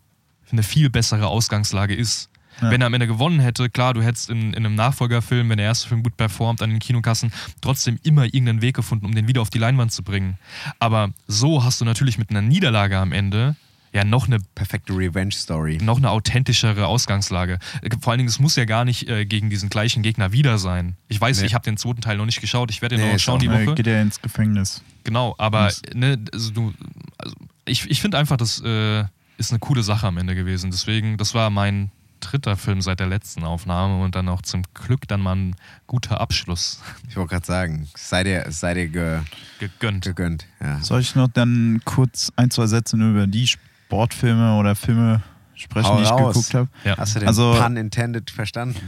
eine 0.52 0.62
viel 0.62 0.90
bessere 0.90 1.26
Ausgangslage 1.26 1.94
ist. 1.94 2.28
Ja. 2.62 2.70
Wenn 2.70 2.80
er 2.80 2.86
am 2.86 2.94
Ende 2.94 3.06
gewonnen 3.06 3.40
hätte, 3.40 3.68
klar, 3.68 3.94
du 3.94 4.02
hättest 4.02 4.30
in, 4.30 4.52
in 4.52 4.64
einem 4.64 4.74
Nachfolgerfilm, 4.74 5.48
wenn 5.50 5.58
der 5.58 5.66
erste 5.66 5.88
Film 5.88 6.02
gut 6.02 6.16
performt 6.16 6.62
an 6.62 6.70
den 6.70 6.78
Kinokassen, 6.78 7.32
trotzdem 7.60 7.98
immer 8.04 8.24
irgendeinen 8.24 8.62
Weg 8.62 8.76
gefunden, 8.76 9.06
um 9.06 9.14
den 9.14 9.26
wieder 9.28 9.42
auf 9.42 9.50
die 9.50 9.58
Leinwand 9.58 9.92
zu 9.92 10.02
bringen. 10.02 10.38
Aber 10.78 11.10
so 11.26 11.64
hast 11.64 11.80
du 11.80 11.84
natürlich 11.84 12.16
mit 12.18 12.30
einer 12.30 12.42
Niederlage 12.42 12.98
am 12.98 13.12
Ende 13.12 13.56
ja 13.92 14.02
noch 14.04 14.26
eine 14.26 14.38
Perfekte 14.56 14.92
Revenge-Story. 14.92 15.78
noch 15.80 15.98
eine 15.98 16.10
authentischere 16.10 16.86
Ausgangslage. 16.88 17.60
Vor 18.00 18.10
allen 18.10 18.18
Dingen, 18.18 18.28
es 18.28 18.40
muss 18.40 18.56
ja 18.56 18.64
gar 18.64 18.84
nicht 18.84 19.08
äh, 19.08 19.24
gegen 19.24 19.50
diesen 19.50 19.68
gleichen 19.68 20.02
Gegner 20.02 20.32
wieder 20.32 20.58
sein. 20.58 20.96
Ich 21.08 21.20
weiß, 21.20 21.40
Nee. 21.40 21.46
ich 21.46 21.54
habe 21.54 21.64
den 21.64 21.76
zweiten 21.76 22.00
Teil 22.00 22.16
noch 22.16 22.26
nicht 22.26 22.40
geschaut, 22.40 22.70
ich 22.70 22.82
werde 22.82 22.96
den 22.96 23.06
Nee, 23.06 23.12
noch 23.12 23.20
schauen 23.20 23.38
die 23.38 23.46
Äh, 23.46 23.66
Woche. 23.66 23.74
geht 23.76 23.86
er 23.86 24.02
ins 24.02 24.20
Gefängnis. 24.20 24.82
Genau, 25.04 25.36
aber 25.38 25.70
ne, 25.94 26.18
also 26.32 26.50
du, 26.50 26.74
also 27.18 27.36
ich, 27.66 27.88
ich 27.88 28.00
finde 28.00 28.18
einfach, 28.18 28.36
das 28.36 28.60
äh, 28.64 29.04
ist 29.38 29.50
eine 29.52 29.60
coole 29.60 29.84
Sache 29.84 30.06
am 30.08 30.18
Ende 30.18 30.34
gewesen. 30.34 30.72
Deswegen, 30.72 31.16
das 31.16 31.34
war 31.34 31.50
mein 31.50 31.92
dritter 32.24 32.56
Film 32.56 32.80
seit 32.80 33.00
der 33.00 33.06
letzten 33.06 33.44
Aufnahme 33.44 34.02
und 34.02 34.14
dann 34.14 34.28
auch 34.28 34.42
zum 34.42 34.62
Glück 34.74 35.06
dann 35.08 35.20
mal 35.20 35.36
ein 35.36 35.56
guter 35.86 36.20
Abschluss 36.20 36.80
Ich 37.08 37.16
wollte 37.16 37.30
gerade 37.34 37.46
sagen, 37.46 37.88
sei 37.96 38.24
dir, 38.24 38.46
sei 38.50 38.74
dir 38.74 38.88
ge, 38.88 39.20
gegönnt. 39.60 40.04
gegönnt. 40.04 40.46
Ja. 40.60 40.80
Soll 40.80 41.00
ich 41.00 41.14
noch 41.14 41.28
dann 41.28 41.80
kurz 41.84 42.32
ein, 42.36 42.50
zwei 42.50 42.66
Sätze 42.66 42.96
nur 42.96 43.10
über 43.10 43.26
die 43.26 43.46
Sportfilme 43.46 44.56
oder 44.56 44.74
Filme 44.74 45.22
sprechen, 45.54 45.86
Hau 45.88 45.96
die 45.98 46.02
ich 46.02 46.10
raus. 46.10 46.34
geguckt 46.34 46.54
habe? 46.54 46.68
Ja. 46.84 46.96
Hast 46.96 47.14
du 47.14 47.20
den 47.20 47.28
Also- 47.28 47.54
Pun 47.60 47.76
intended 47.76 48.30
verstanden? 48.30 48.80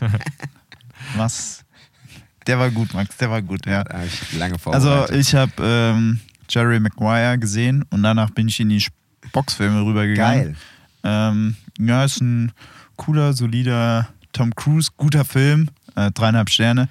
Was? 1.16 1.64
Der 2.46 2.58
war 2.58 2.70
gut, 2.70 2.94
Max, 2.94 3.16
der 3.18 3.30
war 3.30 3.42
gut, 3.42 3.66
ja. 3.66 3.84
Ich 4.04 4.32
lange 4.38 4.56
Also 4.66 5.08
ich 5.12 5.34
habe 5.34 5.52
ähm, 5.60 6.20
Jerry 6.48 6.80
Maguire 6.80 7.38
gesehen 7.38 7.84
und 7.90 8.02
danach 8.02 8.30
bin 8.30 8.48
ich 8.48 8.58
in 8.60 8.70
die 8.70 8.84
Boxfilme 9.32 9.84
rübergegangen. 9.84 10.44
Geil. 10.44 10.56
Ähm, 11.02 11.56
ja, 11.78 12.04
ist 12.04 12.20
ein 12.20 12.52
cooler, 12.96 13.32
solider 13.32 14.08
Tom 14.32 14.54
Cruise, 14.54 14.90
guter 14.96 15.24
Film, 15.24 15.68
äh, 15.96 16.10
dreieinhalb 16.10 16.50
Sterne. 16.50 16.88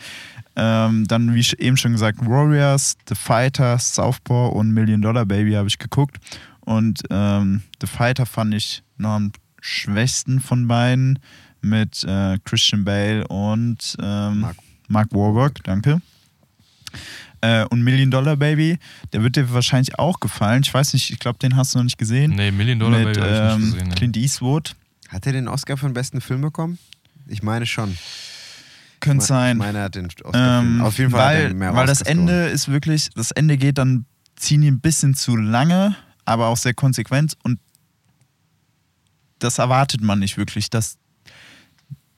Ähm, 0.55 1.07
dann, 1.07 1.33
wie 1.33 1.39
ich 1.39 1.59
eben 1.59 1.77
schon 1.77 1.93
gesagt, 1.93 2.19
Warriors, 2.25 2.97
The 3.07 3.15
Fighter, 3.15 3.77
Southpaw 3.77 4.49
und 4.57 4.71
Million 4.71 5.01
Dollar 5.01 5.25
Baby 5.25 5.53
habe 5.53 5.67
ich 5.67 5.77
geguckt. 5.77 6.17
Und 6.61 7.01
ähm, 7.09 7.61
The 7.79 7.87
Fighter 7.87 8.25
fand 8.25 8.53
ich 8.53 8.83
noch 8.97 9.11
am 9.11 9.31
schwächsten 9.61 10.39
von 10.39 10.67
beiden 10.67 11.19
mit 11.61 12.03
äh, 12.03 12.37
Christian 12.43 12.83
Bale 12.85 13.27
und 13.27 13.95
ähm, 14.01 14.41
Mark- 14.41 14.57
Mark 14.87 15.13
Warburg, 15.13 15.63
danke. 15.63 16.01
Äh, 17.41 17.65
und 17.65 17.81
Million 17.83 18.11
Dollar 18.11 18.35
Baby, 18.35 18.77
der 19.13 19.23
wird 19.23 19.35
dir 19.35 19.51
wahrscheinlich 19.53 19.97
auch 19.97 20.19
gefallen. 20.19 20.61
Ich 20.63 20.73
weiß 20.73 20.93
nicht, 20.93 21.09
ich 21.11 21.19
glaube, 21.19 21.39
den 21.39 21.55
hast 21.55 21.73
du 21.73 21.79
noch 21.79 21.85
nicht 21.85 21.97
gesehen. 21.97 22.31
Nee, 22.35 22.51
Million 22.51 22.79
Dollar 22.79 22.99
mit 22.99 23.13
Baby 23.13 23.21
habe 23.27 23.35
ich 23.35 23.41
nicht 23.41 23.53
ähm, 23.67 23.71
gesehen. 23.73 23.87
ne. 23.89 23.95
Clint 23.95 24.17
Eastwood. 24.17 24.75
Hat 25.07 25.25
er 25.25 25.33
den 25.33 25.47
Oscar 25.47 25.77
für 25.77 25.87
den 25.87 25.93
besten 25.93 26.21
Film 26.21 26.41
bekommen? 26.41 26.77
Ich 27.27 27.41
meine 27.43 27.65
schon. 27.65 27.97
Könnte 28.99 29.25
sein. 29.25 29.57
Ich 29.57 29.63
meine, 29.63 29.77
er 29.77 29.83
hat 29.85 29.95
den 29.95 30.07
Oscar 30.07 30.61
für 30.61 30.67
Ähm, 30.67 30.81
Auf 30.81 30.97
jeden 30.97 31.11
Fall 31.11 31.19
hat 31.19 31.33
weil, 31.35 31.47
er 31.47 31.53
mehr 31.53 31.75
weil 31.75 31.87
das. 31.87 32.01
Ende 32.01 32.47
ist 32.47 32.67
wirklich, 32.67 33.09
das 33.15 33.31
Ende 33.31 33.57
geht 33.57 33.77
dann, 33.77 34.05
ziehen 34.35 34.61
die 34.61 34.69
ein 34.69 34.81
bisschen 34.81 35.15
zu 35.15 35.37
lange, 35.37 35.95
aber 36.25 36.47
auch 36.47 36.57
sehr 36.57 36.73
konsequent 36.73 37.35
und 37.43 37.59
das 39.39 39.57
erwartet 39.57 40.01
man 40.01 40.19
nicht 40.19 40.37
wirklich, 40.37 40.69
dass 40.69 40.97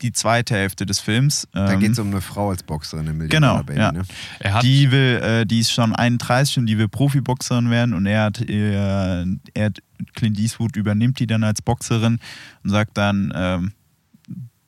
die 0.02 0.12
zweite 0.12 0.56
Hälfte 0.56 0.86
des 0.86 1.00
Films. 1.00 1.48
Da 1.52 1.74
ähm, 1.74 1.80
geht 1.80 1.92
es 1.92 2.00
um 2.00 2.08
eine 2.08 2.22
Frau 2.22 2.50
als 2.50 2.64
Boxerin 2.64 3.08
im 3.08 3.18
Million 3.18 3.30
Genau, 3.30 3.64
Baby, 3.64 3.80
ja. 3.80 3.92
ne? 3.92 4.04
Er 4.40 4.54
hat, 4.56 4.64
die 4.64 4.92
will, 4.92 5.22
äh, 5.22 5.46
die 5.46 5.60
ist 5.60 5.72
schon 5.72 5.96
31 5.96 6.60
und 6.60 6.66
die 6.66 6.78
will 6.78 6.88
Profiboxerin 6.88 7.70
werden 7.70 7.94
und 7.94 8.06
er 8.06 8.24
hat, 8.24 8.42
äh, 8.42 8.74
er 8.74 9.66
hat 9.66 9.80
Clint 10.16 10.40
Eastwood 10.40 10.76
übernimmt 10.76 11.20
die 11.20 11.28
dann 11.28 11.44
als 11.44 11.62
Boxerin 11.62 12.20
und 12.64 12.70
sagt 12.70 12.98
dann, 12.98 13.32
ähm, 13.36 13.72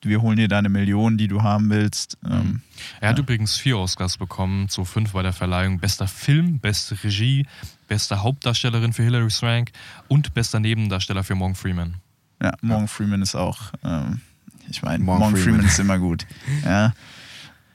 wir 0.02 0.20
holen 0.20 0.36
dir 0.36 0.48
deine 0.48 0.68
Millionen, 0.68 1.16
die 1.16 1.28
du 1.28 1.42
haben 1.42 1.70
willst. 1.70 2.18
Ähm, 2.30 2.60
Er 3.00 3.08
hat 3.08 3.18
übrigens 3.18 3.56
vier 3.56 3.78
Oscars 3.78 4.18
bekommen, 4.18 4.68
so 4.68 4.84
fünf 4.84 5.12
bei 5.12 5.22
der 5.22 5.32
Verleihung. 5.32 5.78
Bester 5.78 6.06
Film, 6.06 6.58
beste 6.60 7.02
Regie, 7.02 7.46
beste 7.88 8.22
Hauptdarstellerin 8.22 8.92
für 8.92 9.02
Hilary 9.02 9.30
Swank 9.30 9.72
und 10.08 10.34
bester 10.34 10.60
Nebendarsteller 10.60 11.24
für 11.24 11.34
Morgan 11.34 11.54
Freeman. 11.54 11.94
Ja, 12.42 12.52
Morgan 12.60 12.88
Freeman 12.88 13.22
ist 13.22 13.34
auch, 13.34 13.72
ähm, 13.82 14.20
ich 14.68 14.82
meine, 14.82 15.02
Morgan 15.02 15.30
Freeman. 15.30 15.42
Freeman. 15.42 15.66
ist 15.66 15.78
immer 15.78 15.98
gut. 15.98 16.26
Ja. 16.64 16.92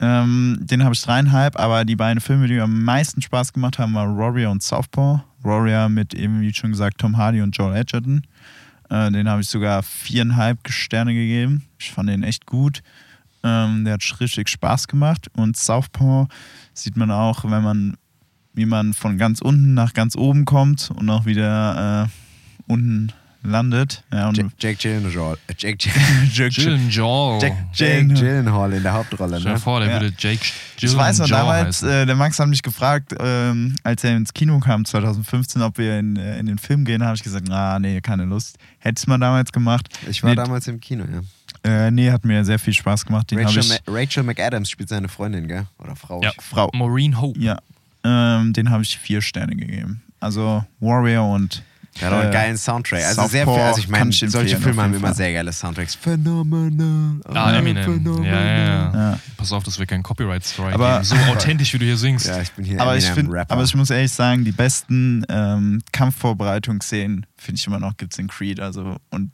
Ähm, 0.01 0.57
den 0.61 0.85
habe 0.85 0.93
ich 0.93 1.01
dreieinhalb, 1.01 1.59
aber 1.59 1.83
die 1.83 1.97
beiden 1.97 2.21
Filme, 2.21 2.47
die 2.47 2.53
mir 2.53 2.63
am 2.63 2.83
meisten 2.83 3.21
Spaß 3.21 3.51
gemacht 3.51 3.79
haben, 3.79 3.93
waren 3.95 4.17
Warrior 4.17 4.49
und 4.49 4.63
Southpaw. 4.63 5.21
Warrior 5.41 5.89
mit 5.89 6.13
eben, 6.13 6.39
wie 6.39 6.53
schon 6.53 6.71
gesagt, 6.71 6.99
Tom 6.99 7.17
Hardy 7.17 7.41
und 7.41 7.55
Joel 7.57 7.75
Edgerton. 7.75 8.25
Äh, 8.89 9.11
den 9.11 9.27
habe 9.27 9.41
ich 9.41 9.49
sogar 9.49 9.83
viereinhalb 9.83 10.59
Sterne 10.69 11.13
gegeben. 11.13 11.65
Ich 11.77 11.91
fand 11.91 12.09
den 12.09 12.23
echt 12.23 12.45
gut. 12.45 12.81
Ähm, 13.43 13.83
der 13.85 13.95
hat 13.95 14.19
richtig 14.19 14.49
Spaß 14.49 14.87
gemacht. 14.87 15.27
Und 15.35 15.57
Southpaw 15.57 16.27
sieht 16.73 16.97
man 16.97 17.11
auch, 17.11 17.43
wenn 17.43 17.63
man, 17.63 17.97
wie 18.53 18.65
man 18.65 18.93
von 18.93 19.17
ganz 19.17 19.41
unten 19.41 19.73
nach 19.73 19.93
ganz 19.93 20.15
oben 20.15 20.45
kommt 20.45 20.91
und 20.95 21.09
auch 21.09 21.25
wieder 21.25 22.05
äh, 22.05 22.71
unten 22.71 23.11
landet. 23.43 24.03
Ja, 24.11 24.29
und 24.29 24.37
Jake, 24.37 24.51
Jake 24.59 24.77
Gyllenhaal. 24.77 25.37
äh, 25.47 25.53
Jake, 25.57 25.89
Jake 26.33 26.49
Gyllenhaal. 26.55 27.39
Jack, 27.41 27.53
Jake 27.73 28.07
Gyllenhaal 28.07 28.73
in 28.73 28.83
der 28.83 28.93
Hauptrolle, 28.93 29.39
Stell 29.39 29.51
dir 29.51 29.57
ne? 29.57 29.59
vor, 29.59 29.79
der 29.79 29.89
Ja. 29.89 30.01
würde 30.01 30.13
Jake 30.17 30.39
Ich 30.81 30.95
weiß 30.95 31.19
noch 31.19 31.27
Gyllenhaal 31.27 31.57
damals, 31.57 31.83
äh, 31.83 32.05
der 32.05 32.15
Max 32.15 32.39
hat 32.39 32.47
mich 32.49 32.61
gefragt, 32.61 33.15
ähm, 33.19 33.75
als 33.83 34.03
er 34.03 34.15
ins 34.17 34.33
Kino 34.33 34.59
kam 34.59 34.85
2015, 34.85 35.61
ob 35.61 35.77
wir 35.77 35.99
in, 35.99 36.15
äh, 36.17 36.37
in 36.39 36.45
den 36.47 36.57
Film 36.57 36.85
gehen, 36.85 37.03
habe 37.03 37.15
ich 37.15 37.23
gesagt, 37.23 37.49
ah, 37.49 37.79
nee, 37.79 38.01
keine 38.01 38.25
Lust. 38.25 38.57
Hätte 38.79 38.99
ich 39.01 39.07
mal 39.07 39.17
damals 39.17 39.51
gemacht. 39.51 39.87
Ich 40.09 40.21
war 40.23 40.29
nee, 40.31 40.35
damals 40.35 40.67
im 40.67 40.79
Kino, 40.79 41.05
ja. 41.11 41.21
Äh, 41.61 41.91
nee, 41.91 42.09
hat 42.11 42.23
mir 42.23 42.45
sehr 42.45 42.59
viel 42.59 42.73
Spaß 42.73 43.05
gemacht. 43.05 43.31
Den 43.31 43.39
Rachel, 43.39 43.59
ich, 43.59 43.69
Ma 43.69 43.75
Rachel 43.87 44.23
McAdams 44.23 44.69
spielt 44.69 44.87
seine 44.89 45.09
Freundin, 45.09 45.47
gell? 45.47 45.65
Oder 45.77 45.95
Frau. 45.95 46.21
Ja. 46.23 46.31
Frau, 46.39 46.69
Maureen 46.73 47.19
Hope. 47.19 47.37
ja, 47.39 47.57
ähm, 48.05 48.53
den 48.53 48.69
habe 48.69 48.83
ich 48.83 48.97
vier 48.97 49.21
Sterne 49.21 49.55
gegeben. 49.57 50.01
Also 50.21 50.63
Warrior 50.79 51.29
und 51.33 51.63
Hat 52.01 52.13
auch 52.13 52.17
einen 52.19 52.29
Äh, 52.29 52.33
geilen 52.33 52.57
Soundtrack. 52.57 53.03
Also 53.03 53.27
sehr 53.27 53.45
Southpaw 53.45 53.53
viel. 53.55 53.63
Also 53.67 53.79
ich 53.81 53.87
meine, 53.89 54.11
solche 54.11 54.57
Filme 54.57 54.81
haben 54.83 54.93
immer 54.93 55.13
sehr 55.13 55.33
geile 55.33 55.51
Soundtracks. 55.53 55.95
Phenomenal. 55.95 57.19
Ah, 57.33 57.51
Eminem. 57.57 57.83
Phenomenal. 57.83 58.25
Ja, 58.25 58.41
ja, 58.41 58.57
ja. 58.65 58.93
Ja. 59.11 59.19
Pass 59.37 59.51
auf, 59.51 59.63
dass 59.63 59.79
wir 59.79 59.85
keinen 59.85 60.03
Copyright-Strike 60.03 60.73
Aber- 60.75 60.93
geben. 60.93 61.03
So 61.03 61.15
authentisch, 61.31 61.73
wie 61.73 61.79
du 61.79 61.85
hier 61.85 61.97
singst. 61.97 62.27
Ja, 62.27 62.41
ich 62.41 62.51
bin 62.51 62.65
hier 62.65 62.79
Aber 62.81 62.95
ich, 62.97 63.05
find, 63.05 63.19
Eminem-Rapper. 63.27 63.53
aber 63.53 63.63
ich 63.63 63.75
muss 63.75 63.89
ehrlich 63.89 64.11
sagen, 64.11 64.45
die 64.45 64.51
besten 64.51 65.25
ähm, 65.29 65.81
Kampfvorbereitungsszenen 65.91 67.25
finde 67.37 67.59
ich 67.59 67.67
immer 67.67 67.79
noch 67.79 67.97
gibt 67.97 68.13
es 68.13 68.19
in 68.19 68.27
Creed. 68.27 68.59
Also, 68.59 68.97
und 69.09 69.31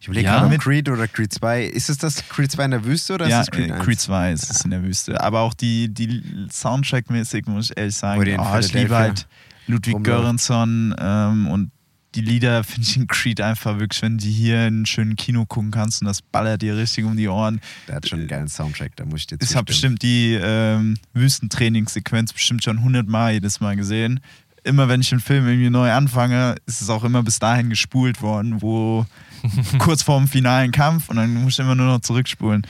ich 0.00 0.08
überlege 0.08 0.26
Ja? 0.26 0.40
gerade, 0.40 0.58
Creed 0.58 0.88
oder 0.88 1.06
Creed 1.06 1.32
2. 1.32 1.64
Ist 1.64 1.88
es 1.90 1.98
das 1.98 2.28
Creed 2.28 2.50
2 2.50 2.64
in 2.64 2.70
der 2.72 2.84
Wüste 2.84 3.14
oder 3.14 3.28
ja, 3.28 3.40
ist 3.42 3.48
es 3.48 3.50
Creed 3.52 3.70
äh, 3.70 3.74
1? 3.74 3.84
Creed 3.84 4.00
2 4.00 4.32
ist 4.32 4.50
es 4.50 4.60
in 4.64 4.70
der 4.70 4.82
Wüste. 4.82 5.20
Aber 5.20 5.40
auch 5.40 5.54
die, 5.54 5.92
die 5.92 6.22
Soundtrack-mäßig, 6.50 7.44
muss 7.48 7.70
ich 7.70 7.76
ehrlich 7.76 7.94
sagen, 7.94 8.20
oh, 8.20 8.58
ich 8.58 8.72
liebe 8.72 8.96
halt 8.96 9.26
Ludwig 9.68 9.94
rumläuft. 9.94 10.04
Göransson 10.20 10.94
ähm, 10.98 11.46
und 11.48 11.70
die 12.16 12.22
Lieder 12.22 12.64
finde 12.64 12.88
ich 12.88 12.96
in 12.96 13.06
Creed 13.06 13.40
einfach 13.40 13.78
wirklich, 13.78 14.00
wenn 14.00 14.16
du 14.16 14.24
hier 14.24 14.66
in 14.66 14.74
einem 14.74 14.86
schönen 14.86 15.16
Kino 15.16 15.44
gucken 15.44 15.70
kannst 15.70 16.00
und 16.00 16.06
das 16.06 16.22
ballert 16.22 16.62
dir 16.62 16.76
richtig 16.76 17.04
um 17.04 17.16
die 17.16 17.28
Ohren. 17.28 17.60
Der 17.86 17.96
hat 17.96 18.08
schon 18.08 18.20
einen 18.20 18.28
geilen 18.28 18.48
Soundtrack, 18.48 18.96
da 18.96 19.04
muss 19.04 19.20
ich 19.20 19.26
dir 19.26 19.38
Ich 19.40 19.54
habe 19.54 19.66
bestimmt 19.66 20.02
die 20.02 20.38
ähm, 20.40 20.96
Wüstentrainingssequenz 21.12 22.32
bestimmt 22.32 22.64
schon 22.64 22.78
100 22.78 23.06
Mal 23.06 23.34
jedes 23.34 23.60
Mal 23.60 23.76
gesehen. 23.76 24.20
Immer 24.64 24.88
wenn 24.88 25.02
ich 25.02 25.12
einen 25.12 25.20
Film 25.20 25.46
irgendwie 25.46 25.70
neu 25.70 25.92
anfange, 25.92 26.56
ist 26.66 26.80
es 26.80 26.88
auch 26.90 27.04
immer 27.04 27.22
bis 27.22 27.38
dahin 27.38 27.68
gespult 27.68 28.22
worden, 28.22 28.62
wo 28.62 29.06
kurz 29.78 30.02
vorm 30.02 30.26
finalen 30.26 30.72
Kampf 30.72 31.10
und 31.10 31.16
dann 31.16 31.34
muss 31.34 31.52
ich 31.52 31.58
immer 31.60 31.74
nur 31.74 31.86
noch 31.86 32.00
zurückspulen. 32.00 32.66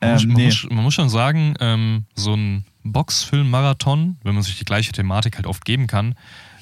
Man, 0.00 0.12
muss, 0.12 0.22
Ähm, 0.22 0.28
man, 0.28 0.36
nee. 0.36 0.46
muss, 0.46 0.66
man 0.70 0.84
muss 0.84 0.94
schon 0.94 1.08
sagen, 1.08 1.54
ähm, 1.58 2.04
so 2.14 2.34
ein 2.34 2.64
Boxfilm-Marathon, 2.84 4.18
wenn 4.22 4.34
man 4.34 4.42
sich 4.42 4.58
die 4.58 4.64
gleiche 4.64 4.92
Thematik 4.92 5.36
halt 5.36 5.46
oft 5.46 5.64
geben 5.64 5.86
kann, 5.86 6.14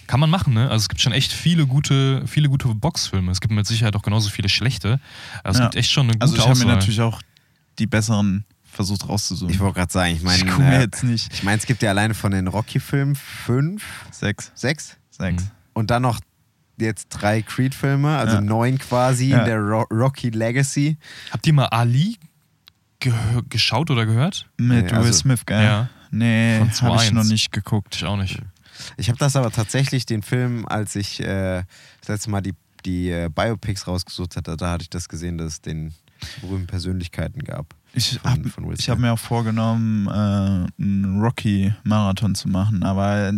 kann 0.08 0.18
man 0.18 0.28
machen, 0.30 0.54
ne? 0.54 0.64
Also 0.68 0.82
es 0.82 0.88
gibt 0.88 1.00
schon 1.00 1.12
echt 1.12 1.32
viele 1.32 1.66
gute, 1.66 2.26
viele 2.26 2.48
gute 2.48 2.66
Boxfilme. 2.68 3.30
Es 3.30 3.40
gibt 3.40 3.54
mit 3.54 3.66
Sicherheit 3.66 3.94
auch 3.94 4.02
genauso 4.02 4.28
viele 4.30 4.48
schlechte. 4.48 4.98
Also 5.44 5.58
es 5.58 5.60
Ja. 5.60 5.64
gibt 5.66 5.76
echt 5.76 5.90
schon 5.92 6.06
eine 6.06 6.12
gute 6.14 6.22
Also 6.22 6.36
ich 6.36 6.46
habe 6.48 6.58
mir 6.58 6.64
natürlich 6.66 7.00
auch 7.00 7.22
die 7.78 7.86
besseren 7.86 8.44
versucht 8.64 9.08
rauszusuchen. 9.08 9.52
Ich 9.54 9.60
wollte 9.60 9.74
gerade 9.76 9.92
sagen, 9.92 10.14
ich 10.14 10.22
meine, 10.22 10.38
Ich 10.44 10.46
guck 10.50 10.58
mir 10.58 10.78
äh, 10.78 10.80
jetzt 10.80 11.04
nicht. 11.04 11.32
ich 11.32 11.42
meine, 11.44 11.58
es 11.58 11.66
gibt 11.66 11.82
ja 11.82 11.90
alleine 11.90 12.14
von 12.14 12.32
den 12.32 12.48
Rocky-Filmen 12.48 13.14
fünf, 13.16 13.84
Sechs. 14.10 14.50
sechs 14.54 14.96
Sechs. 15.10 15.44
Mhm. 15.44 15.50
und 15.74 15.90
dann 15.90 16.02
noch 16.02 16.20
jetzt 16.80 17.08
drei 17.08 17.42
Creed-Filme, 17.42 18.16
also 18.16 18.36
Ja. 18.36 18.40
neun 18.40 18.78
quasi 18.78 19.30
Ja. 19.30 19.40
in 19.40 19.44
der 19.46 19.58
Ro 19.58 19.84
Rocky 19.90 20.30
Legacy. 20.30 20.96
Habt 21.32 21.46
ihr 21.46 21.52
mal 21.52 21.66
Ali 21.66 22.18
gehör- 23.00 23.42
geschaut 23.48 23.90
oder 23.90 24.06
gehört? 24.06 24.48
Mit 24.58 24.84
Nee, 24.86 24.90
Will 24.90 24.98
also- 24.98 25.12
Smith, 25.12 25.44
gell? 25.44 25.62
Ja. 25.62 25.88
Nee, 26.10 26.58
Von 26.58 26.60
habe 26.60 26.70
ich 27.02 27.08
2-1. 27.10 27.12
noch 27.14 27.24
nicht 27.24 27.52
geguckt. 27.52 27.96
Ich 27.96 28.04
auch 28.04 28.16
nicht. 28.16 28.40
Ich 28.96 29.08
habe 29.08 29.18
das 29.18 29.36
aber 29.36 29.50
tatsächlich, 29.50 30.06
den 30.06 30.22
Film, 30.22 30.66
als 30.66 30.96
ich 30.96 31.20
äh, 31.20 31.64
das 32.00 32.08
letzte 32.08 32.30
Mal 32.30 32.40
die, 32.40 32.54
die 32.84 33.10
äh, 33.10 33.28
Biopics 33.32 33.86
rausgesucht 33.86 34.36
hatte, 34.36 34.56
da 34.56 34.70
hatte 34.72 34.82
ich 34.82 34.90
das 34.90 35.08
gesehen, 35.08 35.38
dass 35.38 35.54
es 35.54 35.60
den 35.60 35.94
berühmten 36.40 36.66
Persönlichkeiten 36.66 37.42
gab. 37.44 37.74
Ich 37.94 38.20
habe 38.22 38.50
hab 38.50 38.98
mir 38.98 39.12
auch 39.12 39.18
vorgenommen, 39.18 40.06
äh, 40.06 40.82
einen 40.82 41.20
Rocky-Marathon 41.20 42.34
zu 42.34 42.48
machen, 42.48 42.82
aber 42.82 43.32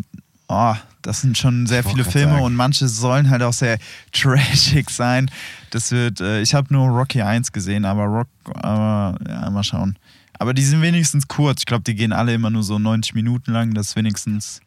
oh, 0.48 0.74
das 1.02 1.20
sind 1.20 1.38
schon 1.38 1.66
sehr 1.66 1.84
viele 1.84 2.04
Filme 2.04 2.32
sagen. 2.32 2.44
und 2.44 2.54
manche 2.54 2.88
sollen 2.88 3.30
halt 3.30 3.42
auch 3.42 3.52
sehr 3.52 3.78
trashig 4.12 4.90
sein. 4.90 5.30
Das 5.70 5.92
wird, 5.92 6.20
äh, 6.20 6.42
ich 6.42 6.54
habe 6.54 6.72
nur 6.72 6.88
Rocky 6.88 7.22
1 7.22 7.52
gesehen, 7.52 7.84
aber 7.84 8.04
Rock, 8.04 8.28
aber 8.54 9.16
ja, 9.26 9.48
mal 9.50 9.62
schauen. 9.62 9.96
Aber 10.38 10.54
die 10.54 10.64
sind 10.64 10.82
wenigstens 10.82 11.28
kurz. 11.28 11.60
Ich 11.60 11.66
glaube, 11.66 11.84
die 11.84 11.94
gehen 11.94 12.12
alle 12.12 12.32
immer 12.34 12.50
nur 12.50 12.62
so 12.62 12.78
90 12.78 13.14
Minuten 13.14 13.52
lang. 13.52 13.74
Das 13.74 13.88
ist 13.88 13.96
wenigstens 13.96 14.60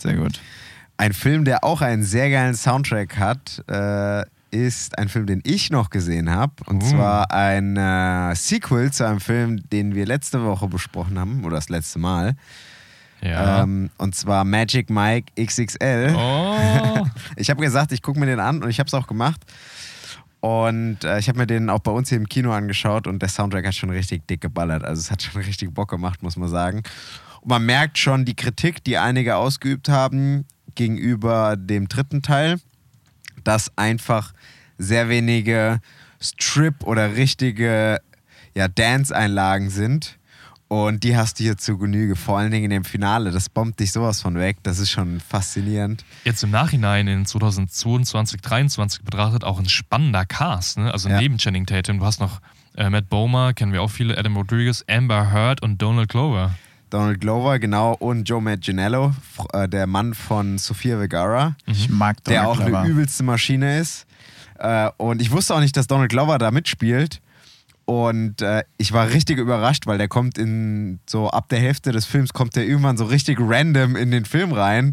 sehr 0.00 0.14
gut. 0.14 0.40
Ein 0.96 1.12
Film, 1.12 1.44
der 1.44 1.62
auch 1.64 1.82
einen 1.82 2.02
sehr 2.02 2.30
geilen 2.30 2.54
Soundtrack 2.54 3.18
hat, 3.18 3.62
äh, 3.68 4.24
ist 4.50 4.96
ein 4.98 5.08
Film, 5.08 5.26
den 5.26 5.42
ich 5.44 5.70
noch 5.70 5.90
gesehen 5.90 6.30
habe. 6.30 6.52
Und 6.66 6.82
Uh. 6.82 6.90
zwar 6.90 7.30
ein 7.32 7.76
äh, 7.76 8.34
Sequel 8.34 8.90
zu 8.92 9.04
einem 9.06 9.20
Film, 9.20 9.68
den 9.70 9.94
wir 9.94 10.06
letzte 10.06 10.42
Woche 10.44 10.68
besprochen 10.68 11.18
haben, 11.18 11.44
oder 11.44 11.56
das 11.56 11.68
letzte 11.68 11.98
Mal. 11.98 12.34
Ja. 13.20 13.62
Ähm, 13.62 13.90
und 13.98 14.14
zwar 14.14 14.44
Magic 14.44 14.88
Mike 14.88 15.32
XXL. 15.42 16.14
oh. 16.16 17.06
Ich 17.36 17.50
habe 17.50 17.62
gesagt, 17.62 17.92
ich 17.92 18.02
gucke 18.02 18.20
mir 18.20 18.26
den 18.26 18.40
an 18.40 18.62
und 18.62 18.70
ich 18.70 18.78
habe 18.78 18.86
es 18.86 18.94
auch 18.94 19.06
gemacht. 19.06 19.40
Und 20.40 21.02
äh, 21.02 21.18
ich 21.18 21.28
habe 21.28 21.38
mir 21.38 21.46
den 21.46 21.70
auch 21.70 21.80
bei 21.80 21.90
uns 21.90 22.08
hier 22.08 22.18
im 22.18 22.28
Kino 22.28 22.52
angeschaut 22.52 23.06
und 23.06 23.20
der 23.20 23.28
Soundtrack 23.28 23.66
hat 23.66 23.74
schon 23.74 23.90
richtig 23.90 24.26
dick 24.28 24.40
geballert. 24.40 24.84
Also 24.84 25.00
es 25.00 25.10
hat 25.10 25.22
schon 25.22 25.42
richtig 25.42 25.74
Bock 25.74 25.90
gemacht, 25.90 26.22
muss 26.22 26.36
man 26.36 26.48
sagen. 26.48 26.82
Und 27.40 27.48
man 27.50 27.64
merkt 27.66 27.98
schon 27.98 28.24
die 28.24 28.34
Kritik, 28.34 28.82
die 28.84 28.98
einige 28.98 29.36
ausgeübt 29.36 29.88
haben 29.88 30.44
gegenüber 30.74 31.56
dem 31.56 31.88
dritten 31.88 32.22
Teil, 32.22 32.60
dass 33.44 33.76
einfach 33.76 34.32
sehr 34.78 35.08
wenige 35.08 35.80
Strip 36.20 36.84
oder 36.84 37.16
richtige 37.16 37.98
ja, 38.54 38.68
Dance-Einlagen 38.68 39.70
sind. 39.70 40.18
Und 40.68 41.04
die 41.04 41.16
hast 41.16 41.38
du 41.38 41.44
hier 41.44 41.56
zu 41.56 41.78
Genüge. 41.78 42.16
Vor 42.16 42.38
allen 42.38 42.50
Dingen 42.50 42.64
in 42.64 42.70
dem 42.70 42.84
Finale. 42.84 43.30
Das 43.30 43.48
bombt 43.48 43.78
dich 43.78 43.92
sowas 43.92 44.20
von 44.20 44.34
weg. 44.34 44.56
Das 44.64 44.80
ist 44.80 44.90
schon 44.90 45.20
faszinierend. 45.20 46.04
Jetzt 46.24 46.42
im 46.42 46.50
Nachhinein 46.50 47.06
in 47.06 47.24
2022, 47.24 48.42
2023 48.42 49.02
betrachtet 49.04 49.44
auch 49.44 49.60
ein 49.60 49.68
spannender 49.68 50.24
Cast, 50.26 50.78
ne? 50.78 50.92
Also 50.92 51.08
Ja. 51.08 51.20
neben 51.20 51.38
Channing 51.38 51.66
Tatum, 51.66 52.00
du 52.00 52.04
hast 52.04 52.18
noch 52.18 52.40
äh, 52.76 52.90
Matt 52.90 53.08
Bomer, 53.08 53.54
kennen 53.54 53.72
wir 53.72 53.80
auch 53.80 53.90
viele, 53.90 54.18
Adam 54.18 54.36
Rodriguez, 54.36 54.84
Amber 54.88 55.30
Heard 55.32 55.62
und 55.62 55.80
Donald 55.80 56.08
Glover. 56.08 56.54
Donald 56.90 57.20
Glover, 57.20 57.58
genau, 57.58 57.94
und 57.94 58.28
Joe 58.28 58.40
Manganiello, 58.40 59.12
äh, 59.52 59.68
der 59.68 59.86
Mann 59.86 60.14
von 60.14 60.58
Sofia 60.58 60.96
Vergara, 60.98 61.56
Ich 61.66 61.88
mag 61.90 62.22
der 62.24 62.42
Donald 62.42 62.60
auch 62.60 62.64
Glover. 62.64 62.80
eine 62.80 62.88
übelste 62.88 63.22
Maschine 63.24 63.78
ist. 63.78 64.06
Äh, 64.58 64.90
und 64.96 65.20
ich 65.20 65.30
wusste 65.32 65.54
auch 65.54 65.60
nicht, 65.60 65.76
dass 65.76 65.86
Donald 65.86 66.10
Glover 66.10 66.38
da 66.38 66.50
mitspielt. 66.50 67.20
Und 67.84 68.42
äh, 68.42 68.64
ich 68.78 68.92
war 68.92 69.08
richtig 69.10 69.38
überrascht, 69.38 69.86
weil 69.86 69.98
der 69.98 70.08
kommt 70.08 70.38
in 70.38 70.98
so 71.06 71.28
ab 71.30 71.48
der 71.50 71.60
Hälfte 71.60 71.92
des 71.92 72.04
Films 72.04 72.32
kommt 72.32 72.56
der 72.56 72.66
irgendwann 72.66 72.96
so 72.96 73.04
richtig 73.04 73.38
random 73.40 73.94
in 73.94 74.10
den 74.10 74.24
Film 74.24 74.52
rein. 74.52 74.92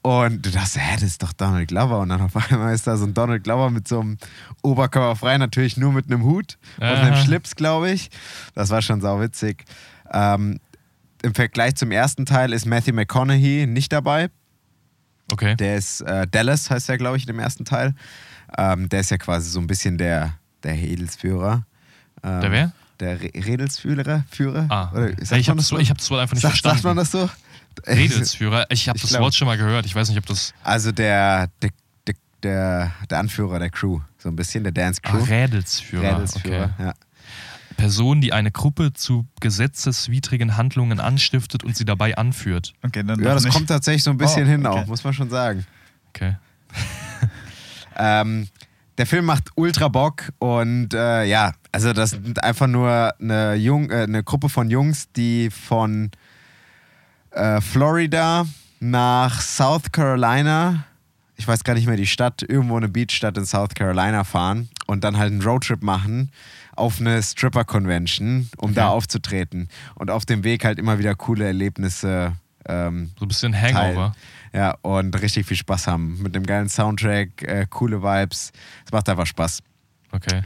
Und 0.00 0.44
du 0.46 0.50
dachtest, 0.50 0.78
hä, 0.78 0.94
das 0.94 1.02
ist 1.02 1.22
doch 1.22 1.32
Donald 1.34 1.68
Glover. 1.68 2.00
Und 2.00 2.10
dann 2.10 2.20
auf 2.22 2.36
einmal 2.50 2.74
ist 2.74 2.86
da 2.86 2.96
so 2.96 3.04
ein 3.04 3.12
Donald 3.14 3.44
Glover 3.44 3.70
mit 3.70 3.88
so 3.88 4.00
einem 4.00 4.16
Oberkörper 4.62 5.16
frei, 5.16 5.36
natürlich 5.38 5.76
nur 5.76 5.92
mit 5.92 6.06
einem 6.10 6.22
Hut 6.24 6.56
und 6.78 6.84
einem. 6.84 7.16
Schlips, 7.16 7.56
glaube 7.56 7.90
ich. 7.90 8.10
Das 8.54 8.70
war 8.70 8.80
schon 8.80 9.00
sauwitzig. 9.02 9.64
Ähm, 10.10 10.60
Im 11.24 11.34
Vergleich 11.34 11.74
zum 11.76 11.90
ersten 11.90 12.26
Teil 12.26 12.52
ist 12.52 12.66
Matthew 12.66 12.92
McConaughey 12.94 13.66
nicht 13.66 13.92
dabei. 13.92 14.28
Okay. 15.32 15.56
Der 15.56 15.76
ist 15.76 16.02
äh, 16.02 16.26
Dallas, 16.30 16.70
heißt 16.70 16.88
er, 16.90 16.98
glaube 16.98 17.16
ich, 17.16 17.22
in 17.22 17.28
dem 17.28 17.38
ersten 17.38 17.64
Teil. 17.64 17.94
Ähm, 18.58 18.88
der 18.90 19.00
ist 19.00 19.10
ja 19.10 19.16
quasi 19.16 19.48
so 19.50 19.58
ein 19.58 19.66
bisschen 19.66 19.96
der, 19.96 20.34
der 20.62 20.74
Redelsführer. 20.74 21.64
Ähm, 22.22 22.40
Der 22.42 22.50
wer? 22.52 22.72
Der 23.00 23.20
Re 23.20 23.30
Redelsführer? 23.34 24.24
Führer? 24.30 24.66
Ah, 24.68 24.92
Oder, 24.92 25.08
sagt 25.24 25.40
ich 25.40 25.48
habe 25.48 25.56
das 25.58 25.68
so? 25.68 25.78
ich 25.78 25.90
hab 25.90 25.98
das 25.98 26.10
Wort 26.10 26.20
einfach 26.20 26.34
nicht 26.34 26.42
Sagt, 26.42 26.58
verstanden. 26.60 26.76
sagt 26.76 26.84
man 26.84 26.96
das 26.98 27.10
so? 27.10 27.28
Redelsführer. 27.90 28.66
Ich 28.70 28.88
habe 28.88 28.98
das 28.98 29.10
glaub- 29.10 29.22
Wort 29.22 29.34
schon 29.34 29.46
mal 29.46 29.56
gehört. 29.56 29.86
Ich 29.86 29.94
weiß 29.94 30.08
nicht, 30.10 30.18
ob 30.18 30.26
das. 30.26 30.52
Also 30.62 30.92
der, 30.92 31.48
der, 31.62 31.70
der, 32.42 32.92
der, 33.08 33.18
Anführer 33.18 33.58
der 33.58 33.70
Crew, 33.70 34.00
so 34.18 34.28
ein 34.28 34.36
bisschen, 34.36 34.62
der 34.62 34.72
Dance 34.72 35.00
Ah, 35.02 35.10
Crew. 35.10 35.24
Rädelsführer. 35.24 36.16
Redelsführer, 36.16 36.64
Okay. 36.74 36.84
ja. 36.84 36.94
Person, 37.74 38.20
die 38.20 38.32
eine 38.32 38.50
Gruppe 38.50 38.92
zu 38.92 39.26
gesetzeswidrigen 39.40 40.56
Handlungen 40.56 41.00
anstiftet 41.00 41.64
und 41.64 41.76
sie 41.76 41.84
dabei 41.84 42.16
anführt. 42.16 42.72
Okay, 42.82 43.02
dann 43.04 43.20
Ja, 43.22 43.34
das 43.34 43.44
nicht. 43.44 43.52
kommt 43.54 43.68
tatsächlich 43.68 44.02
so 44.02 44.10
ein 44.10 44.16
bisschen 44.18 44.44
Oh, 44.46 44.50
hin 44.50 44.66
okay. 44.66 44.80
auch, 44.82 44.86
muss 44.86 45.04
man 45.04 45.12
schon 45.12 45.30
sagen. 45.30 45.66
Okay. 46.10 46.36
Ähm, 47.96 48.48
der 48.98 49.06
Film 49.06 49.24
macht 49.24 49.50
ultra 49.56 49.88
Bock 49.88 50.32
und 50.38 50.94
äh, 50.94 51.24
ja, 51.26 51.52
also 51.72 51.92
das 51.92 52.10
sind 52.10 52.42
einfach 52.42 52.66
nur 52.66 53.14
eine, 53.20 53.54
Jung, 53.54 53.90
äh, 53.90 54.02
eine 54.02 54.22
Gruppe 54.24 54.48
von 54.48 54.70
Jungs, 54.70 55.10
die 55.12 55.50
von 55.50 56.10
äh, 57.30 57.60
Florida 57.60 58.46
nach 58.80 59.40
South 59.40 59.90
Carolina, 59.92 60.84
ich 61.36 61.46
weiß 61.46 61.64
gar 61.64 61.74
nicht 61.74 61.86
mehr 61.86 61.96
die 61.96 62.06
Stadt, 62.06 62.42
irgendwo 62.42 62.76
eine 62.76 62.88
Beachstadt 62.88 63.36
in 63.38 63.46
South 63.46 63.74
Carolina 63.74 64.24
fahren 64.24 64.68
und 64.86 65.04
dann 65.04 65.16
halt 65.16 65.32
einen 65.32 65.42
Roadtrip 65.42 65.82
machen 65.82 66.30
auf 66.76 67.00
eine 67.00 67.22
Stripper-Convention, 67.22 68.48
um 68.58 68.74
da 68.74 68.86
Okay. 68.88 68.96
aufzutreten. 68.96 69.68
Und 69.94 70.10
auf 70.10 70.24
dem 70.26 70.44
Weg 70.44 70.64
halt 70.64 70.78
immer 70.78 70.98
wieder 70.98 71.14
coole 71.14 71.44
Erlebnisse 71.46 72.32
ähm, 72.66 73.10
So 73.18 73.24
ein 73.24 73.28
bisschen 73.28 73.54
Hangover. 73.60 74.14
ja, 74.52 74.72
und 74.82 75.20
richtig 75.20 75.46
viel 75.46 75.56
Spaß 75.56 75.86
haben. 75.86 76.22
Mit 76.22 76.34
dem 76.34 76.44
geilen 76.46 76.68
Soundtrack, 76.68 77.42
äh, 77.42 77.66
coole 77.68 78.02
Vibes. 78.02 78.52
Es 78.86 78.92
macht 78.92 79.08
einfach 79.08 79.26
Spaß. 79.26 79.62
Okay. 80.12 80.42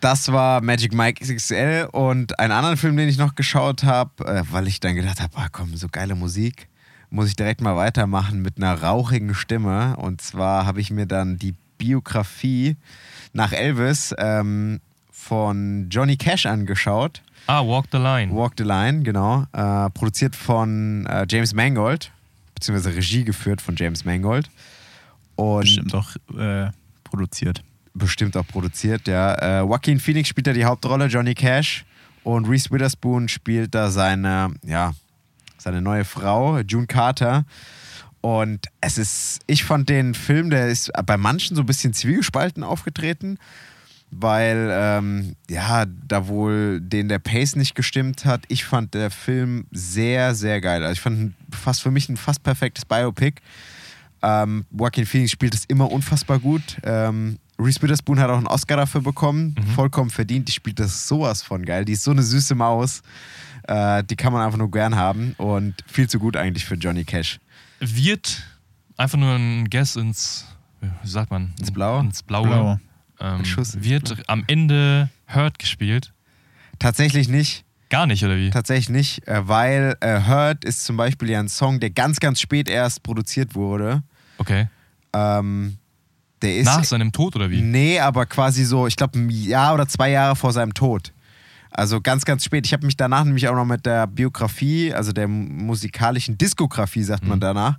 Das 0.00 0.30
war 0.30 0.60
Magic 0.60 0.92
Mike 0.92 1.24
XXL 1.24 1.88
und 1.90 2.38
einen 2.38 2.52
anderen 2.52 2.76
Film, 2.76 2.96
den 2.96 3.08
ich 3.08 3.16
noch 3.18 3.34
geschaut 3.34 3.82
habe, 3.82 4.24
äh, 4.26 4.42
weil 4.50 4.68
ich 4.68 4.78
dann 4.78 4.94
gedacht 4.94 5.20
habe, 5.20 5.36
ah, 5.36 5.48
komm, 5.50 5.74
so 5.76 5.88
geile 5.90 6.14
Musik, 6.14 6.68
muss 7.10 7.28
ich 7.28 7.34
direkt 7.36 7.60
mal 7.60 7.76
weitermachen 7.76 8.42
mit 8.42 8.58
einer 8.58 8.74
rauchigen 8.82 9.34
Stimme. 9.34 9.96
Und 9.96 10.20
zwar 10.20 10.66
habe 10.66 10.80
ich 10.80 10.90
mir 10.90 11.06
dann 11.06 11.38
die 11.38 11.54
Biografie 11.78 12.76
nach 13.32 13.52
Elvis 13.52 14.14
ähm, 14.18 14.80
von 15.26 15.88
Johnny 15.90 16.16
Cash 16.16 16.46
angeschaut. 16.46 17.20
Ah, 17.48 17.62
Walk 17.64 17.86
the 17.92 17.98
Line. 17.98 18.32
Walk 18.32 18.54
the 18.58 18.64
Line, 18.64 19.02
genau. 19.02 19.46
Äh, 19.52 19.90
produziert 19.90 20.34
von 20.36 21.06
äh, 21.06 21.26
James 21.28 21.52
Mangold, 21.54 22.10
beziehungsweise 22.54 22.94
Regie 22.96 23.24
geführt 23.24 23.60
von 23.60 23.74
James 23.76 24.04
Mangold. 24.04 24.48
Und 25.36 25.60
Bestimmt 25.62 25.94
auch 25.94 26.10
äh, 26.38 26.70
produziert. 27.04 27.62
bestimmt 27.94 28.36
auch 28.36 28.46
produziert, 28.46 29.06
ja. 29.08 29.34
Äh, 29.34 29.58
Joaquin 29.60 30.00
Phoenix 30.00 30.28
spielt 30.28 30.46
da 30.46 30.52
die 30.52 30.64
Hauptrolle, 30.64 31.06
Johnny 31.06 31.34
Cash. 31.34 31.84
Und 32.24 32.48
Reese 32.48 32.70
Witherspoon 32.70 33.28
spielt 33.28 33.74
da 33.74 33.90
seine, 33.90 34.54
ja, 34.64 34.94
seine 35.58 35.80
neue 35.80 36.04
Frau, 36.04 36.58
June 36.60 36.86
Carter. 36.86 37.44
Und 38.20 38.66
es 38.80 38.98
ist, 38.98 39.40
ich 39.46 39.62
fand 39.64 39.88
den 39.88 40.14
Film, 40.14 40.50
der 40.50 40.68
ist 40.68 40.90
bei 41.04 41.16
manchen 41.16 41.54
so 41.54 41.62
ein 41.62 41.66
bisschen 41.66 41.92
zwiegespalten 41.92 42.64
aufgetreten, 42.64 43.38
weil, 44.10 44.70
ähm, 44.72 45.36
ja, 45.50 45.84
da 45.86 46.28
wohl 46.28 46.80
den 46.80 47.08
der 47.08 47.18
Pace 47.18 47.56
nicht 47.56 47.74
gestimmt 47.74 48.24
hat. 48.24 48.44
Ich 48.48 48.64
fand 48.64 48.94
der 48.94 49.10
Film 49.10 49.66
sehr, 49.72 50.34
sehr 50.34 50.60
geil. 50.60 50.82
Also 50.82 50.92
ich 50.92 51.00
fand 51.00 51.34
fast 51.50 51.82
für 51.82 51.90
mich 51.90 52.08
ein 52.08 52.16
fast 52.16 52.42
perfektes 52.42 52.84
Biopic. 52.84 53.40
Ähm, 54.22 54.64
Joaquin 54.70 55.06
Phoenix 55.06 55.30
spielt 55.32 55.54
es 55.54 55.64
immer 55.66 55.90
unfassbar 55.90 56.38
gut. 56.38 56.78
Ähm, 56.82 57.38
Reese 57.58 57.80
Witherspoon 57.82 58.18
hat 58.18 58.30
auch 58.30 58.36
einen 58.36 58.46
Oscar 58.46 58.76
dafür 58.76 59.00
bekommen. 59.00 59.54
Vollkommen 59.74 60.10
verdient. 60.10 60.48
Die 60.48 60.52
spielt 60.52 60.78
das 60.78 61.08
sowas 61.08 61.42
von 61.42 61.64
geil. 61.64 61.84
Die 61.84 61.92
ist 61.92 62.02
so 62.02 62.10
eine 62.10 62.22
süße 62.22 62.54
Maus. 62.54 63.02
Äh, 63.66 64.04
die 64.04 64.16
kann 64.16 64.32
man 64.32 64.42
einfach 64.42 64.58
nur 64.58 64.70
gern 64.70 64.96
haben. 64.96 65.34
Und 65.38 65.74
viel 65.86 66.08
zu 66.08 66.18
gut 66.18 66.36
eigentlich 66.36 66.64
für 66.64 66.74
Johnny 66.74 67.04
Cash. 67.04 67.38
Wird 67.80 68.42
einfach 68.96 69.18
nur 69.18 69.34
ein 69.34 69.68
Guess 69.70 69.96
ins, 69.96 70.46
wie 70.80 71.08
sagt 71.08 71.30
man? 71.30 71.52
Ins 71.58 71.70
Blaue? 71.70 72.00
Ins 72.00 72.22
Blaue. 72.22 72.46
Blaue. 72.46 72.80
Ähm, 73.20 73.44
Schuss 73.44 73.82
wird 73.82 74.28
am 74.28 74.44
Ende 74.46 75.08
Hurt 75.32 75.58
gespielt? 75.58 76.12
Tatsächlich 76.78 77.28
nicht. 77.28 77.64
Gar 77.88 78.06
nicht, 78.06 78.24
oder 78.24 78.36
wie? 78.36 78.50
Tatsächlich 78.50 78.88
nicht, 78.88 79.28
äh, 79.28 79.46
weil 79.46 79.96
äh, 80.00 80.20
Hurt 80.26 80.64
ist 80.64 80.84
zum 80.84 80.96
Beispiel 80.96 81.30
ja 81.30 81.38
ein 81.38 81.48
Song, 81.48 81.78
der 81.78 81.90
ganz, 81.90 82.18
ganz 82.18 82.40
spät 82.40 82.68
erst 82.68 83.02
produziert 83.02 83.54
wurde. 83.54 84.02
Okay. 84.38 84.68
Ähm, 85.12 85.78
der 86.42 86.56
ist. 86.56 86.66
Nach 86.66 86.84
seinem 86.84 87.12
Tod, 87.12 87.36
oder 87.36 87.50
wie? 87.50 87.62
Nee, 87.62 88.00
aber 88.00 88.26
quasi 88.26 88.64
so, 88.64 88.86
ich 88.86 88.96
glaube, 88.96 89.18
ein 89.18 89.30
Jahr 89.30 89.74
oder 89.74 89.86
zwei 89.88 90.10
Jahre 90.10 90.36
vor 90.36 90.52
seinem 90.52 90.74
Tod. 90.74 91.12
Also 91.76 92.00
ganz, 92.00 92.24
ganz 92.24 92.42
spät. 92.42 92.64
Ich 92.64 92.72
habe 92.72 92.86
mich 92.86 92.96
danach 92.96 93.24
nämlich 93.24 93.46
auch 93.48 93.54
noch 93.54 93.66
mit 93.66 93.84
der 93.84 94.06
Biografie, 94.06 94.94
also 94.94 95.12
der 95.12 95.28
musikalischen 95.28 96.38
Diskografie, 96.38 97.02
sagt 97.02 97.24
man 97.24 97.38
danach. 97.38 97.76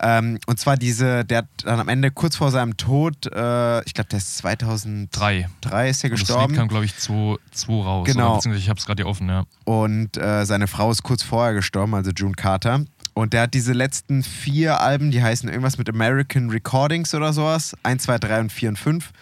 Ähm, 0.00 0.38
und 0.46 0.58
zwar 0.58 0.76
diese, 0.76 1.24
der 1.24 1.38
hat 1.38 1.46
dann 1.64 1.78
am 1.78 1.88
Ende 1.88 2.10
kurz 2.10 2.34
vor 2.34 2.50
seinem 2.50 2.76
Tod, 2.76 3.26
äh, 3.26 3.84
ich 3.84 3.94
glaube, 3.94 4.08
der 4.10 4.18
ist 4.18 4.38
2003 4.38 5.48
Drei. 5.60 5.90
ist 5.90 6.02
er 6.02 6.10
Und 6.10 6.12
das 6.12 6.20
Lied 6.20 6.28
gestorben. 6.28 6.54
kam, 6.56 6.66
glaube 6.68 6.84
ich, 6.86 6.96
2 6.96 7.38
raus. 7.68 8.06
Genau. 8.06 8.26
Oder, 8.26 8.34
beziehungsweise 8.36 8.62
ich 8.64 8.68
habe 8.68 8.78
es 8.80 8.86
gerade 8.86 9.02
hier 9.04 9.08
offen, 9.08 9.28
ja. 9.28 9.44
Und 9.64 10.16
äh, 10.16 10.44
seine 10.44 10.66
Frau 10.66 10.90
ist 10.90 11.04
kurz 11.04 11.22
vorher 11.22 11.54
gestorben, 11.54 11.94
also 11.94 12.10
June 12.10 12.34
Carter. 12.34 12.84
Und 13.14 13.32
der 13.32 13.42
hat 13.42 13.54
diese 13.54 13.72
letzten 13.74 14.24
vier 14.24 14.80
Alben, 14.80 15.12
die 15.12 15.22
heißen 15.22 15.48
irgendwas 15.48 15.78
mit 15.78 15.88
American 15.88 16.50
Recordings 16.50 17.14
oder 17.14 17.32
sowas. 17.32 17.76
1, 17.84 18.02
2, 18.04 18.18
3 18.18 18.40
und 18.40 18.52
4 18.52 18.68
und 18.70 18.78
5. 18.78 19.12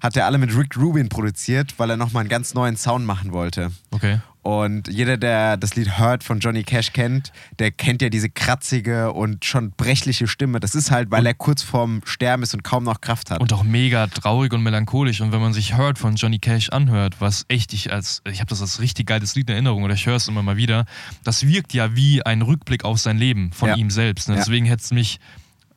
Hat 0.00 0.16
er 0.16 0.26
alle 0.26 0.38
mit 0.38 0.56
Rick 0.56 0.76
Rubin 0.76 1.08
produziert, 1.08 1.74
weil 1.78 1.90
er 1.90 1.96
nochmal 1.96 2.22
einen 2.22 2.30
ganz 2.30 2.54
neuen 2.54 2.76
Sound 2.76 3.04
machen 3.06 3.32
wollte. 3.32 3.70
Okay. 3.90 4.20
Und 4.42 4.88
jeder, 4.88 5.18
der 5.18 5.58
das 5.58 5.74
Lied 5.76 5.98
Hurt 5.98 6.24
von 6.24 6.40
Johnny 6.40 6.62
Cash 6.62 6.94
kennt, 6.94 7.30
der 7.58 7.70
kennt 7.70 8.00
ja 8.00 8.08
diese 8.08 8.30
kratzige 8.30 9.12
und 9.12 9.44
schon 9.44 9.72
brechliche 9.72 10.26
Stimme. 10.26 10.60
Das 10.60 10.74
ist 10.74 10.90
halt, 10.90 11.10
weil 11.10 11.26
er 11.26 11.34
kurz 11.34 11.62
vorm 11.62 12.00
Sterben 12.06 12.42
ist 12.42 12.54
und 12.54 12.64
kaum 12.64 12.84
noch 12.84 13.02
Kraft 13.02 13.30
hat. 13.30 13.40
Und 13.40 13.52
auch 13.52 13.64
mega 13.64 14.06
traurig 14.06 14.54
und 14.54 14.62
melancholisch. 14.62 15.20
Und 15.20 15.32
wenn 15.32 15.42
man 15.42 15.52
sich 15.52 15.76
Hurt 15.76 15.98
von 15.98 16.14
Johnny 16.14 16.38
Cash 16.38 16.70
anhört, 16.70 17.16
was 17.20 17.44
echt 17.48 17.74
ich 17.74 17.92
als, 17.92 18.22
ich 18.30 18.40
habe 18.40 18.48
das 18.48 18.62
als 18.62 18.80
richtig 18.80 19.06
geiles 19.06 19.34
Lied 19.34 19.50
in 19.50 19.54
Erinnerung 19.56 19.82
oder 19.82 19.92
ich 19.92 20.06
höre 20.06 20.16
es 20.16 20.26
immer 20.26 20.42
mal 20.42 20.56
wieder, 20.56 20.86
das 21.22 21.46
wirkt 21.46 21.74
ja 21.74 21.94
wie 21.94 22.24
ein 22.24 22.40
Rückblick 22.40 22.86
auf 22.86 22.98
sein 22.98 23.18
Leben 23.18 23.52
von 23.52 23.68
Ja. 23.68 23.74
ihm 23.76 23.90
selbst. 23.90 24.30
Ne? 24.30 24.36
Ja. 24.36 24.40
Deswegen 24.40 24.64
hätte 24.64 24.82
es 24.82 24.90
mich, 24.90 25.20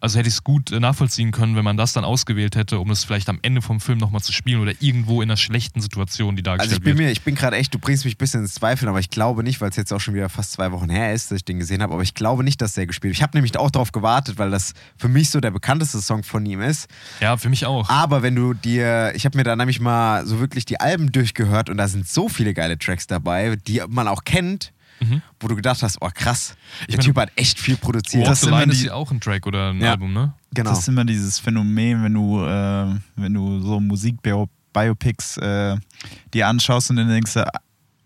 also 0.03 0.19
hätte 0.19 0.27
ich 0.27 0.35
es 0.35 0.43
gut 0.43 0.69
äh, 0.73 0.81
nachvollziehen 0.81 1.31
können, 1.31 1.55
wenn 1.55 1.63
man 1.63 1.77
das 1.77 1.93
dann 1.93 2.03
ausgewählt 2.03 2.57
hätte, 2.57 2.77
um 2.79 2.91
es 2.91 3.05
vielleicht 3.05 3.29
am 3.29 3.39
Ende 3.41 3.61
vom 3.61 3.79
Film 3.79 3.99
nochmal 3.99 4.21
zu 4.21 4.33
spielen 4.33 4.59
oder 4.59 4.73
irgendwo 4.81 5.21
in 5.21 5.29
einer 5.29 5.37
schlechten 5.37 5.79
Situation, 5.79 6.35
die 6.35 6.41
Also 6.41 6.57
dargestellt 6.57 6.79
ich 6.79 6.83
bin 6.83 6.97
wird. 6.97 7.07
mir, 7.07 7.11
ich 7.13 7.21
bin 7.21 7.35
gerade 7.35 7.55
echt, 7.55 7.73
du 7.73 7.79
bringst 7.79 8.03
mich 8.03 8.15
ein 8.15 8.17
bisschen 8.17 8.41
ins 8.41 8.53
Zweifeln, 8.55 8.89
aber 8.89 8.99
ich 8.99 9.09
glaube 9.09 9.43
nicht, 9.43 9.61
weil 9.61 9.69
es 9.69 9.77
jetzt 9.77 9.93
auch 9.93 10.01
schon 10.01 10.13
wieder 10.13 10.27
fast 10.27 10.51
zwei 10.51 10.73
Wochen 10.73 10.89
her 10.89 11.13
ist, 11.13 11.31
dass 11.31 11.37
ich 11.37 11.45
den 11.45 11.57
gesehen 11.57 11.81
habe, 11.81 11.93
aber 11.93 12.03
ich 12.03 12.13
glaube 12.15 12.43
nicht, 12.43 12.61
dass 12.61 12.73
der 12.73 12.85
gespielt 12.85 13.11
wird. 13.11 13.17
Ich 13.19 13.23
habe 13.23 13.37
nämlich 13.37 13.57
auch 13.57 13.71
darauf 13.71 13.93
gewartet, 13.93 14.37
weil 14.37 14.51
das 14.51 14.73
für 14.97 15.07
mich 15.07 15.29
so 15.29 15.39
der 15.39 15.51
bekannteste 15.51 16.01
Song 16.01 16.23
von 16.23 16.45
ihm 16.45 16.59
ist. 16.59 16.89
Ja, 17.21 17.37
für 17.37 17.47
mich 17.47 17.65
auch. 17.65 17.87
Aber 17.89 18.21
wenn 18.23 18.35
du 18.35 18.53
dir, 18.53 19.13
ich 19.15 19.23
habe 19.23 19.37
mir 19.37 19.45
da 19.45 19.55
nämlich 19.55 19.79
mal 19.79 20.25
so 20.25 20.41
wirklich 20.41 20.65
die 20.65 20.81
Alben 20.81 21.13
durchgehört 21.13 21.69
und 21.69 21.77
da 21.77 21.87
sind 21.87 22.09
so 22.09 22.27
viele 22.27 22.53
geile 22.53 22.77
Tracks 22.77 23.07
dabei, 23.07 23.55
die 23.67 23.81
man 23.87 24.09
auch 24.09 24.25
kennt, 24.25 24.73
wo 25.39 25.47
du 25.47 25.55
gedacht 25.55 25.81
hast, 25.83 25.97
oh 26.01 26.09
krass, 26.13 26.55
der 26.87 26.87
Mhm. 26.87 26.91
meine, 26.97 27.03
Typ 27.05 27.17
hat 27.17 27.31
echt 27.35 27.59
viel 27.59 27.77
produziert. 27.77 28.25
Das 28.27 28.41
sind 28.41 28.49
immer 28.49 28.63
ist 28.71 28.81
die- 28.83 28.91
auch 28.91 29.11
ein 29.11 29.19
Track 29.19 29.45
oder 29.45 29.71
ein 29.71 29.79
Ja. 29.81 29.91
Album, 29.91 30.13
ne? 30.13 30.33
genau. 30.53 30.69
Das 30.69 30.79
ist 30.79 30.87
immer 30.87 31.03
dieses 31.05 31.39
Phänomen, 31.39 32.03
wenn 32.03 32.13
du, 32.13 32.43
äh, 32.45 32.95
wenn 33.15 33.33
du 33.33 33.59
so 33.61 33.79
Musik-Biopics 33.79 35.37
äh, 35.37 35.77
dir 36.33 36.47
anschaust 36.47 36.89
und 36.89 36.97
dann 36.97 37.09
denkst 37.09 37.33
du, 37.33 37.45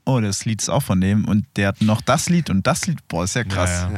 oh, 0.05 0.19
das 0.21 0.45
Lied 0.45 0.61
ist 0.61 0.69
auch 0.69 0.83
von 0.83 0.99
dem 1.01 1.25
und 1.25 1.45
der 1.55 1.69
hat 1.69 1.81
noch 1.81 2.01
das 2.01 2.29
Lied 2.29 2.49
und 2.49 2.65
das 2.65 2.87
Lied, 2.87 3.05
boah, 3.07 3.23
ist 3.25 3.35
ja 3.35 3.43
krass. 3.43 3.69
Ja, 3.69 3.91
ja. 3.91 3.97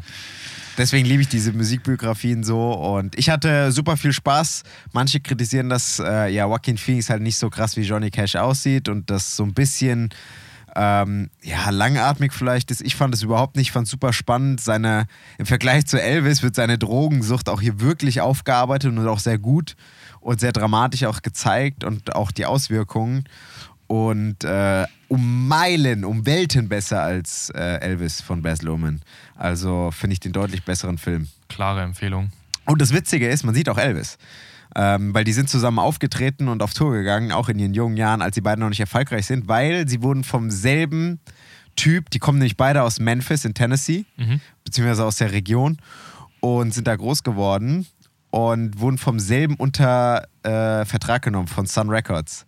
Deswegen 0.77 1.05
liebe 1.05 1.21
ich 1.21 1.27
diese 1.27 1.51
Musikbiografien 1.51 2.43
so 2.43 2.71
und 2.71 3.17
ich 3.19 3.29
hatte 3.29 3.71
super 3.73 3.97
viel 3.97 4.13
Spaß. 4.13 4.63
Manche 4.93 5.19
kritisieren, 5.19 5.67
dass 5.69 5.99
äh, 5.99 6.29
ja 6.33 6.45
Joaquin 6.47 6.77
Phoenix 6.77 7.09
halt 7.09 7.21
nicht 7.21 7.37
so 7.37 7.49
krass 7.49 7.75
wie 7.75 7.81
Johnny 7.81 8.09
Cash 8.11 8.35
aussieht 8.37 8.87
und 8.87 9.09
das 9.09 9.35
so 9.35 9.43
ein 9.43 9.53
bisschen 9.53 10.09
ähm, 10.75 11.29
ja 11.41 11.69
langatmig 11.69 12.33
vielleicht 12.33 12.71
ist. 12.71 12.81
Ich 12.81 12.95
fand 12.95 13.13
es 13.13 13.21
überhaupt 13.21 13.55
nicht, 13.55 13.67
ich 13.67 13.71
fand 13.71 13.85
es 13.85 13.91
super 13.91 14.13
spannend. 14.13 14.61
Seine 14.61 15.07
im 15.37 15.45
Vergleich 15.45 15.85
zu 15.85 16.01
Elvis 16.01 16.43
wird 16.43 16.55
seine 16.55 16.77
Drogensucht 16.77 17.49
auch 17.49 17.61
hier 17.61 17.79
wirklich 17.79 18.21
aufgearbeitet 18.21 18.91
und 18.91 19.07
auch 19.07 19.19
sehr 19.19 19.37
gut 19.37 19.75
und 20.19 20.39
sehr 20.39 20.51
dramatisch 20.51 21.03
auch 21.05 21.21
gezeigt 21.21 21.83
und 21.83 22.15
auch 22.15 22.31
die 22.31 22.45
Auswirkungen 22.45 23.25
und 23.87 24.43
äh, 24.43 24.85
um 25.07 25.47
Meilen, 25.47 26.05
um 26.05 26.25
Welten 26.27 26.69
besser 26.69 27.01
als 27.01 27.49
äh, 27.49 27.79
Elvis 27.79 28.21
von 28.21 28.43
Baz 28.43 28.61
Luhrmann. 28.61 29.01
Also 29.35 29.89
finde 29.91 30.13
ich 30.13 30.19
den 30.19 30.31
deutlich 30.31 30.63
besseren 30.63 30.99
Film. 30.99 31.27
Klare 31.47 31.81
Empfehlung. 31.81 32.31
Und 32.65 32.81
das 32.81 32.93
Witzige 32.93 33.27
ist, 33.27 33.43
man 33.43 33.55
sieht 33.55 33.67
auch 33.67 33.79
Elvis. 33.79 34.19
Ähm, 34.75 35.13
weil 35.13 35.23
die 35.23 35.33
sind 35.33 35.49
zusammen 35.49 35.79
aufgetreten 35.79 36.47
und 36.47 36.61
auf 36.61 36.73
Tour 36.73 36.93
gegangen, 36.93 37.31
auch 37.31 37.49
in 37.49 37.57
ihren 37.57 37.73
jungen 37.73 37.97
Jahren, 37.97 38.21
als 38.21 38.35
sie 38.35 38.41
beide 38.41 38.61
noch 38.61 38.69
nicht 38.69 38.79
erfolgreich 38.79 39.25
sind, 39.25 39.47
weil 39.47 39.87
sie 39.87 40.01
wurden 40.03 40.23
vom 40.23 40.51
selben 40.51 41.19
Typ, 41.75 42.09
die 42.11 42.19
kommen 42.19 42.37
nämlich 42.39 42.57
beide 42.57 42.83
aus 42.83 42.99
Memphis 42.99 43.45
in 43.45 43.53
Tennessee, 43.53 44.05
Mhm. 44.17 44.41
beziehungsweise 44.63 45.05
aus 45.05 45.15
der 45.15 45.31
Region 45.31 45.77
und 46.39 46.73
sind 46.73 46.87
da 46.87 46.95
groß 46.95 47.23
geworden 47.23 47.87
und 48.31 48.79
wurden 48.79 48.97
vom 48.99 49.19
selben 49.19 49.55
unter 49.55 50.27
äh, 50.43 50.85
Vertrag 50.85 51.23
genommen, 51.23 51.47
von 51.47 51.65
Sun 51.65 51.89
Records. 51.89 52.45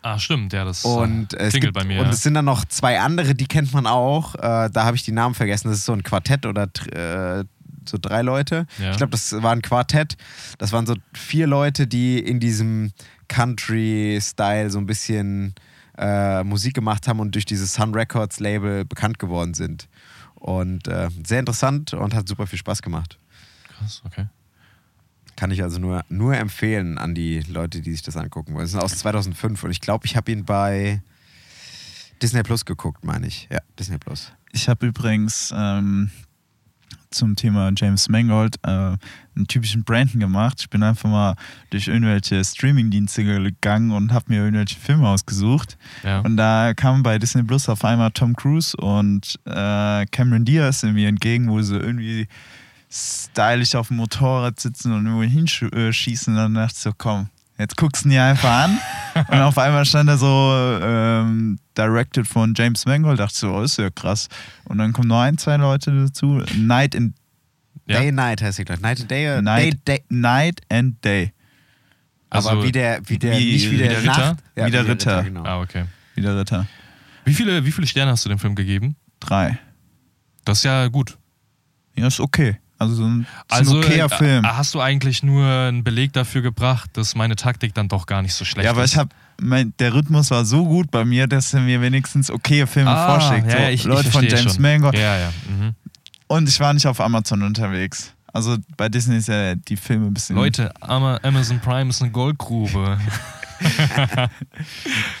Ah, 0.00 0.18
stimmt, 0.18 0.52
ja, 0.52 0.64
das 0.64 0.84
Und 0.84 1.34
äh, 1.34 1.48
klingelt 1.50 1.60
gibt, 1.62 1.74
bei 1.74 1.84
mir. 1.84 2.00
und 2.00 2.06
ja. 2.06 2.12
es 2.12 2.22
sind 2.22 2.34
dann 2.34 2.44
noch 2.44 2.64
zwei 2.66 3.00
andere, 3.00 3.34
die 3.34 3.46
kennt 3.46 3.74
man 3.74 3.86
auch. 3.86 4.36
Äh, 4.36 4.70
da 4.72 4.84
habe 4.84 4.96
ich 4.96 5.02
die 5.02 5.12
Namen 5.12 5.34
vergessen. 5.34 5.68
Das 5.68 5.78
ist 5.78 5.84
so 5.84 5.92
ein 5.92 6.02
Quartett 6.04 6.46
oder 6.46 6.62
äh, 6.92 7.44
so 7.88 7.98
drei 8.00 8.22
Leute. 8.22 8.66
Ja. 8.78 8.90
Ich 8.90 8.96
glaube, 8.96 9.10
das 9.10 9.32
war 9.42 9.52
ein 9.52 9.62
Quartett. 9.62 10.16
Das 10.58 10.72
waren 10.72 10.86
so 10.86 10.94
vier 11.12 11.46
Leute, 11.46 11.86
die 11.86 12.18
in 12.18 12.40
diesem 12.40 12.92
Country-Style 13.28 14.70
so 14.70 14.78
ein 14.78 14.86
bisschen 14.86 15.54
äh, 15.96 16.44
Musik 16.44 16.74
gemacht 16.74 17.08
haben 17.08 17.20
und 17.20 17.34
durch 17.34 17.44
dieses 17.44 17.74
Sun 17.74 17.94
Records 17.94 18.40
Label 18.40 18.84
bekannt 18.84 19.18
geworden 19.18 19.54
sind. 19.54 19.88
Und 20.34 20.86
äh, 20.86 21.08
sehr 21.24 21.40
interessant 21.40 21.92
und 21.94 22.14
hat 22.14 22.28
super 22.28 22.46
viel 22.46 22.58
Spaß 22.58 22.82
gemacht. 22.82 23.18
Krass, 23.68 24.02
okay. 24.04 24.26
Kann 25.36 25.50
ich 25.50 25.62
also 25.62 25.78
nur, 25.78 26.04
nur 26.08 26.36
empfehlen 26.36 26.98
an 26.98 27.14
die 27.14 27.40
Leute, 27.40 27.80
die 27.80 27.92
sich 27.92 28.02
das 28.02 28.16
angucken 28.16 28.54
wollen. 28.54 28.64
Das 28.64 28.74
ist 28.74 28.80
aus 28.80 28.98
2005 28.98 29.62
und 29.64 29.70
ich 29.70 29.80
glaube, 29.80 30.06
ich 30.06 30.16
habe 30.16 30.30
ihn 30.32 30.44
bei 30.44 31.00
Disney 32.22 32.42
Plus 32.42 32.64
geguckt, 32.64 33.04
meine 33.04 33.26
ich. 33.26 33.48
Ja, 33.50 33.60
Disney 33.78 33.98
Plus. 33.98 34.32
Ich 34.52 34.68
habe 34.68 34.86
übrigens 34.86 35.52
ähm, 35.56 36.10
zum 37.10 37.36
Thema 37.36 37.70
James 37.76 38.08
Mangold 38.08 38.56
äh, 38.64 38.68
einen 38.68 39.46
typischen 39.48 39.84
Brandon 39.84 40.20
gemacht. 40.20 40.58
Ich 40.60 40.70
bin 40.70 40.82
einfach 40.82 41.08
mal 41.08 41.36
durch 41.70 41.88
irgendwelche 41.88 42.44
Streamingdienste 42.44 43.24
gegangen 43.24 43.92
und 43.92 44.12
habe 44.12 44.26
mir 44.28 44.44
irgendwelche 44.44 44.78
Filme 44.78 45.08
ausgesucht. 45.08 45.78
Ja. 46.02 46.20
Und 46.20 46.36
da 46.36 46.74
kam 46.74 47.02
bei 47.02 47.18
Disney 47.18 47.42
Plus 47.42 47.68
auf 47.68 47.84
einmal 47.84 48.10
Tom 48.10 48.34
Cruise 48.34 48.76
und 48.76 49.38
äh, 49.44 50.06
Cameron 50.06 50.44
Diaz 50.44 50.82
in 50.82 50.94
mir 50.94 51.08
entgegen, 51.08 51.48
wo 51.48 51.60
sie 51.62 51.76
irgendwie 51.76 52.28
stylisch 52.90 53.74
auf 53.74 53.88
dem 53.88 53.98
Motorrad 53.98 54.58
sitzen 54.58 54.92
und 54.92 55.06
irgendwo 55.06 55.22
hinschießen. 55.22 56.34
Und 56.34 56.38
dann 56.38 56.54
dachte 56.54 56.74
ich 56.74 56.82
so, 56.82 56.92
komm, 56.96 57.28
jetzt 57.58 57.76
guckst 57.76 58.04
du 58.04 58.08
ihn 58.08 58.12
dir 58.12 58.24
einfach 58.24 58.64
an. 58.64 58.78
und 59.28 59.40
auf 59.40 59.58
einmal 59.58 59.84
stand 59.84 60.08
da 60.08 60.16
so 60.16 60.52
ähm, 60.82 61.58
directed 61.76 62.26
von 62.26 62.54
James 62.56 62.86
Mangold. 62.86 63.18
Dachte 63.18 63.32
ich 63.34 63.38
so, 63.40 63.52
oh, 63.54 63.62
ist 63.62 63.78
ja 63.78 63.90
krass. 63.90 64.28
Und 64.64 64.78
dann 64.78 64.92
kommen 64.92 65.08
noch 65.08 65.20
ein, 65.20 65.38
zwei 65.38 65.56
Leute 65.56 65.90
dazu. 66.06 66.42
Night 66.56 66.94
and 66.96 67.14
Ja. 67.86 68.00
Day 68.00 68.12
Night 68.12 68.42
heißt 68.42 68.58
er, 68.58 68.64
glaube 68.64 68.78
ich. 68.80 68.82
Night 68.82 69.00
and 69.00 69.10
Day. 69.10 69.42
Night, 69.42 69.72
Day, 69.88 69.98
Day. 69.98 70.04
Night 70.08 70.60
and 70.70 71.04
Day. 71.04 71.32
Aber 72.30 72.50
Also, 72.50 72.64
wie 72.64 72.72
der, 72.72 73.00
wie 73.06 73.18
der, 73.18 73.38
wie- 73.38 73.52
nicht 73.52 73.66
wie 73.66 73.70
wie 73.72 73.76
der, 73.78 73.88
der 73.88 73.98
Ritter? 74.02 74.18
Nacht. 74.32 74.38
Ja, 74.54 74.66
Wie 74.66 74.70
der 74.70 74.86
Ritter. 74.86 75.22
genau. 75.24 75.44
Ah, 75.44 75.60
okay. 75.60 75.84
Wie 76.14 76.20
der 76.20 76.36
Ritter. 76.38 76.66
Wie 77.24 77.32
viele, 77.34 77.64
wie 77.64 77.72
viele 77.72 77.86
Sterne 77.86 78.10
hast 78.10 78.24
du 78.24 78.28
dem 78.28 78.38
Film 78.38 78.54
gegeben? 78.54 78.96
Drei. 79.20 79.58
Das 80.44 80.58
ist 80.58 80.64
ja 80.64 80.86
gut. 80.88 81.16
Ja, 81.96 82.06
ist 82.06 82.20
okay. 82.20 82.56
Also 82.78 82.94
so 82.94 83.04
ein, 83.04 83.26
so 83.50 83.56
Also 83.56 83.76
ein 83.78 83.84
okayer 83.84 84.06
äh, 84.06 84.16
Film. 84.16 84.46
hast 84.46 84.74
du 84.74 84.80
eigentlich 84.80 85.22
nur 85.22 85.44
einen 85.44 85.82
Beleg 85.84 86.12
dafür 86.12 86.42
gebracht, 86.42 86.90
dass 86.92 87.14
meine 87.16 87.34
Taktik 87.36 87.74
dann 87.74 87.88
doch 87.88 88.06
gar 88.06 88.22
nicht 88.22 88.34
so 88.34 88.44
schlecht 88.44 88.64
Ja, 88.64 88.70
aber 88.70 88.84
ist? 88.84 88.92
ich 88.92 88.98
habe 88.98 89.10
der 89.78 89.94
Rhythmus 89.94 90.30
war 90.32 90.44
so 90.44 90.64
gut 90.64 90.90
bei 90.90 91.04
mir, 91.04 91.26
dass 91.28 91.54
er 91.54 91.60
mir 91.60 91.80
wenigstens 91.80 92.28
okaye 92.30 92.66
Filme 92.66 92.90
ah, 92.90 93.18
vorschlägt. 93.18 93.46
ja, 93.52 93.66
so 93.66 93.68
ich, 93.68 93.84
Leute 93.84 94.08
ich 94.08 94.12
von 94.12 94.26
James 94.26 94.54
schon. 94.54 94.62
Mangold. 94.62 94.96
Ja, 94.98 95.16
ja. 95.16 95.32
Mhm. 95.48 95.74
Und 96.26 96.48
ich 96.48 96.58
war 96.58 96.72
nicht 96.74 96.86
auf 96.86 97.00
Amazon 97.00 97.42
unterwegs. 97.42 98.12
Also 98.32 98.56
bei 98.76 98.88
Disney 98.88 99.16
ist 99.16 99.28
ja 99.28 99.54
die 99.54 99.76
Filme 99.76 100.06
ein 100.06 100.14
bisschen. 100.14 100.36
Leute, 100.36 100.72
Ama- 100.80 101.18
Amazon 101.22 101.60
Prime 101.60 101.88
ist 101.90 102.02
eine 102.02 102.10
Goldgrube. 102.10 102.98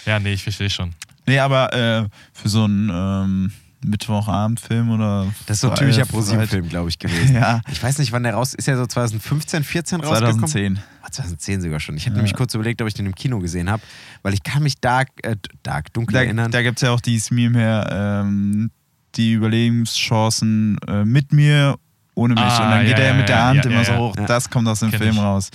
ja, 0.06 0.18
nee, 0.20 0.32
ich 0.32 0.42
verstehe 0.42 0.70
schon. 0.70 0.94
Nee, 1.26 1.38
aber 1.38 1.72
äh, 1.72 2.08
für 2.32 2.48
so 2.48 2.64
einen 2.64 2.90
ähm, 2.92 3.52
Mittwochabendfilm 3.84 4.90
oder. 4.90 5.26
Das 5.46 5.58
ist 5.58 5.60
so 5.62 5.70
ein 5.70 5.76
typischer 5.76 6.04
ProSieben-Film, 6.06 6.68
glaube 6.68 6.88
ich, 6.88 6.98
gewesen. 6.98 7.34
Ja, 7.34 7.60
Ich 7.70 7.82
weiß 7.82 7.98
nicht, 7.98 8.12
wann 8.12 8.22
der 8.24 8.34
raus 8.34 8.54
ist. 8.54 8.66
ja 8.66 8.76
so 8.76 8.86
2015, 8.86 9.62
14 9.64 10.00
rausgekommen? 10.00 10.46
2010. 10.48 10.78
Ah, 11.02 11.10
2010 11.10 11.60
sogar 11.62 11.80
schon. 11.80 11.96
Ich 11.96 12.02
hatte 12.04 12.12
Ja. 12.14 12.16
nämlich 12.16 12.34
kurz 12.34 12.54
überlegt, 12.54 12.82
ob 12.82 12.88
ich 12.88 12.94
den 12.94 13.06
im 13.06 13.14
Kino 13.14 13.38
gesehen 13.38 13.70
habe, 13.70 13.82
weil 14.22 14.34
ich 14.34 14.42
kann 14.42 14.62
mich 14.62 14.80
dark, 14.80 15.08
äh, 15.22 15.36
dark 15.62 15.92
dunkel 15.92 16.12
Da, 16.14 16.22
erinnern. 16.22 16.50
da 16.50 16.62
gibt 16.62 16.78
es 16.78 16.82
ja 16.82 16.90
auch 16.90 17.00
dieses 17.00 17.30
Meme 17.30 17.58
her, 17.58 18.22
ähm, 18.24 18.70
die 19.14 19.32
Überlebenschancen 19.32 20.78
äh, 20.86 21.04
mit 21.04 21.32
mir, 21.32 21.76
ohne 22.14 22.34
mich. 22.34 22.42
Ah, 22.42 22.64
und 22.64 22.70
dann 22.70 22.84
geht 22.84 22.98
ja, 22.98 23.04
er 23.04 23.10
ja, 23.12 23.14
mit 23.16 23.28
der 23.28 23.44
Hand 23.44 23.66
immer 23.66 23.84
so 23.84 23.96
hoch. 23.96 24.16
Das 24.26 24.50
kommt 24.50 24.68
aus 24.68 24.80
dem 24.80 24.92
Film 24.92 25.14
ich. 25.14 25.18
raus. 25.20 25.50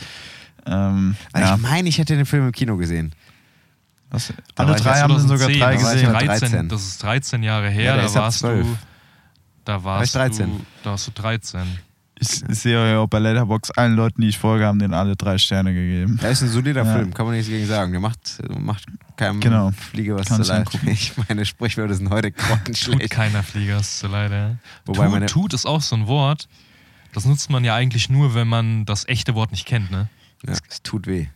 Ähm, 0.65 1.15
weil 1.33 1.41
ja. 1.43 1.55
ich 1.55 1.61
meine, 1.61 1.89
ich 1.89 1.97
hätte 1.97 2.15
den 2.15 2.25
Film 2.25 2.45
im 2.45 2.51
Kino 2.53 2.77
gesehen. 2.77 3.13
Was, 4.13 4.31
alle 4.55 4.69
war 4.69 4.75
drei 4.77 4.95
ja 4.97 5.01
haben 5.01 5.19
sie 5.19 5.27
sogar 5.27 5.49
2010, 5.49 5.59
drei 5.59 5.65
war 5.83 5.91
gesehen. 5.93 6.11
noch 6.13 6.19
13, 6.21 6.39
13. 6.51 6.69
Das 6.69 6.83
ist 6.83 7.03
13 7.03 7.43
Jahre 7.43 7.69
her, 7.69 7.95
Ja, 7.95 8.01
da 8.01 8.13
warst 8.15 8.39
12. 8.39 8.65
du. 8.67 8.77
Da 9.65 9.83
warst 9.83 10.05
ich 10.05 10.11
13. 10.13 10.49
du. 10.49 10.65
Da 10.83 10.89
warst 10.91 11.07
du 11.07 11.11
13. 11.11 11.61
Ich, 12.19 12.41
ich 12.47 12.59
sehe 12.59 12.91
ja 12.91 12.99
auch 12.99 13.07
bei 13.07 13.19
Letterbox 13.19 13.71
allen 13.71 13.95
Leuten, 13.95 14.21
die 14.21 14.27
ich 14.29 14.37
folge, 14.37 14.65
haben 14.65 14.79
den 14.79 14.93
alle 14.93 15.15
drei 15.15 15.37
Sterne 15.37 15.73
gegeben. 15.73 16.19
Der 16.21 16.29
ist 16.29 16.41
ein 16.43 16.47
solider 16.49 16.85
Ja. 16.85 16.93
Film, 16.95 17.13
kann 17.13 17.25
man 17.25 17.35
nichts 17.35 17.49
gegen 17.49 17.65
sagen. 17.65 17.91
Der 17.91 17.99
macht, 17.99 18.39
macht 18.59 18.85
keinem 19.17 19.41
Genau. 19.41 19.71
Fliege 19.71 20.15
was 20.15 20.27
zu 20.27 20.41
ich 20.41 20.47
leid. 20.47 20.69
Ich 20.85 21.13
meine, 21.27 21.43
Sprichwörter 21.45 21.95
sind 21.95 22.09
heute 22.11 22.31
Tut 22.31 22.45
grottenschlecht. 22.47 23.09
keiner 23.09 23.41
Flieger, 23.43 23.77
ist 23.79 23.99
zu 23.99 24.07
leider. 24.07 24.57
Wobei 24.85 25.03
tut, 25.05 25.11
meine- 25.11 25.25
tut 25.25 25.53
ist 25.53 25.65
auch 25.65 25.81
so 25.81 25.95
ein 25.95 26.07
Wort. 26.07 26.47
Das 27.13 27.25
nutzt 27.25 27.49
man 27.49 27.63
ja 27.63 27.75
eigentlich 27.75 28.09
nur, 28.09 28.35
wenn 28.35 28.47
man 28.47 28.85
das 28.85 29.07
echte 29.07 29.33
Wort 29.35 29.51
nicht 29.51 29.65
kennt, 29.65 29.91
ne? 29.91 30.07
Ja, 30.45 30.53
es 30.53 30.81
tut 30.83 31.07
weh. 31.07 31.27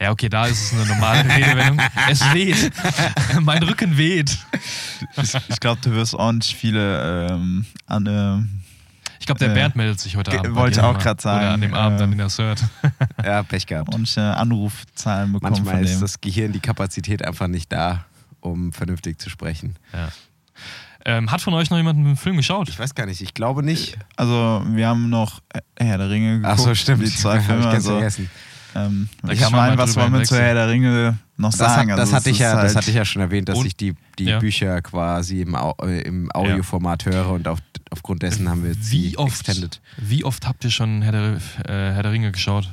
Ja, 0.00 0.10
okay, 0.12 0.28
da 0.28 0.46
ist 0.46 0.62
es 0.62 0.72
eine 0.72 0.86
normale 0.86 1.24
Redewendung. 1.34 1.80
Es 2.08 2.20
weht. 2.32 2.72
mein 3.40 3.62
Rücken 3.62 3.96
weht. 3.96 4.38
Ich, 5.20 5.34
ich 5.48 5.60
glaube, 5.60 5.80
du 5.82 5.90
wirst 5.92 6.14
ordentlich 6.14 6.54
viele 6.54 7.28
ähm, 7.30 7.66
an, 7.86 8.06
ähm, 8.06 8.60
Ich 9.18 9.26
glaube, 9.26 9.40
der 9.40 9.50
Äh, 9.50 9.54
Bernd 9.54 9.74
meldet 9.76 9.98
sich 9.98 10.16
heute 10.16 10.30
Abend. 10.38 10.54
wollte 10.54 10.78
ich 10.78 10.84
auch 10.84 10.98
grad 10.98 11.20
sagen, 11.20 11.44
Oder 11.44 11.54
an 11.54 11.60
dem 11.60 11.74
Abend, 11.74 12.00
äh, 12.00 12.04
an 12.04 12.10
dem 12.10 12.20
er 12.20 12.26
es 12.26 12.38
hört. 12.38 12.62
Ja, 13.24 13.42
Pech 13.42 13.66
gehabt. 13.66 13.88
ordentliche 13.88 14.22
Anrufzahlen 14.36 15.32
bekommen 15.32 15.52
Manchmal 15.52 15.74
von 15.76 15.84
ist 15.84 16.00
das 16.00 16.20
Gehirn, 16.20 16.52
die 16.52 16.60
Kapazität 16.60 17.24
einfach 17.24 17.48
nicht 17.48 17.72
da, 17.72 18.04
um 18.40 18.72
vernünftig 18.72 19.18
zu 19.20 19.28
sprechen. 19.30 19.76
Ja. 19.92 20.08
Ähm, 21.06 21.30
hat 21.30 21.42
von 21.42 21.52
euch 21.52 21.68
noch 21.70 21.76
jemand 21.78 21.98
einen 21.98 22.16
Film 22.16 22.36
geschaut? 22.36 22.68
Ich 22.68 22.78
weiß 22.78 22.94
gar 22.94 23.06
nicht, 23.06 23.20
ich 23.20 23.34
glaube 23.34 23.62
nicht. 23.62 23.98
Also, 24.16 24.62
wir 24.68 24.86
haben 24.88 25.10
noch 25.10 25.40
Herr 25.78 25.98
der 25.98 26.08
Ringe 26.08 26.36
geguckt. 26.36 26.54
Ach 26.54 26.58
so, 26.58 26.74
stimmt. 26.74 27.02
Die 27.02 27.10
zwei 27.14 27.34
Hab 27.34 27.40
ich 27.40 27.46
Filme. 27.46 27.62
ganz 27.64 27.74
Also, 27.74 27.90
vergessen. 27.92 28.30
Ähm, 28.74 29.08
ich 29.30 29.50
meine, 29.50 29.78
was 29.78 29.96
wollen 29.96 30.12
wir 30.12 30.22
zu. 30.24 30.36
Herr 30.36 30.54
der 30.54 30.68
Ringe 30.68 31.18
noch 31.36 31.50
Das, 31.50 31.58
sagen? 31.58 31.90
hat, 31.92 31.98
das, 31.98 32.08
Also, 32.08 32.16
hatte 32.16 32.30
ich 32.30 32.38
ja, 32.38 32.50
ist 32.50 32.54
das 32.56 32.62
halt- 32.66 32.76
hatte 32.76 32.90
ich 32.90 32.96
ja 32.96 33.04
schon 33.04 33.22
erwähnt, 33.22 33.48
dass 33.48 33.64
ich 33.64 33.76
die, 33.76 33.94
die 34.18 34.24
Ja. 34.24 34.38
Bücher 34.38 34.80
quasi 34.82 35.40
im, 35.42 35.54
Au 35.54 35.74
äh, 35.82 36.02
im 36.02 36.30
Audioformat 36.32 37.06
höre 37.06 37.30
und 37.30 37.48
auf, 37.48 37.58
aufgrund 37.90 38.22
dessen 38.22 38.48
haben 38.48 38.62
wir 38.62 38.70
jetzt 38.72 38.90
Wie 38.90 39.16
oft, 39.18 39.48
Extended. 39.48 39.80
wie 39.98 40.24
oft 40.24 40.46
habt 40.46 40.64
ihr 40.64 40.70
schon 40.70 41.02
Herr 41.02 41.12
der, 41.12 41.32
äh, 41.68 41.92
Herr 41.94 42.02
der 42.02 42.12
Ringe 42.12 42.32
geschaut? 42.32 42.70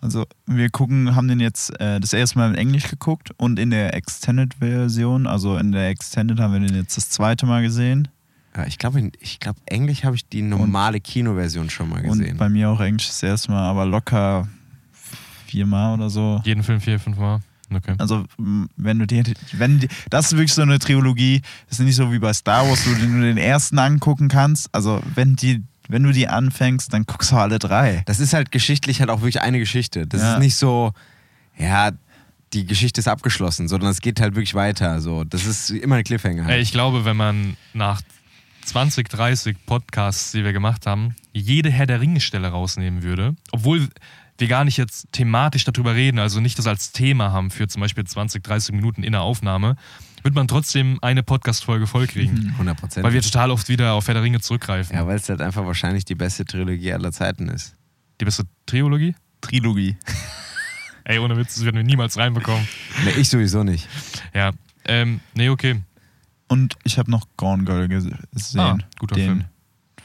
Also 0.00 0.26
wir 0.46 0.70
gucken, 0.70 1.16
haben 1.16 1.26
den 1.26 1.40
jetzt 1.40 1.70
äh, 1.80 1.98
das 1.98 2.12
erste 2.12 2.38
Mal 2.38 2.50
in 2.50 2.54
Englisch 2.54 2.88
geguckt 2.88 3.30
und 3.36 3.58
in 3.58 3.70
der 3.70 3.94
Extended-Version, 3.94 5.26
also 5.26 5.56
in 5.56 5.72
der 5.72 5.88
Extended 5.88 6.38
haben 6.38 6.52
wir 6.52 6.60
den 6.60 6.76
jetzt 6.76 6.96
das 6.96 7.10
zweite 7.10 7.46
Mal 7.46 7.62
gesehen. 7.62 8.06
Ja, 8.56 8.64
ich 8.66 8.78
glaube, 8.78 9.10
ich 9.20 9.40
glaube, 9.40 9.58
Englisch 9.66 10.04
habe 10.04 10.16
ich 10.16 10.28
die 10.28 10.42
normale 10.42 11.00
Kinoversion 11.00 11.68
schon 11.70 11.88
mal 11.90 12.02
gesehen. 12.02 12.32
Und 12.32 12.36
bei 12.38 12.48
mir 12.48 12.70
auch 12.70 12.80
Englisch 12.80 13.08
das 13.08 13.22
erste 13.22 13.50
Mal, 13.50 13.68
aber 13.68 13.86
locker 13.86 14.46
viermal 15.48 15.94
oder 15.98 16.10
so. 16.10 16.40
Jeden 16.44 16.62
Film 16.62 16.80
vier, 16.80 16.98
fünf 17.00 17.16
Mal? 17.18 17.40
Okay. 17.74 17.94
Also 17.98 18.24
wenn 18.76 18.98
du 18.98 19.06
dir, 19.06 19.24
wenn 19.52 19.78
die, 19.80 19.88
das 20.08 20.26
ist 20.26 20.32
wirklich 20.32 20.54
so 20.54 20.62
eine 20.62 20.78
Trilogie, 20.78 21.42
das 21.68 21.78
ist 21.80 21.84
nicht 21.84 21.96
so 21.96 22.10
wie 22.12 22.18
bei 22.18 22.32
Star 22.32 22.66
Wars, 22.66 22.86
wo 22.86 22.94
du 22.94 23.06
nur 23.06 23.22
den 23.22 23.36
ersten 23.36 23.78
angucken 23.78 24.28
kannst. 24.28 24.74
Also 24.74 25.02
wenn 25.14 25.36
die, 25.36 25.62
wenn 25.88 26.02
du 26.02 26.12
die 26.12 26.28
anfängst, 26.28 26.92
dann 26.94 27.04
guckst 27.04 27.30
du 27.32 27.36
alle 27.36 27.58
drei. 27.58 28.02
das 28.06 28.20
ist 28.20 28.32
halt 28.32 28.50
geschichtlich 28.52 29.00
halt 29.00 29.10
auch 29.10 29.20
wirklich 29.20 29.42
eine 29.42 29.58
Geschichte. 29.58 30.06
Das 30.06 30.22
Ja. 30.22 30.34
ist 30.34 30.38
nicht 30.40 30.54
so, 30.56 30.92
ja, 31.58 31.90
die 32.54 32.64
Geschichte 32.64 33.00
ist 33.00 33.08
abgeschlossen, 33.08 33.68
sondern 33.68 33.90
es 33.90 34.00
geht 34.00 34.18
halt 34.20 34.34
wirklich 34.34 34.54
weiter. 34.54 35.02
So, 35.02 35.24
das 35.24 35.44
ist 35.44 35.68
immer 35.68 35.96
ein 35.96 36.04
Cliffhanger. 36.04 36.48
Ey, 36.48 36.60
ich 36.62 36.72
glaube, 36.72 37.04
wenn 37.04 37.18
man 37.18 37.56
nach 37.74 38.00
20, 38.64 39.08
30 39.10 39.56
Podcasts, 39.66 40.32
die 40.32 40.42
wir 40.44 40.54
gemacht 40.54 40.86
haben, 40.86 41.14
jede 41.34 41.70
Herr 41.70 41.86
der 41.86 42.00
Ringe-Stelle 42.00 42.48
rausnehmen 42.48 43.02
würde, 43.02 43.34
obwohl 43.52 43.88
wir 44.38 44.48
gar 44.48 44.64
nicht 44.64 44.76
jetzt 44.76 45.06
thematisch 45.12 45.64
darüber 45.64 45.94
reden, 45.94 46.18
also 46.18 46.40
nicht 46.40 46.58
das 46.58 46.66
als 46.66 46.92
Thema 46.92 47.32
haben 47.32 47.50
für 47.50 47.66
zum 47.68 47.80
Beispiel 47.80 48.04
20, 48.04 48.42
30 48.44 48.74
Minuten 48.74 49.02
in 49.02 49.12
der 49.12 49.22
Aufnahme, 49.22 49.76
wird 50.22 50.34
man 50.34 50.48
trotzdem 50.48 50.98
eine 51.02 51.22
Podcast-Folge 51.22 51.86
vollkriegen. 51.86 52.48
100 52.52 52.76
Prozent. 52.78 53.04
Weil 53.06 53.12
wir 53.12 53.22
total 53.22 53.50
oft 53.50 53.68
wieder 53.68 53.92
auf 53.94 54.06
Herr 54.06 54.14
der 54.14 54.22
Ringe 54.22 54.40
zurückgreifen. 54.40 54.94
ja, 54.96 55.06
weil 55.06 55.16
es 55.16 55.28
halt 55.28 55.40
einfach 55.40 55.64
wahrscheinlich 55.66 56.04
die 56.04 56.14
beste 56.14 56.44
Trilogie 56.44 56.92
aller 56.92 57.12
Zeiten 57.12 57.48
ist. 57.48 57.76
Die 58.20 58.24
beste 58.24 58.44
Triologie? 58.66 59.14
Trilogie. 59.40 59.96
Ey, 61.04 61.18
ohne 61.20 61.36
Witz, 61.36 61.54
das 61.54 61.64
werden 61.64 61.76
wir 61.76 61.84
niemals 61.84 62.18
reinbekommen. 62.18 62.66
Nee, 63.04 63.12
ich 63.20 63.28
sowieso 63.28 63.62
nicht. 63.64 63.88
Ja, 64.34 64.50
ähm, 64.84 65.20
nee, 65.34 65.48
okay. 65.48 65.80
Und 66.48 66.76
ich 66.84 66.98
habe 66.98 67.10
noch 67.10 67.26
Gone 67.36 67.64
Girl 67.64 67.84
ges- 67.86 68.10
gesehen. 68.32 68.60
Ah, 68.60 68.78
guter 68.98 69.14
den 69.14 69.24
Film. 69.24 69.44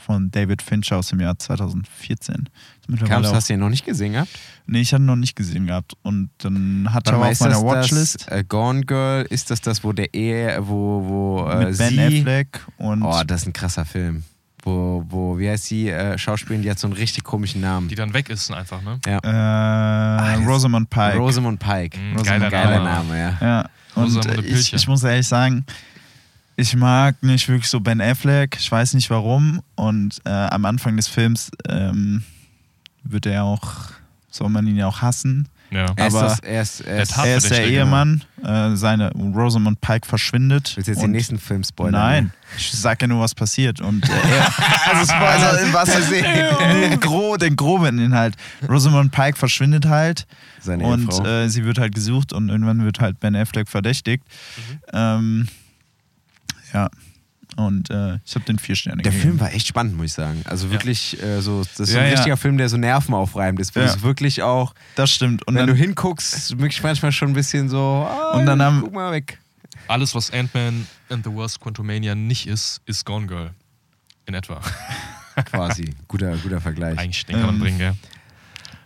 Von 0.06 0.32
David 0.32 0.62
Fincher 0.62 0.98
aus 0.98 1.08
dem 1.08 1.22
Jahr 1.22 1.40
2014. 1.40 2.36
Ist 2.82 2.90
mittlerweile 2.90 3.22
Kamst, 3.22 3.34
hast 3.34 3.50
du 3.50 3.54
ihn 3.54 3.60
noch 3.62 3.70
nicht 3.70 3.86
gesehen 3.86 4.14
gehabt? 4.14 4.30
Nee, 4.66 4.82
ich 4.82 4.94
hatte 4.94 5.04
ihn 5.04 5.06
noch 5.06 5.16
nicht 5.16 5.36
gesehen 5.36 5.66
gehabt. 5.68 5.94
Und 6.02 6.30
dann 6.40 6.88
aber 6.92 7.12
mal, 7.18 7.26
auf 7.28 7.32
ist 7.32 7.40
meiner 7.42 7.54
das 7.54 7.64
Watchlist 7.64 8.28
Das, 8.28 8.40
äh, 8.40 8.44
Gone 8.44 8.82
Girl, 8.82 9.26
ist 9.30 9.50
das 9.50 9.62
das, 9.62 9.84
wo 9.84 9.94
der 9.94 10.14
Ehe, 10.14 10.58
wo, 10.62 11.04
wo 11.08 11.48
äh, 11.50 11.66
mit 11.68 11.78
Ben 11.78 11.90
sie... 11.90 12.20
Affleck 12.20 12.60
und 12.78 13.02
Oh, 13.02 13.22
das 13.26 13.42
ist 13.44 13.48
ein 13.48 13.54
krasser 13.54 13.86
Film. 13.86 14.24
Wo, 14.66 15.06
wo 15.08 15.38
wie 15.40 15.50
heißt 15.50 15.66
sie, 15.66 15.90
äh, 15.90 16.18
Schauspielerin, 16.18 16.62
die 16.64 16.70
hat 16.72 16.80
so 16.80 16.88
einen 16.88 16.96
richtig 16.96 17.24
komischen 17.24 17.62
Namen. 17.62 17.88
Die 17.88 17.96
dann 17.96 18.14
weg 18.14 18.30
ist 18.30 18.52
einfach, 18.52 18.82
ne? 18.82 19.00
ja. 19.06 19.18
äh, 19.20 20.38
das- 20.38 20.48
Rosamund 20.48 20.90
Pike. 20.90 21.18
Rosamund 21.18 21.60
Pike. 21.60 21.98
Mhm, 21.98 22.18
Rosamund 22.18 22.26
geiler, 22.26 22.50
Geiler 22.50 22.84
Name. 22.84 23.10
Name, 23.10 23.20
ja. 23.20 23.38
Ja, 23.42 23.70
und 23.96 24.26
äh, 24.26 24.42
ich, 24.42 24.74
ich 24.74 24.88
muss 24.88 25.04
ehrlich 25.04 25.28
sagen, 25.28 25.66
ich 26.56 26.76
mag 26.76 27.22
nicht 27.24 27.48
wirklich 27.48 27.70
so 27.70 27.80
Ben 27.80 28.02
Affleck. 28.02 28.58
Ich 28.60 28.72
weiß 28.72 28.94
nicht 28.94 29.10
warum. 29.10 29.62
Und 29.76 30.22
äh, 30.26 30.30
am 30.30 30.66
Anfang 30.66 30.96
des 30.96 31.08
Films 31.08 31.52
ähm, 31.68 32.24
wird 33.04 33.26
er 33.26 33.44
auch, 33.44 33.92
soll 34.30 34.50
man 34.50 34.68
ihn 34.68 34.76
ja 34.78 34.88
auch 34.88 35.02
hassen. 35.02 35.50
Ja. 35.72 35.88
Er 35.96 36.08
ist, 36.08 36.16
Aber 36.16 36.28
das, 36.28 36.40
er 36.42 36.62
ist, 36.62 36.82
er 36.82 36.94
der 36.94 37.04
ist 37.04 37.18
er 37.18 37.38
ist 37.38 37.50
der 37.50 37.68
Ehemann. 37.68 38.24
Äh, 38.44 38.76
seine 38.76 39.12
Rosamund 39.12 39.82
Pike 39.82 40.06
verschwindet. 40.08 40.74
Willst 40.76 40.88
du 40.88 40.92
jetzt 40.92 41.02
den 41.02 41.12
nächsten 41.12 41.40
Film 41.40 41.64
spoilern? 41.64 41.94
Nein, 41.94 42.34
ich 42.56 42.72
sag 42.72 43.02
ja 43.02 43.08
nur, 43.08 43.22
was 43.22 43.34
passiert. 43.34 43.82
Und 43.82 44.08
äh, 44.08 44.12
er, 44.12 44.54
also 44.92 45.12
Spoiler 45.12 45.62
im 45.62 45.74
wahrsten 45.74 46.04
Sinne. 46.04 46.58
Den, 46.90 47.00
gro 47.00 47.38
den 47.38 47.56
groben 47.56 47.98
Inhalt. 47.98 48.36
Rosamund 48.70 49.12
Pike 49.12 49.36
verschwindet 49.38 49.88
halt 49.88 50.28
Seine 50.60 50.84
und 50.84 51.06
Ehefrau. 51.06 51.26
äh, 51.26 51.50
sie 51.50 51.66
wird 51.66 51.80
halt 51.80 51.96
gesucht 51.96 52.34
und 52.34 52.50
irgendwann 52.50 52.84
wird 52.86 53.00
halt 53.00 53.20
Ben 53.20 53.36
Affleck 53.36 53.68
verdächtigt. 53.68 54.24
Mhm. 54.58 54.80
Ähm, 54.94 55.48
ja. 56.74 56.90
Und 57.56 57.92
äh, 57.92 58.18
ich 58.26 58.34
habe 58.34 58.46
den 58.46 58.58
vier 58.58 58.76
Sterne 58.76 59.04
der 59.04 59.12
gegeben. 59.12 59.30
Film 59.30 59.40
war 59.40 59.54
echt 59.54 59.68
spannend, 59.68 59.96
muss 59.96 60.08
ich 60.08 60.14
sagen. 60.14 60.42
Also 60.46 60.72
wirklich, 60.72 61.22
äh, 61.22 61.40
so, 61.40 61.60
das 61.64 61.80
ist 61.82 61.92
so 61.92 61.98
Ja, 61.98 62.02
ein 62.04 62.08
ja. 62.10 62.16
richtiger 62.16 62.36
Film, 62.38 62.58
der 62.58 62.68
so 62.68 62.78
nervenaufreibend 62.78 63.60
ist, 63.60 63.76
wo 63.76 63.80
Ja. 63.80 63.86
du 63.86 63.92
es 63.92 64.02
wirklich 64.02 64.42
auch, 64.42 64.74
Das 64.96 65.12
stimmt. 65.12 65.46
Und 65.48 65.54
wenn 65.54 65.68
dann, 65.68 65.76
du 65.76 65.76
hinguckst, 65.76 66.58
wirklich 66.58 66.82
manchmal 66.82 67.12
schon 67.12 67.28
ein 67.30 67.34
bisschen 67.36 67.70
so, 67.70 68.08
ah, 68.10 68.32
Und 68.38 68.48
dann 68.48 68.60
haben- 68.62 68.82
guck 68.82 68.94
mal 68.94 69.12
weg. 69.12 69.38
Alles, 69.88 70.16
was 70.16 70.32
Ant-Man 70.32 70.88
and 71.10 71.24
the 71.26 71.30
Wasp 71.36 71.62
Quantumania 71.62 72.16
nicht 72.16 72.48
ist, 72.48 72.82
ist 72.86 73.06
Gone 73.06 73.28
Girl. 73.28 73.52
In 74.26 74.34
etwa. 74.34 74.60
Quasi. 75.46 75.94
Guter, 76.08 76.38
guter 76.38 76.62
Vergleich. 76.62 76.98
Eigentlich, 76.98 77.26
den 77.26 77.36
kann 77.36 77.46
man 77.48 77.56
Ähm, 77.56 77.62
bringen, 77.62 77.78
gell? 77.78 77.94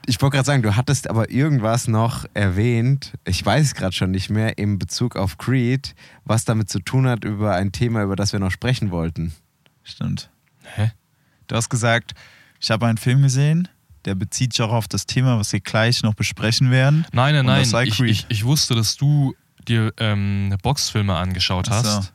Ich 0.09 0.21
wollte 0.21 0.35
gerade 0.37 0.45
sagen, 0.45 0.63
du 0.63 0.75
hattest 0.75 1.09
aber 1.09 1.29
irgendwas 1.29 1.87
noch 1.87 2.25
erwähnt, 2.33 3.13
ich 3.25 3.45
weiß 3.45 3.65
es 3.65 3.75
gerade 3.75 3.93
schon 3.93 4.11
nicht 4.11 4.29
mehr, 4.29 4.57
in 4.57 4.79
Bezug 4.79 5.17
auf 5.17 5.37
Creed, 5.37 5.95
was 6.23 6.45
damit 6.45 6.69
zu 6.69 6.79
tun 6.79 7.07
hat 7.07 7.25
über 7.25 7.55
ein 7.55 7.73
Thema, 7.73 8.03
über 8.03 8.15
das 8.15 8.31
wir 8.31 8.39
noch 8.39 8.51
sprechen 8.51 8.89
wollten. 8.89 9.33
stimmt. 9.83 10.29
Hä? 10.75 10.91
Du 11.47 11.55
hast 11.55 11.69
gesagt, 11.69 12.13
ich 12.59 12.71
habe 12.71 12.87
einen 12.87 12.97
Film 12.97 13.21
gesehen, 13.21 13.67
der 14.05 14.15
bezieht 14.15 14.53
sich 14.53 14.61
auch 14.61 14.71
auf 14.71 14.87
das 14.87 15.05
Thema, 15.05 15.37
was 15.37 15.51
wir 15.51 15.59
gleich 15.59 16.01
noch 16.03 16.13
besprechen 16.13 16.71
werden. 16.71 17.05
Nein, 17.11 17.35
nein, 17.35 17.45
nein. 17.45 17.87
Ich, 17.87 17.97
Creed. 17.97 18.09
ich, 18.09 18.25
ich 18.29 18.45
wusste, 18.45 18.75
dass 18.75 18.95
du 18.95 19.35
dir 19.67 19.93
ähm, 19.97 20.55
Boxfilme 20.63 21.15
angeschaut 21.15 21.69
hast. 21.69 21.85
so. 21.85 22.09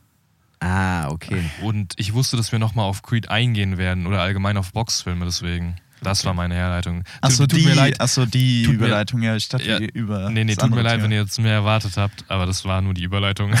Ah, 0.59 1.09
okay. 1.09 1.43
Und 1.61 1.93
ich 1.97 2.13
wusste, 2.13 2.37
dass 2.37 2.51
wir 2.51 2.59
nochmal 2.59 2.85
auf 2.85 3.01
Creed 3.01 3.29
eingehen 3.29 3.77
werden 3.77 4.07
oder 4.07 4.21
allgemein 4.21 4.57
auf 4.57 4.71
Boxfilme, 4.71 5.25
deswegen. 5.25 5.75
Das 6.03 6.23
war 6.25 6.33
meine 6.33 6.53
Herleitung. 6.55 7.03
Achso, 7.21 7.47
Tut 7.47 7.59
die, 7.59 7.65
mir 7.65 7.75
leid. 7.75 7.99
Achso, 8.01 8.25
die 8.25 8.63
Tut 8.63 8.73
mir- 8.73 8.85
Überleitung, 8.87 9.21
ja, 9.21 9.35
ich 9.35 9.47
dachte 9.49 9.65
Ja, 9.67 9.77
über. 9.79 10.29
Nee, 10.29 10.43
nee, 10.43 10.55
tut 10.55 10.69
mir 10.71 10.81
leid, 10.81 10.95
wenn 11.01 11.09
Thema. 11.09 11.13
ihr 11.15 11.21
jetzt 11.21 11.39
mehr 11.39 11.53
erwartet 11.53 11.97
habt, 11.97 12.25
aber 12.27 12.45
das 12.45 12.65
war 12.65 12.81
nur 12.81 12.93
die 12.93 13.03
Überleitung. 13.03 13.51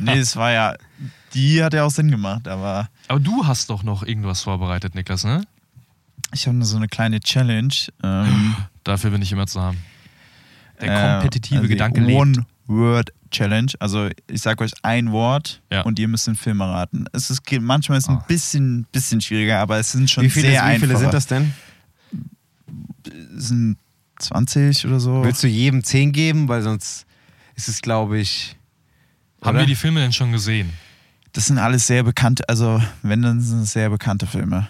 Nee, 0.00 0.18
es 0.18 0.36
war 0.36 0.50
ja. 0.52 0.74
Die 1.34 1.62
hat 1.62 1.74
ja 1.74 1.84
auch 1.84 1.90
Sinn 1.90 2.10
gemacht, 2.10 2.46
aber 2.48 2.88
Aber 3.08 3.20
du 3.20 3.46
hast 3.46 3.68
doch 3.70 3.82
noch 3.82 4.02
irgendwas 4.04 4.42
vorbereitet, 4.42 4.94
Niklas, 4.94 5.24
ne? 5.24 5.42
ich 6.32 6.46
habe 6.46 6.56
nur 6.56 6.66
so 6.66 6.76
eine 6.76 6.88
kleine 6.88 7.20
Challenge. 7.20 7.74
Ähm, 8.02 8.56
Dafür 8.84 9.10
bin 9.10 9.22
ich 9.22 9.30
immer 9.32 9.46
zu 9.46 9.60
haben. 9.60 9.78
Der 10.80 10.88
äh, 10.90 11.12
kompetitive 11.20 11.56
also 11.60 11.68
die 11.68 11.72
Gedanke 11.74 12.00
lebt. 12.00 12.18
One-Word-Challenge. 12.68 13.72
Also, 13.78 14.08
ich 14.28 14.42
sag 14.42 14.60
euch 14.60 14.72
ein 14.82 15.12
Wort 15.12 15.60
Ja. 15.70 15.82
und 15.82 15.98
ihr 15.98 16.08
müsst 16.08 16.26
den 16.26 16.34
Film 16.34 16.60
erraten. 16.60 17.06
Es 17.12 17.30
ist, 17.30 17.42
manchmal 17.60 17.98
ist 17.98 18.04
es 18.04 18.10
ein 18.10 18.22
bisschen, 18.26 18.84
bisschen 18.92 19.20
schwieriger, 19.20 19.60
aber 19.60 19.78
es 19.78 19.92
sind 19.92 20.10
schon 20.10 20.24
Wie 20.24 20.30
viele, 20.30 20.48
sehr 20.50 20.62
wie 20.66 20.78
viele 20.80 20.82
einfache. 20.94 20.98
sind 20.98 21.14
das 21.14 21.26
denn? 21.26 21.52
Sind 23.34 23.76
20 24.18 24.86
oder 24.86 25.00
so. 25.00 25.24
Willst 25.24 25.42
du 25.42 25.48
jedem 25.48 25.82
10 25.82 26.12
geben? 26.12 26.48
Weil 26.48 26.62
sonst 26.62 27.06
ist 27.54 27.68
es, 27.68 27.82
glaube 27.82 28.18
ich. 28.18 28.56
Haben 29.42 29.50
oder? 29.50 29.60
wir 29.60 29.66
die 29.66 29.74
Filme 29.74 30.00
denn 30.00 30.12
schon 30.12 30.32
gesehen? 30.32 30.72
Das 31.32 31.46
sind 31.46 31.58
alles 31.58 31.86
sehr 31.86 32.04
bekannte, 32.04 32.48
also 32.48 32.80
wenn, 33.02 33.22
dann 33.22 33.40
sind 33.40 33.62
es 33.62 33.72
sehr 33.72 33.90
bekannte 33.90 34.26
Filme. 34.26 34.68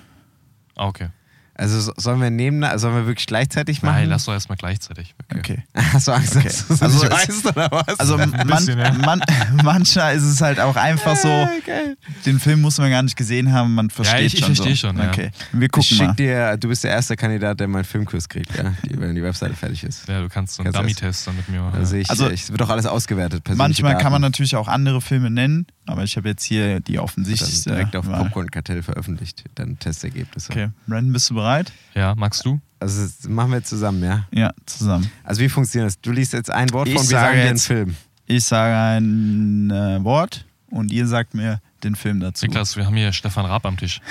Ah, 0.77 0.87
okay. 0.87 1.09
Also 1.57 1.81
so- 1.81 1.93
sollen 1.97 2.21
wir 2.21 2.31
neben, 2.31 2.63
sollen 2.79 2.95
wir 2.97 3.07
wirklich 3.07 3.27
gleichzeitig 3.27 3.83
machen? 3.83 3.95
Nein, 3.97 4.09
lass 4.09 4.25
doch 4.25 4.33
erstmal 4.33 4.57
gleichzeitig. 4.59 5.15
Okay. 5.37 5.63
Hast 5.93 6.09
du 6.09 6.13
Angst, 6.13 6.35
Okay. 6.37 6.45
dass 6.49 6.67
du 6.67 6.75
es 6.75 6.83
Also 6.83 7.03
weißt, 7.11 7.47
oder 7.47 7.71
was? 7.71 8.01
Also 8.01 8.17
man, 8.19 8.33
bisschen, 8.33 8.79
ja. 8.79 8.93
man, 8.93 9.21
manchmal 9.63 10.17
ist 10.17 10.25
es 10.25 10.41
halt 10.41 10.59
auch 10.59 10.75
einfach 10.77 11.15
so, 11.17 11.29
geil. 11.65 11.97
den 12.27 12.41
Film 12.41 12.61
muss 12.61 12.79
man 12.79 12.91
gar 12.91 13.03
nicht 13.03 13.17
gesehen 13.17 13.53
haben, 13.53 13.75
man 13.75 13.91
versteht 13.91 14.23
ich- 14.27 14.35
ich 14.35 14.41
schon. 14.41 14.55
versteh 14.57 14.75
so. 14.75 14.89
schon, 14.89 14.99
ja. 14.99 15.09
Okay, 15.09 15.31
wir 15.53 15.67
Ich 15.67 15.71
gucken 15.73 15.97
schick 15.97 16.07
mal. 16.09 16.15
dir, 16.15 16.57
du 16.57 16.69
bist 16.69 16.83
der 16.85 16.91
erste 16.91 17.15
Kandidat, 17.17 17.61
der 17.61 17.69
meinen 17.69 17.85
Filmkurs 17.85 18.29
kriegt, 18.29 18.57
ja? 18.57 18.75
die, 18.85 18.99
wenn 18.99 19.15
die 19.15 19.23
Webseite 19.23 19.55
fertig 19.55 19.85
ist. 19.85 20.09
Ja, 20.09 20.21
du 20.21 20.29
kannst 20.29 20.55
so 20.57 20.63
einen 20.65 20.73
Dummy-Test 20.73 21.27
dann 21.27 21.37
mit 21.37 21.49
mir 21.49 21.61
machen. 21.61 21.79
Also 21.79 21.95
ich, 21.97 22.11
Also- 22.11 22.31
ich, 22.31 22.43
es 22.43 22.51
wird 22.51 22.61
doch 22.61 22.71
alles 22.71 22.87
ausgewertet. 22.87 23.43
Manchmal 23.55 23.95
kann 23.95 24.11
man 24.11 24.23
Daten. 24.23 24.33
natürlich 24.33 24.57
auch 24.57 24.67
andere 24.67 25.01
Filme 25.01 25.31
nennen, 25.31 25.67
aber 25.87 26.03
ich 26.05 26.17
habe 26.17 26.29
jetzt 26.29 26.45
hier 26.45 26.81
die 26.81 26.99
offensichtlichste. 26.99 27.71
direkt 27.71 27.97
auf 27.97 28.07
Wahl. 28.07 28.25
Popcorn-Kartell 28.25 28.83
veröffentlicht, 28.83 29.45
dann 29.55 29.79
Testergebnisse. 29.79 30.51
Okay, 30.53 30.71
Brandon, 30.87 31.13
bist 31.13 31.31
du 31.31 31.35
bereit? 31.35 31.73
ja, 31.95 32.15
magst 32.15 32.45
du? 32.47 32.61
Also 32.81 33.03
das 33.03 33.29
machen 33.29 33.51
wir 33.53 33.59
jetzt 33.59 33.69
zusammen, 33.71 34.03
ja? 34.03 34.27
Ja, 34.31 34.53
zusammen. 34.67 35.11
Also 35.23 35.41
wie 35.41 35.49
funktioniert 35.49 35.87
das? 35.89 36.01
Du 36.01 36.13
liest 36.13 36.33
jetzt 36.35 36.51
ein 36.51 36.71
Wort 36.73 36.89
Ich 36.89 36.95
vor 36.95 37.03
und 37.03 37.09
wir 37.11 37.19
sage 37.19 37.37
sagen 37.39 37.49
jetzt- 37.49 37.67
Film. 37.67 37.97
Ich 38.27 38.45
sage 38.45 38.99
ein 38.99 39.71
äh, 39.71 40.03
Wort 40.05 40.47
und 40.71 40.91
ihr 40.93 41.07
sagt 41.07 41.35
mir 41.35 41.61
den 41.83 41.95
Film 41.95 42.21
dazu. 42.21 42.47
Niklas, 42.47 42.77
wir 42.77 42.87
haben 42.87 42.97
hier 42.97 43.13
Stefan 43.13 43.45
Raab 43.47 43.67
am 43.67 43.77
Tisch. 43.77 44.01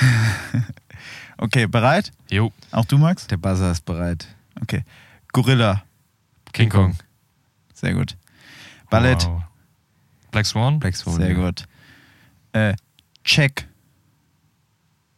Okay, 1.38 1.65
bereit? 1.67 2.11
Jo, 2.30 2.53
Auch 2.71 2.86
du, 2.86 2.97
Max? 2.97 3.28
Der 3.28 3.38
Buzzer 3.38 3.71
ist 3.71 3.84
bereit. 3.86 4.28
Okay. 4.61 4.84
Gorilla. 5.34 5.84
King 6.53 6.69
Kong. 6.69 6.95
Sehr 7.74 7.93
gut. 7.95 8.15
Ballett. 8.89 9.26
Wow. 9.26 9.41
Black 10.34 10.45
Swan? 10.45 10.79
Black 10.79 10.95
Swan. 10.95 11.15
Sehr 11.15 11.31
ja. 11.31 11.36
gut. 11.36 11.65
Äh, 12.51 12.73
Check. 13.23 13.67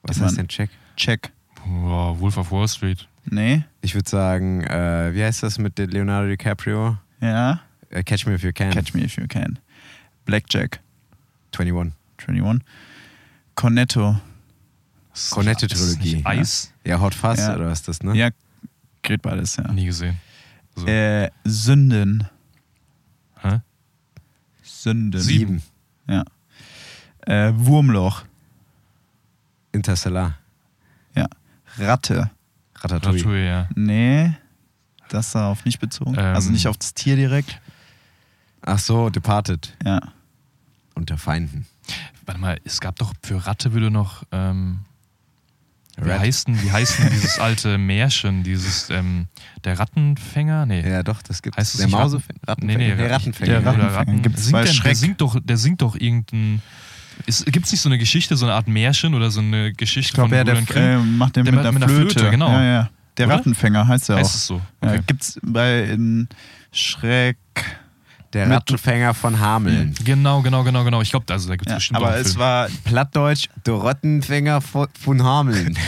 Was 0.04 0.22
heißt 0.22 0.38
denn 0.38 0.48
Check? 0.48 0.70
Check. 0.96 1.32
Wow, 1.66 2.20
Wolf 2.20 2.38
of 2.38 2.52
Wall 2.52 2.68
Street. 2.68 3.08
Nee? 3.26 3.64
Ich 3.82 3.96
würde 3.96 4.08
sagen, 4.08 4.62
äh, 4.64 5.14
wie 5.16 5.24
heißt 5.24 5.42
das 5.42 5.58
mit 5.58 5.80
Leonardo 5.80 6.28
DiCaprio? 6.28 6.98
Ja. 7.22 7.62
Äh, 7.90 8.04
Catch 8.04 8.28
Me 8.28 8.36
If 8.36 8.44
You 8.44 8.52
Can. 8.54 8.72
Catch 8.72 8.94
me 8.94 9.04
if 9.04 9.18
you 9.18 9.26
can. 9.28 9.58
Blackjack. 10.26 10.82
21. 11.58 11.94
21. 12.28 12.62
Cornetto. 13.56 14.20
Cornetto-Trilogie. 15.32 16.18
Ist 16.18 16.26
Eis? 16.26 16.74
Ja, 16.84 17.00
Hot 17.00 17.16
Fuzz 17.16 17.40
Ja. 17.40 17.56
oder 17.56 17.68
was 17.68 17.80
ist 17.80 17.88
das, 17.88 18.04
ne? 18.04 18.16
Ja, 18.16 18.30
geht 19.02 19.22
beides, 19.22 19.56
ja. 19.56 19.72
Nie 19.72 19.86
gesehen. 19.86 20.20
So. 20.76 20.86
Äh, 20.86 21.32
Sünden. 21.46 22.28
Hä? 23.42 23.62
Sünden. 24.86 25.20
Sieben. 25.20 25.64
Ja. 26.08 26.24
Äh, 27.22 27.54
Wurmloch. 27.56 28.24
Interstellar. 29.72 30.38
Ja. 31.16 31.28
Ratte. 31.80 32.30
Ratatouille. 32.76 33.18
Ratatouille, 33.18 33.48
ja. 33.48 33.70
Nee. 33.76 34.36
Das 35.10 35.28
ist 35.28 35.36
darauf 35.36 35.66
nicht 35.66 35.80
bezogen. 35.80 36.14
Ähm. 36.14 36.36
also 36.36 36.52
nicht 36.52 36.68
auf 36.68 36.78
das 36.78 36.94
Tier 36.94 37.16
direkt. 37.16 37.60
Ach 38.62 38.78
so, 38.78 39.10
Departed. 39.10 39.76
Ja. 39.84 40.00
Unter 40.94 41.18
Feinden. 41.18 41.66
Warte 42.28 42.40
mal, 42.40 42.60
es 42.64 42.80
gab 42.80 42.96
doch 42.98 43.14
für 43.24 43.46
Ratte 43.46 43.74
würde 43.74 43.90
noch. 43.90 44.24
Ähm, 44.32 44.82
wie, 46.02 46.12
heißt 46.12 46.48
denn, 46.48 46.62
wie 46.62 46.72
heißt 46.72 47.00
denn 47.00 47.10
dieses 47.14 47.40
alte 47.40 47.78
Märchen, 47.78 48.44
dieses 48.44 48.90
ähm, 48.90 49.28
der 49.64 49.80
Rattenfänger? 49.80 50.66
Nee. 50.66 50.88
Ja, 50.90 51.04
doch, 51.04 51.22
das 51.22 51.42
gibt 51.42 51.58
Heißt 51.58 51.74
es 51.74 51.78
Der 51.78 51.88
nicht 51.88 51.96
Mause 51.96 52.22
Ratten- 52.48 52.66
Nee, 52.66 52.78
nee, 52.78 52.96
der 52.96 53.12
Rattenfänger. 53.12 53.52
Der 53.62 53.66
Rattenfänger. 53.66 53.94
Ratten. 53.96 54.22
Gibt's 54.22 54.44
singt 54.46 54.52
bei 54.54 54.64
der, 54.64 54.74
der 54.74 54.96
singt 54.96 55.22
doch, 55.22 55.40
der 55.44 55.58
singt 55.58 55.82
doch 55.82 55.96
irgendein. 55.96 56.62
Gibt 57.46 57.66
es 57.66 57.72
nicht 57.72 57.82
so 57.82 57.88
eine 57.90 57.98
Geschichte, 57.98 58.36
so 58.36 58.46
eine 58.46 58.56
Art 58.56 58.68
Märchen 58.68 59.14
oder 59.14 59.32
so 59.32 59.40
eine 59.40 59.72
Geschichte 59.74 60.10
Ich 60.10 60.14
glaube, 60.14 60.30
von 60.30 60.38
ja, 60.38 60.44
der 60.44 60.58
äh, 60.76 60.98
macht 60.98 61.38
den 61.38 61.46
Der 61.46 61.54
mit, 61.54 61.64
der 61.64 61.72
mit 61.72 61.84
einer 61.84 61.90
Flöte. 61.94 62.12
Flöte, 62.20 62.30
genau. 62.32 62.50
Ja, 62.52 62.64
ja. 62.64 62.90
Der 63.18 63.28
Oder? 63.28 63.36
Rattenfänger 63.38 63.88
heißt 63.88 64.10
er 64.10 64.18
heißt 64.18 64.32
auch. 64.32 64.36
es 64.36 64.48
so? 64.48 64.62
Ja, 64.84 64.90
Okay. 64.92 65.02
gibt's 65.08 65.40
bei 65.42 65.84
in 65.84 66.28
Schreck. 66.74 67.38
Der 68.34 68.48
Mit- 68.48 68.58
Rattenfänger 68.58 69.14
von 69.14 69.40
Hameln. 69.40 69.96
Genau, 70.04 70.42
genau, 70.42 70.64
genau, 70.64 70.84
genau. 70.84 71.02
Ich 71.02 71.12
glaube, 71.12 71.32
also 71.32 71.48
da 71.48 71.56
gibt 71.56 71.68
es 71.68 71.72
Ja, 71.72 71.76
bestimmt 71.78 71.98
aber 71.98 72.18
es 72.18 72.28
Film. 72.30 72.40
war 72.40 72.68
Plattdeutsch, 72.84 73.48
der 73.66 73.76
Rattenfänger 73.76 74.62
von, 74.62 74.88
von 75.00 75.24
Hameln. 75.24 75.78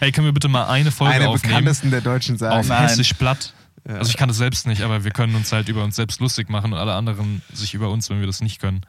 Hey, 0.00 0.12
können 0.12 0.26
wir 0.26 0.32
bitte 0.32 0.48
mal 0.48 0.66
eine 0.66 0.90
Folge 0.92 1.14
Einer 1.14 1.24
der 1.24 1.30
aufnehmen? 1.30 1.54
bekanntesten 1.56 1.90
der 1.90 2.00
deutschen 2.02 2.38
Sagen. 2.38 2.60
Auf 2.60 2.68
Nein. 2.68 2.82
Hessisch 2.82 3.14
platt. 3.14 3.52
Also 3.84 4.10
ich 4.10 4.16
kann 4.16 4.28
das 4.28 4.36
selbst 4.36 4.66
nicht, 4.66 4.82
aber 4.82 5.02
wir 5.02 5.10
können 5.10 5.34
uns 5.34 5.50
halt 5.50 5.68
über 5.68 5.82
uns 5.82 5.96
selbst 5.96 6.20
lustig 6.20 6.48
machen 6.48 6.72
und 6.72 6.78
alle 6.78 6.92
anderen 6.94 7.42
sich 7.52 7.74
über 7.74 7.90
uns, 7.90 8.08
wenn 8.10 8.20
wir 8.20 8.26
das 8.28 8.40
nicht 8.40 8.60
können. 8.60 8.82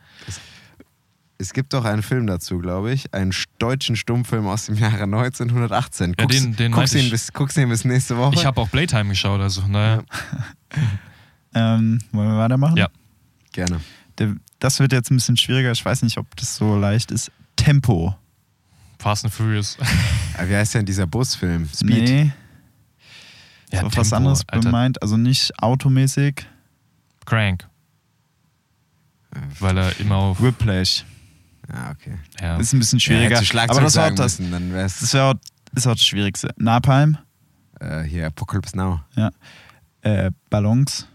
Es 1.40 1.52
gibt 1.54 1.74
doch 1.74 1.84
einen 1.86 2.04
Film 2.04 2.28
dazu, 2.28 2.60
glaube 2.60 2.94
ich. 2.94 3.12
Einen 3.12 3.34
deutschen 3.58 3.96
Stummfilm 3.96 4.46
aus 4.48 4.68
dem 4.68 4.76
Jahre 4.76 5.04
1918. 5.04 6.12
Ja, 6.18 6.26
Guckst, 6.26 6.40
den- 6.44 6.56
den 6.56 6.72
guckst, 6.72 6.94
meinte 6.94 7.06
ihn 7.08 7.12
bis, 7.12 7.34
guckst 7.34 7.58
ihn 7.58 7.70
bis 7.70 7.84
nächste 7.84 8.16
Woche. 8.18 8.36
Ich 8.36 8.46
habe 8.46 8.62
auch 8.62 8.70
Playtime 8.70 9.10
geschaut, 9.10 9.42
also 9.42 9.66
naja. 9.68 10.04
ähm, 11.56 12.00
wollen 12.12 12.30
wir 12.30 12.38
weitermachen? 12.38 12.78
Ja. 12.78 12.88
Gerne. 13.52 13.80
Der, 14.18 14.36
das 14.60 14.80
wird 14.80 14.92
jetzt 14.94 15.12
ein 15.12 15.16
bisschen 15.18 15.38
schwieriger. 15.38 15.72
Ich 15.72 15.84
weiß 15.84 16.02
nicht, 16.04 16.18
ob 16.18 16.36
das 16.36 16.56
so 16.56 16.78
leicht 16.78 17.12
ist. 17.12 17.32
Tempo. 17.56 18.16
Fast 19.00 19.26
and 19.26 19.34
Furious. 19.34 19.78
Aber 20.38 20.50
wie 20.50 20.56
heißt 20.56 20.76
denn 20.76 20.86
dieser 20.86 21.06
Busfilm? 21.08 21.68
Speed. 21.68 21.90
Nee, 21.90 22.32
Ja, 23.72 23.80
ist 23.80 23.86
auf 23.86 23.98
was 23.98 24.10
Tempo, 24.10 24.16
anderes 24.16 24.44
Alter. 24.48 24.66
gemeint. 24.66 25.02
Also 25.02 25.18
nicht 25.18 25.52
automäßig. 25.62 26.46
Crank. 27.26 27.68
Weil 29.60 29.78
er 29.78 30.00
immer 30.00 30.16
auf. 30.16 30.42
Whiplash. 30.42 31.04
Ah, 31.72 31.92
okay. 31.92 32.18
Ja. 32.40 32.58
Ist 32.58 32.74
ein 32.74 32.80
bisschen 32.80 33.00
Ja, 33.00 33.04
schwieriger. 33.04 33.44
Schlagzeug 33.44 33.78
aber 33.78 33.86
das 33.86 33.96
war 33.96 34.12
auch 34.12 34.16
das. 34.16 34.40
müssen, 34.40 34.52
dann 34.52 34.74
wär's 34.74 35.00
Das 35.00 35.14
wäre 35.14 35.26
auch, 35.32 35.34
ist 35.76 35.88
auch 35.88 35.94
das 35.94 36.06
Schwierigste. 36.06 36.54
Napalm. 36.58 37.18
äh, 37.80 38.04
hier 38.04 38.28
Apocalypse 38.28 38.78
Now. 38.78 39.00
Äh, 40.02 40.32
Ballons. 40.50 41.08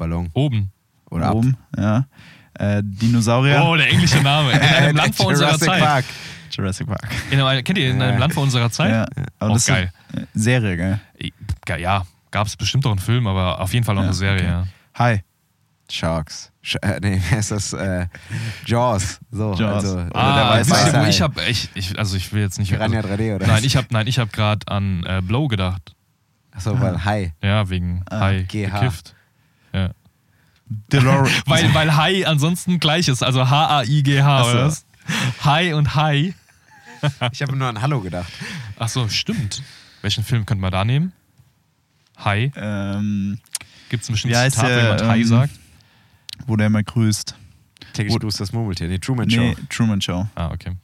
Ballon. 0.00 0.30
Oben. 0.32 0.72
Oder 1.10 1.26
ab. 1.26 1.34
Oben. 1.36 1.56
Ja. 1.76 2.06
Äh, 2.54 2.82
Dinosaurier. 2.84 3.62
Oh, 3.64 3.76
der 3.76 3.88
englische 3.90 4.20
Name. 4.22 4.52
In 4.52 4.60
einem 4.60 4.96
Land 5.02 5.14
vor 5.14 5.26
unserer 5.26 5.48
Jurassic 5.48 5.68
Zeit. 5.68 5.80
Park. 5.82 6.04
Jurassic 6.50 6.86
Park. 6.86 7.08
In 7.30 7.40
einem, 7.40 7.62
kennt 7.64 7.78
ihr 7.78 7.90
in 7.90 8.00
einem 8.02 8.14
Ja. 8.14 8.18
Land 8.18 8.34
vor 8.34 8.42
unserer 8.42 8.70
Zeit? 8.70 8.90
Ja. 8.90 9.06
Aber 9.38 9.50
Auch 9.50 9.54
das 9.54 9.66
geil. 9.66 9.92
Ist, 10.12 10.18
äh, 10.18 10.26
Serie, 10.34 10.76
geil. 10.76 11.00
Ge- 11.64 11.80
Ja, 11.80 12.04
gab 12.30 12.46
es 12.46 12.56
bestimmt 12.56 12.84
auch 12.86 12.90
einen 12.90 12.98
Film, 12.98 13.26
aber 13.26 13.60
auf 13.60 13.72
jeden 13.72 13.84
Fall 13.84 13.96
auch 13.96 14.00
Ja, 14.02 14.06
eine 14.06 14.14
Serie, 14.14 14.40
okay. 14.40 14.46
ja. 14.48 14.64
Hi. 14.98 15.20
Sharks. 15.90 16.52
Sch 16.62 16.76
äh, 16.82 17.00
nee, 17.02 17.20
wer 17.30 17.38
ist 17.38 17.50
das? 17.50 17.72
Äh, 17.72 18.06
Jaws. 18.66 19.18
So, 19.30 19.54
Jaws. 19.54 19.84
Also, 19.84 19.94
oder 19.98 20.14
Ah, 20.14 20.60
wo 20.64 20.74
Hai. 20.74 21.08
ich 21.08 21.20
habe, 21.22 21.42
ich, 21.48 21.68
ich, 21.74 21.98
also 21.98 22.16
ich 22.16 22.32
will 22.32 22.42
jetzt 22.42 22.58
nicht. 22.58 22.70
Piranha 22.70 22.98
Also, 23.00 23.08
3D 23.08 23.34
oder 23.36 23.46
nein, 23.46 23.64
ich 23.64 23.76
habe, 23.76 23.86
nein, 23.90 24.06
ich 24.06 24.18
habe 24.18 24.30
gerade 24.30 24.68
an 24.68 25.04
äh, 25.06 25.20
Blow 25.22 25.48
gedacht. 25.48 25.94
Achso, 26.52 26.78
weil 26.80 27.04
Hai. 27.04 27.32
Ja, 27.42 27.68
wegen 27.70 28.02
Ah, 28.10 28.20
High 28.20 28.46
GH. 28.48 28.52
gekifft. 28.70 29.14
Ja. 30.70 30.76
DeLorean. 31.00 31.32
Weil, 31.46 31.74
weil 31.74 31.96
High 31.96 32.26
ansonsten 32.26 32.78
gleich 32.80 33.08
ist, 33.08 33.22
also 33.22 33.48
H-A-I-G-H, 33.50 34.44
oder 34.50 34.66
was? 34.66 34.86
High 35.44 35.74
und 35.74 35.94
High. 35.94 36.34
Ich 37.32 37.40
habe 37.40 37.56
nur 37.56 37.66
an 37.66 37.80
Hallo 37.80 38.00
gedacht. 38.02 38.30
Ach 38.78 38.88
so, 38.88 39.08
stimmt. 39.08 39.62
Welchen 40.02 40.22
Film 40.22 40.44
könnte 40.44 40.60
man 40.60 40.70
da 40.70 40.84
nehmen? 40.84 41.12
High. 42.22 42.52
ähm, 42.56 43.38
Gibt 43.88 44.02
es 44.02 44.10
ein 44.10 44.12
bestimmtes 44.12 44.52
Zitat, 44.52 44.68
wenn 44.68 44.78
jemand 44.84 45.00
ähm, 45.02 45.24
sagt? 45.24 45.52
wo 46.46 46.56
der 46.56 46.66
immer 46.66 46.82
grüßt. 46.82 47.34
Täglich 47.94 48.14
Wo- 48.14 48.18
grüßt 48.18 48.38
das 48.40 48.52
Murmeltier. 48.52 48.88
Nee, 48.88 48.98
Truman 48.98 49.30
Show. 49.30 49.40
Nee, 49.40 49.56
Truman 49.70 50.00
Show. 50.00 50.26
Ah, 50.34 50.50
okay. 50.50 50.76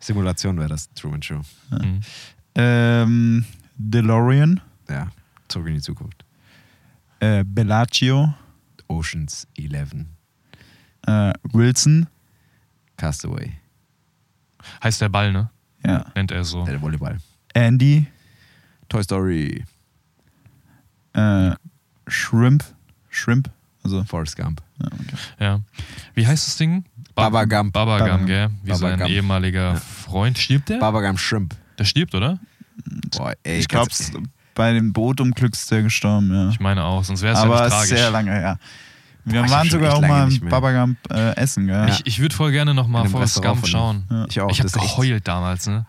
Simulation 0.00 0.58
wäre 0.58 0.68
das, 0.68 0.92
Truman 0.94 1.22
Show. 1.22 1.40
Mhm. 1.70 2.00
Ähm, 2.54 3.44
DeLorean. 3.76 4.60
Ja, 4.88 5.08
zurück 5.48 5.68
in 5.68 5.74
die 5.74 5.80
Zukunft. 5.80 6.24
Äh, 7.20 7.42
Bellagio. 7.44 8.34
Oceans 8.88 9.46
11. 9.56 10.06
Äh, 11.06 11.32
Wilson. 11.52 12.06
Castaway. 12.96 13.52
Heißt 14.82 15.00
der 15.00 15.08
Ball, 15.08 15.32
ne? 15.32 15.50
Ja. 15.84 16.04
Nennt 16.14 16.30
er 16.32 16.42
so. 16.44 16.64
Der 16.64 16.80
Volleyball. 16.80 17.18
Andy, 17.54 18.06
Toy 18.88 19.02
Story. 19.04 19.64
äh, 21.14 21.52
Shrimp, 22.06 22.64
Shrimp, 23.10 23.50
also 23.84 24.02
Forrest 24.04 24.36
Gump. 24.36 24.62
ja, 24.80 24.86
okay. 24.86 25.16
Ja. 25.40 25.60
Wie 26.14 26.26
heißt 26.26 26.46
das 26.46 26.56
Ding? 26.56 26.84
Ba- 27.14 27.28
Baba 27.30 27.44
Gump. 27.44 27.72
Baba 27.72 27.98
Baba 27.98 28.16
Gump, 28.16 28.26
gell? 28.26 28.50
Wie 28.62 28.68
Baba 28.70 28.78
sein 28.78 28.98
Gump. 28.98 29.10
ehemaliger 29.10 29.76
Freund. 29.76 30.38
Stirbt 30.38 30.68
der? 30.68 30.78
Baba 30.78 31.00
Gump 31.00 31.18
Shrimp. 31.18 31.54
Der 31.78 31.84
stirbt, 31.84 32.14
oder? 32.14 32.38
Boah, 33.16 33.34
ey, 33.42 33.58
ich 33.60 33.68
glaube, 33.68 33.90
bei 34.58 34.72
dem 34.74 34.92
Bootunglück 34.92 35.52
ist 35.54 35.70
der 35.70 35.82
gestorben, 35.82 36.34
ja. 36.34 36.50
Ich 36.50 36.58
meine 36.60 36.84
auch, 36.84 37.02
sonst 37.04 37.22
wäre 37.22 37.32
es 37.34 37.38
ja 37.38 37.44
Aber 37.46 37.54
nicht 37.56 37.66
ist 37.68 37.72
tragisch. 37.72 37.88
sehr 37.90 38.10
lange 38.10 38.30
her. 38.32 38.58
Wir 39.24 39.42
Boah, 39.42 39.50
waren 39.50 39.70
sogar 39.70 39.94
auch 39.94 40.00
mal 40.00 40.30
im 40.30 40.38
mehr. 40.40 40.50
Babagam 40.50 40.96
äh, 41.10 41.36
essen, 41.36 41.66
gell? 41.66 41.88
Ich, 41.90 42.06
ich 42.06 42.18
würde 42.18 42.34
voll 42.34 42.50
gerne 42.50 42.74
nochmal 42.74 43.08
Forrest 43.08 43.36
Restaurant 43.36 43.60
Gump 43.62 43.66
schauen. 43.68 44.04
ihm. 44.10 44.26
Ich 44.28 44.40
auch. 44.40 44.50
Ich 44.50 44.58
habe 44.60 44.70
geheult 44.70 45.28
damals, 45.28 45.66
ne? 45.66 45.86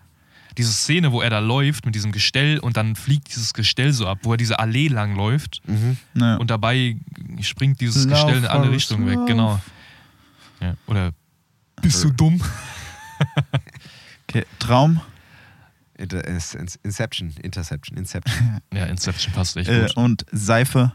Diese 0.57 0.71
Szene, 0.71 1.11
wo 1.11 1.21
er 1.21 1.29
da 1.29 1.39
läuft 1.39 1.85
mit 1.85 1.95
diesem 1.95 2.11
Gestell 2.11 2.59
und 2.59 2.75
dann 2.77 2.95
fliegt 2.95 3.29
dieses 3.29 3.53
Gestell 3.53 3.91
so 3.93 4.07
ab, 4.07 4.19
wo 4.23 4.33
er 4.33 4.37
diese 4.37 4.59
Allee 4.59 4.87
lang 4.89 5.15
läuft 5.15 5.61
Mhm. 5.65 5.97
ja. 6.15 6.35
und 6.35 6.51
dabei 6.51 6.97
springt 7.41 7.79
dieses 7.81 8.05
Lauf, 8.05 8.25
Gestell 8.25 8.39
in 8.43 8.45
alle 8.45 8.69
Richtungen 8.69 9.07
weg, 9.07 9.19
genau. 9.25 9.59
Ja. 10.59 10.73
Oder 10.87 11.11
bist 11.81 12.03
du 12.03 12.11
dumm? 12.11 12.41
okay. 14.27 14.45
Traum 14.59 14.99
Inception, 15.99 17.33
Interception, 17.41 17.97
Inception. 17.97 18.61
Ja, 18.73 18.85
Inception 18.85 19.33
passt 19.33 19.57
echt 19.57 19.69
äh, 19.69 19.81
gut. 19.87 19.97
und 19.97 20.25
Seife. 20.31 20.91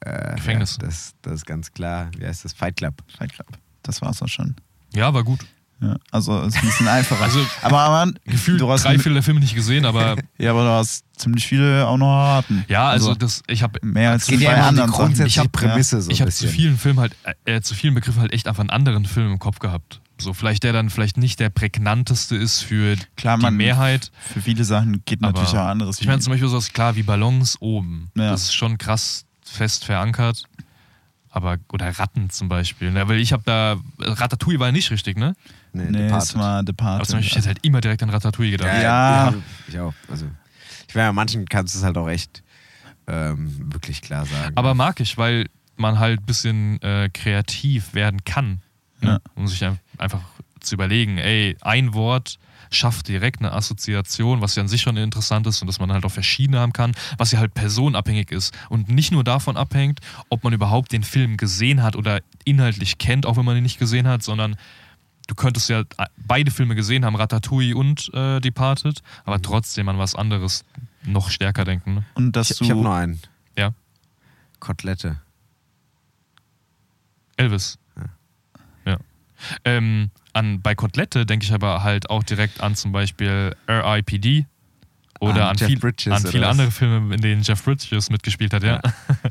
äh, 0.00 0.34
Gefängnis. 0.36 0.78
Ja, 0.80 0.86
das, 0.86 1.14
das 1.22 1.34
ist 1.34 1.46
ganz 1.46 1.72
klar. 1.72 2.10
Wie 2.16 2.26
heißt 2.26 2.44
das? 2.44 2.52
Fight 2.52 2.76
Club. 2.76 2.94
Fight 3.18 3.32
Club. 3.32 3.48
Das 3.82 4.00
war's 4.02 4.22
auch 4.22 4.28
schon. 4.28 4.56
Ja, 4.94 5.12
war 5.12 5.24
gut. 5.24 5.40
Ja, 5.82 5.96
also 6.10 6.42
ist 6.42 6.56
ein 6.56 6.66
bisschen 6.66 6.88
einfacher. 6.88 7.22
Also, 7.24 7.40
aber 7.62 7.88
man, 7.88 8.18
Gefühlt 8.26 8.60
du 8.60 8.70
hast, 8.70 8.84
drei 8.84 8.94
Viertel 8.98 9.14
der 9.14 9.22
Filme 9.22 9.40
nicht 9.40 9.54
gesehen, 9.54 9.86
aber 9.86 10.16
ja, 10.38 10.50
aber 10.50 10.64
du 10.64 10.70
hast 10.70 11.04
ziemlich 11.18 11.46
viele 11.46 11.86
auch 11.86 11.96
noch 11.96 12.06
erraten. 12.12 12.64
ja, 12.68 12.88
also, 12.90 13.08
Also, 13.08 13.18
das, 13.18 13.42
ich 13.46 13.62
habe 13.62 13.78
mehr 13.82 14.10
als 14.10 14.24
Es 14.24 14.28
geht 14.28 14.40
ja 14.40 14.52
anderen 14.52 14.76
Sachen. 14.76 14.90
grundsätzliche 14.92 15.40
Ich 15.40 15.44
hab- 15.46 15.52
Prämisse 15.52 16.02
so 16.02 16.10
ich 16.10 16.20
habe 16.20 16.30
zu 16.30 16.48
vielen 16.48 16.76
Filmen 16.76 17.00
halt, 17.00 17.16
äh, 17.46 17.62
zu 17.62 17.74
vielen 17.74 17.94
Begriffen 17.94 18.20
halt 18.20 18.32
echt 18.34 18.46
einfach 18.46 18.60
einen 18.60 18.68
anderen 18.70 19.06
Film 19.06 19.32
im 19.32 19.38
Kopf 19.38 19.58
gehabt. 19.58 20.00
So, 20.20 20.32
vielleicht 20.34 20.62
der 20.64 20.72
dann 20.72 20.90
vielleicht 20.90 21.16
nicht 21.16 21.40
der 21.40 21.50
prägnanteste 21.50 22.36
ist 22.36 22.62
für 22.62 22.96
Klar, 23.16 23.36
die 23.38 23.42
man- 23.42 23.56
Mehrheit. 23.56 24.10
Für 24.32 24.40
viele 24.40 24.64
Sachen 24.64 25.02
geht 25.04 25.22
Aber 25.22 25.32
natürlich 25.32 25.58
auch 25.58 25.66
anderes. 25.68 26.00
Ich 26.00 26.06
meine 26.06 26.20
zum 26.20 26.32
Beispiel 26.32 26.48
sowas 26.48 26.72
klar 26.72 26.96
wie 26.96 27.02
Ballons 27.02 27.56
oben. 27.60 28.10
Ja. 28.16 28.30
Das 28.30 28.42
ist 28.42 28.54
schon 28.54 28.78
krass 28.78 29.24
fest 29.42 29.84
verankert. 29.84 30.44
Aber, 31.32 31.58
oder 31.72 31.88
Ratten 31.96 32.28
zum 32.30 32.48
Beispiel. 32.48 32.90
Ne? 32.90 33.06
Weil 33.08 33.20
ich 33.20 33.32
habe 33.32 33.44
da, 33.46 33.76
Ratatouille 34.00 34.58
war 34.58 34.66
ja 34.68 34.72
nicht 34.72 34.90
richtig, 34.90 35.16
ne? 35.16 35.34
Nee, 35.72 35.84
nee, 35.84 35.98
Departed. 36.02 36.28
es 36.28 36.34
war 36.34 36.54
Aber 36.56 36.62
Departed. 36.64 37.06
zum 37.06 37.18
Beispiel, 37.18 37.30
ich 37.30 37.36
hätte 37.36 37.46
halt 37.46 37.58
immer 37.64 37.80
direkt 37.80 38.02
an 38.02 38.10
Ratatouille 38.10 38.50
gedacht. 38.50 38.68
Ja, 38.68 38.82
Ja. 38.82 39.30
ja. 39.30 39.34
Ich 39.68 39.78
auch. 39.78 39.94
Also, 40.08 40.26
ich 40.88 40.94
meine, 40.96 41.12
manchen 41.12 41.46
kannst 41.46 41.74
du 41.74 41.78
es 41.78 41.84
halt 41.84 41.96
auch 41.96 42.08
echt 42.08 42.42
ähm, 43.06 43.72
wirklich 43.72 44.02
klar 44.02 44.26
sagen. 44.26 44.56
Aber 44.56 44.74
mag 44.74 44.98
ich, 45.00 45.16
weil 45.18 45.46
man 45.76 45.98
halt 46.00 46.20
ein 46.20 46.26
bisschen 46.26 46.82
äh, 46.82 47.08
kreativ 47.12 47.94
werden 47.94 48.24
kann. 48.24 48.60
Ne? 49.02 49.10
Ja. 49.10 49.18
Um 49.34 49.46
sich 49.48 49.64
ein- 49.64 49.78
einfach 49.98 50.20
zu 50.60 50.74
überlegen, 50.74 51.18
ey, 51.18 51.56
ein 51.62 51.94
Wort 51.94 52.38
schafft 52.72 53.08
direkt 53.08 53.40
eine 53.40 53.52
Assoziation, 53.52 54.40
was 54.42 54.54
ja 54.54 54.62
an 54.62 54.68
sich 54.68 54.82
schon 54.82 54.96
interessant 54.96 55.46
ist 55.48 55.60
und 55.60 55.66
dass 55.66 55.80
man 55.80 55.90
halt 55.90 56.04
auch 56.04 56.10
verschiedene 56.12 56.60
haben 56.60 56.72
kann, 56.72 56.92
was 57.18 57.32
ja 57.32 57.40
halt 57.40 57.52
personenabhängig 57.54 58.30
ist 58.30 58.56
und 58.68 58.88
nicht 58.88 59.10
nur 59.10 59.24
davon 59.24 59.56
abhängt, 59.56 59.98
ob 60.28 60.44
man 60.44 60.52
überhaupt 60.52 60.92
den 60.92 61.02
Film 61.02 61.36
gesehen 61.36 61.82
hat 61.82 61.96
oder 61.96 62.20
inhaltlich 62.44 62.98
kennt, 62.98 63.26
auch 63.26 63.36
wenn 63.36 63.44
man 63.44 63.56
ihn 63.56 63.64
nicht 63.64 63.78
gesehen 63.80 64.06
hat, 64.06 64.22
sondern 64.22 64.54
du 65.26 65.34
könntest 65.34 65.68
ja 65.68 65.82
beide 66.16 66.52
Filme 66.52 66.76
gesehen 66.76 67.04
haben, 67.04 67.16
Ratatouille 67.16 67.74
und 67.74 68.08
äh, 68.14 68.38
Departed, 68.40 69.02
aber 69.24 69.42
trotzdem 69.42 69.88
an 69.88 69.98
was 69.98 70.14
anderes 70.14 70.64
noch 71.02 71.30
stärker 71.30 71.64
denken. 71.64 71.94
Ne? 71.94 72.04
Und 72.14 72.36
dass 72.36 72.52
ich, 72.52 72.58
du. 72.58 72.64
ich 72.64 72.70
habe 72.70 72.82
noch 72.82 72.94
einen. 72.94 73.20
Ja. 73.58 73.72
Kotelette. 74.60 75.16
Elvis. 77.36 77.78
Ja. 79.40 79.56
Ähm, 79.64 80.10
an, 80.32 80.60
bei 80.62 80.74
Kotelette 80.74 81.26
denke 81.26 81.44
ich 81.44 81.52
aber 81.52 81.82
halt 81.82 82.08
auch 82.10 82.22
direkt 82.22 82.60
an 82.60 82.74
zum 82.76 82.92
Beispiel 82.92 83.54
R.I.P.D. 83.66 84.46
oder 85.18 85.44
An 85.44 85.50
an, 85.50 85.58
viel, 85.58 85.78
an 85.82 86.20
oder 86.22 86.30
viele 86.30 86.44
was? 86.44 86.50
andere 86.50 86.70
Filme, 86.70 87.14
in 87.14 87.20
denen 87.20 87.42
Jeff 87.42 87.62
Bridges 87.64 88.10
mitgespielt 88.10 88.52
hat, 88.54 88.62
ja. 88.62 88.80
Ja. 88.84 89.30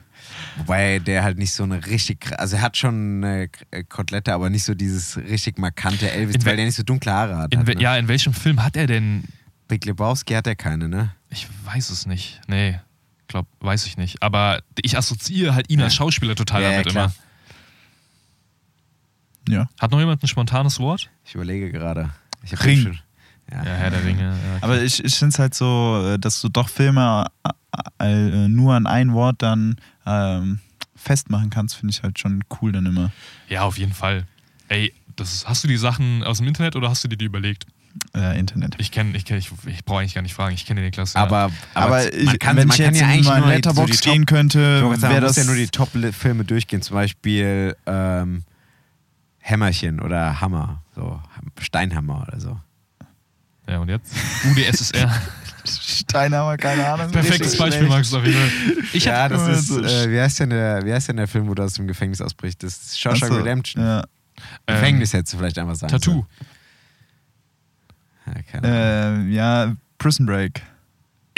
Wobei 0.57 0.99
der 0.99 1.23
halt 1.23 1.37
nicht 1.37 1.53
so 1.53 1.63
eine 1.63 1.85
richtig, 1.85 2.37
also 2.37 2.57
er 2.57 2.61
hat 2.61 2.77
schon 2.77 3.23
eine 3.23 3.47
K- 3.47 3.83
Kotelette, 3.83 4.33
aber 4.33 4.49
nicht 4.49 4.63
so 4.63 4.73
dieses 4.73 5.17
richtig 5.17 5.57
markante 5.57 6.11
Elvis, 6.11 6.35
In 6.35 6.45
weil 6.45 6.57
der 6.57 6.65
nicht 6.65 6.75
so 6.75 6.83
dunkle 6.83 7.11
Haare 7.13 7.37
hat. 7.37 7.53
Wel- 7.55 7.75
ne? 7.75 7.81
ja, 7.81 7.95
in 7.97 8.07
welchem 8.07 8.33
Film 8.33 8.63
hat 8.63 8.75
er 8.75 8.87
denn? 8.87 9.23
Big 9.67 9.85
Lebowski 9.85 10.33
hat 10.33 10.47
er 10.47 10.55
keine, 10.55 10.89
ne? 10.89 11.11
Ich 11.29 11.47
weiß 11.63 11.91
es 11.91 12.05
nicht. 12.07 12.41
Nee, 12.47 12.79
glaub, 13.27 13.47
weiß 13.61 13.85
ich 13.85 13.97
nicht. 13.97 14.21
Aber 14.21 14.61
ich 14.81 14.97
assoziiere 14.97 15.53
halt 15.55 15.69
ihn 15.69 15.79
Ja. 15.79 15.85
als 15.85 15.95
Schauspieler 15.95 16.35
total 16.35 16.61
Ja, 16.63 16.67
ja, 16.71 16.73
damit 16.79 16.91
klar. 16.91 17.05
immer. 17.05 17.13
Ja. 19.49 19.67
Hat 19.79 19.91
noch 19.91 19.99
jemand 19.99 20.23
ein 20.23 20.27
spontanes 20.27 20.79
Wort? 20.79 21.09
Ich 21.25 21.35
überlege 21.35 21.71
gerade. 21.71 22.09
Ich 22.43 22.63
Ring. 22.63 22.81
schon- 22.83 22.99
Ja. 23.51 23.63
Ja, 23.63 23.71
Herr 23.73 23.89
der 23.89 24.03
Ringe. 24.05 24.21
Ja, 24.23 24.29
okay. 24.31 24.57
Aber 24.61 24.81
ich, 24.81 25.03
ich 25.03 25.15
finde 25.15 25.33
es 25.33 25.39
halt 25.39 25.55
so, 25.55 26.13
äh, 26.13 26.19
dass 26.19 26.39
du 26.41 26.49
doch 26.49 26.69
Filme 26.69 27.25
äh, 27.99 28.05
äh, 28.05 28.47
nur 28.47 28.75
an 28.75 28.85
ein 28.85 29.13
Wort 29.13 29.41
dann 29.41 29.77
ähm, 30.05 30.59
festmachen 30.95 31.49
kannst, 31.49 31.75
finde 31.75 31.91
ich 31.93 32.03
halt 32.03 32.19
schon 32.19 32.43
cool 32.61 32.71
dann 32.71 32.85
immer. 32.85 33.11
ja, 33.47 33.63
auf 33.63 33.77
jeden 33.77 33.93
Fall. 33.93 34.25
Ey, 34.67 34.93
das 35.15 35.47
hast 35.47 35.63
du 35.63 35.67
die 35.67 35.77
Sachen 35.77 36.23
aus 36.23 36.37
dem 36.37 36.47
Internet 36.47 36.75
oder 36.75 36.89
hast 36.89 37.03
du 37.03 37.07
dir 37.07 37.17
die 37.17 37.25
überlegt? 37.25 37.65
Äh, 38.15 38.37
Internet. 38.39 38.75
Ich 38.77 38.91
kenne, 38.91 39.17
ich, 39.17 39.25
kenn, 39.25 39.37
ich, 39.39 39.49
ich 39.65 39.83
brauche 39.83 40.01
eigentlich 40.01 40.13
gar 40.13 40.21
nicht 40.21 40.35
fragen. 40.35 40.53
Ich 40.53 40.65
kenne 40.67 40.81
den 40.81 40.91
Klasse. 40.91 41.17
Aber, 41.17 41.51
Aber, 41.73 41.89
man 42.03 42.07
ich, 42.13 42.37
kann, 42.39 42.55
wenn 42.55 42.67
man 42.67 42.75
ich 42.77 42.83
kann 42.83 42.93
jetzt 42.93 43.01
ja 43.01 43.07
in 43.07 43.13
eigentlich 43.13 43.27
meinen 43.27 43.41
nur 43.45 43.49
Letterbox 43.53 43.97
so 44.03 44.11
gehen 44.11 44.25
könnte, 44.27 44.59
wäre 44.81 45.13
man 45.13 45.21
das 45.21 45.37
ja 45.37 45.43
nur 45.43 45.55
die 45.55 45.67
Top-Filme 45.67 46.43
durchgehen, 46.45 46.83
zum 46.83 46.93
Beispiel 46.93 47.75
ähm, 47.87 48.43
Hämmerchen 49.39 49.99
oder 49.99 50.41
Hammer, 50.41 50.83
so 50.95 51.19
Steinhammer 51.59 52.25
oder 52.27 52.39
so. 52.39 52.59
Ja, 53.67 53.79
und 53.79 53.89
jetzt? 53.89 54.13
UdSSR. 54.49 55.11
Steinhammer, 55.65 56.57
keine 56.57 56.87
Ahnung. 56.87 57.11
Perfektes 57.11 57.57
Beispiel. 57.57 57.87
Max, 57.87 58.13
auf 58.13 58.25
jeden 58.25 58.37
Fall. 58.37 58.83
Ich 58.93 59.05
ja, 59.05 59.29
das 59.29 59.47
ist, 59.47 59.67
so 59.67 59.83
äh, 59.83 60.11
wie, 60.11 60.19
heißt 60.19 60.39
denn 60.39 60.49
der, 60.49 60.83
wie 60.85 60.93
heißt 60.93 61.09
denn 61.09 61.17
der 61.17 61.27
Film, 61.27 61.47
wo 61.47 61.53
du 61.53 61.63
aus 61.63 61.73
dem 61.73 61.87
Gefängnis 61.87 62.21
ausbrichst? 62.21 62.63
Das 62.63 62.77
ist 62.77 62.99
Shawshank 62.99 63.31
Achso, 63.31 63.35
Redemption. 63.35 63.83
Ja. 63.83 63.99
ähm, 63.99 64.75
Gefängnis 64.75 65.13
hättest 65.13 65.33
du 65.33 65.37
vielleicht 65.37 65.59
einfach 65.59 65.75
sagen 65.75 65.91
Tattoo. 65.91 66.25
Ja, 68.25 68.41
keine 68.51 68.67
Ahnung. 68.67 69.27
Äh, 69.29 69.33
ja, 69.33 69.75
Prison 69.97 70.25
Break. 70.25 70.63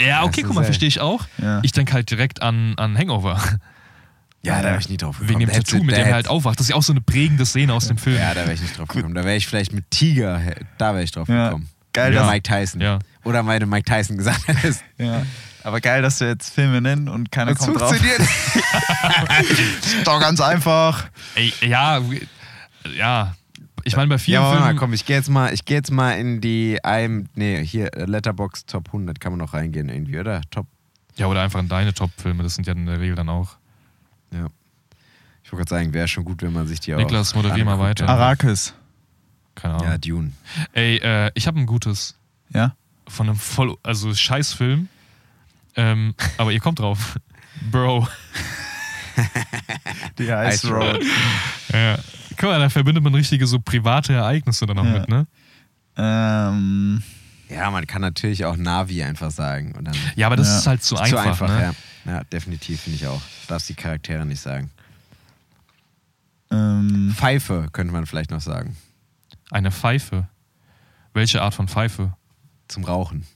Ja, 0.00 0.24
okay, 0.24 0.42
guck 0.42 0.54
mal, 0.54 0.64
verstehe 0.64 0.88
ich 0.88 1.00
auch. 1.00 1.26
Ja. 1.38 1.60
Ich 1.62 1.72
denke 1.72 1.92
halt 1.92 2.10
direkt 2.10 2.42
an, 2.42 2.74
an 2.76 2.96
Hangover. 2.96 3.40
Ja, 4.44 4.60
da 4.60 4.68
wäre 4.70 4.78
ich 4.78 4.88
nie 4.88 4.96
drauf 4.96 5.18
gekommen. 5.18 5.28
Wegen 5.30 5.40
dem 5.40 5.50
Tattoo, 5.50 5.78
du- 5.78 5.84
mit 5.84 5.96
dem 5.96 6.06
er 6.06 6.14
halt 6.14 6.28
aufwacht. 6.28 6.58
Das 6.58 6.66
ist 6.66 6.70
ja 6.70 6.76
auch 6.76 6.82
so 6.82 6.92
eine 6.92 7.00
prägende 7.00 7.46
Szene 7.46 7.72
aus 7.72 7.88
dem 7.88 7.98
Film. 7.98 8.16
Ja, 8.18 8.34
da 8.34 8.40
wäre 8.42 8.54
ich 8.54 8.60
nicht 8.62 8.76
drauf 8.78 8.88
gekommen. 8.88 9.14
Da 9.14 9.24
wäre 9.24 9.36
ich 9.36 9.46
vielleicht 9.46 9.72
mit 9.72 9.90
Tiger, 9.90 10.40
da 10.78 10.92
wäre 10.94 11.04
ich 11.04 11.12
drauf 11.12 11.28
Ja. 11.28 11.46
gekommen. 11.48 11.68
Geil, 11.92 12.12
Oder 12.12 12.22
Ja. 12.22 12.30
Mike 12.30 12.42
Tyson. 12.42 12.80
Ja. 12.80 12.98
Oder 13.24 13.42
meine 13.42 13.66
Mike 13.66 13.84
Tyson 13.84 14.16
gesagt 14.16 14.48
hättest. 14.48 14.82
Ja. 14.98 15.22
Aber 15.64 15.80
geil, 15.80 16.02
dass 16.02 16.18
du 16.18 16.24
jetzt 16.26 16.52
Filme 16.54 16.80
nennen 16.80 17.08
und 17.08 17.30
keiner 17.30 17.54
kommt 17.54 17.78
drauf. 17.78 17.94
Ist 19.40 20.06
doch 20.06 20.20
ganz 20.20 20.40
einfach. 20.40 21.06
Ey, 21.34 21.52
ja, 21.60 22.00
ja. 22.96 23.34
Ich 23.84 23.96
meine, 23.96 24.08
bei 24.08 24.14
Ja, 24.14 24.18
vielen 24.18 24.36
aber 24.38 24.46
warte 24.48 24.60
mal, 24.60 24.66
Filmen. 24.66 24.78
komm, 24.78 24.92
ich 24.92 25.04
gehe 25.06 25.16
jetzt 25.16 25.28
mal, 25.28 25.52
ich 25.52 25.64
gehe 25.64 25.76
jetzt 25.76 25.90
mal 25.90 26.12
in 26.12 26.40
die 26.40 26.78
einem, 26.84 27.26
nee, 27.34 27.64
hier 27.64 27.92
äh, 27.96 28.04
Letterbox 28.04 28.66
Top 28.66 28.88
100 28.88 29.18
kann 29.20 29.32
man 29.32 29.38
noch 29.40 29.54
reingehen 29.54 29.88
irgendwie, 29.88 30.18
oder? 30.18 30.40
Top. 30.50 30.66
Ja, 31.16 31.26
oder 31.26 31.42
einfach 31.42 31.60
in 31.60 31.68
deine 31.68 31.92
Top-Filme. 31.92 32.42
Das 32.42 32.54
sind 32.54 32.66
ja 32.66 32.72
in 32.74 32.86
der 32.86 33.00
Regel 33.00 33.16
dann 33.16 33.28
auch. 33.28 33.56
Ja. 34.32 34.46
Ich 35.44 35.52
wollte 35.52 35.68
gerade 35.68 35.82
sagen, 35.82 35.92
wäre 35.92 36.08
schon 36.08 36.24
gut, 36.24 36.42
wenn 36.42 36.52
man 36.52 36.66
sich 36.66 36.80
die 36.80 36.94
auch. 36.94 36.98
Niklas, 36.98 37.34
moderier 37.34 37.64
mal 37.64 37.78
weiter. 37.78 38.08
Arrakis. 38.08 38.74
Keine 39.54 39.74
Ahnung. 39.74 39.86
Ja, 39.86 39.98
Dune. 39.98 40.32
Ey, 40.72 40.96
äh, 40.96 41.30
ich 41.34 41.46
habe 41.46 41.58
ein 41.60 41.66
gutes 41.66 42.16
Ja? 42.52 42.74
von 43.08 43.28
einem 43.28 43.36
voll, 43.36 43.76
also 43.82 44.14
Scheißfilm. 44.14 44.88
Ähm, 45.76 46.14
aber 46.38 46.52
ihr 46.52 46.60
kommt 46.60 46.78
drauf. 46.78 47.18
Bro. 47.70 48.08
Die 50.18 50.24
Ice 50.28 50.68
Road. 50.68 51.02
Ja. 51.72 51.98
Guck 52.36 52.48
mal, 52.48 52.58
da 52.58 52.70
verbindet 52.70 53.04
man 53.04 53.14
richtige 53.14 53.46
so 53.46 53.60
private 53.60 54.14
Ereignisse 54.14 54.64
dann 54.66 54.78
auch 54.78 54.84
Ja. 54.84 54.90
mit, 54.92 55.08
ne? 55.08 55.26
Ähm, 55.96 57.02
Ja, 57.52 57.70
man 57.70 57.86
kann 57.86 58.00
natürlich 58.02 58.44
auch 58.44 58.56
Navi 58.56 59.02
einfach 59.02 59.30
sagen. 59.30 59.72
Und 59.76 59.84
dann 59.84 59.94
Ja, 60.16 60.26
aber 60.26 60.36
das 60.36 60.48
Ja. 60.48 60.58
ist 60.58 60.66
halt 60.66 60.82
zu 60.82 60.94
Ist 60.94 61.00
einfach. 61.02 61.22
zu 61.22 61.28
einfach, 61.28 61.48
ne? 61.48 61.62
ja. 61.62 61.74
Ja, 62.04 62.24
definitiv, 62.24 62.80
finde 62.80 62.96
ich 62.96 63.06
auch. 63.06 63.20
Du 63.42 63.48
darfst 63.48 63.68
die 63.68 63.74
Charaktere 63.74 64.26
nicht 64.26 64.40
sagen. 64.40 64.70
ähm, 66.50 67.12
Pfeife 67.16 67.68
könnte 67.72 67.92
man 67.92 68.06
vielleicht 68.06 68.30
noch 68.30 68.40
sagen. 68.40 68.76
Eine 69.50 69.70
Pfeife. 69.70 70.26
Welche 71.14 71.42
Art 71.42 71.54
von 71.54 71.68
Pfeife? 71.68 72.12
Zum 72.68 72.84
Rauchen. 72.84 73.26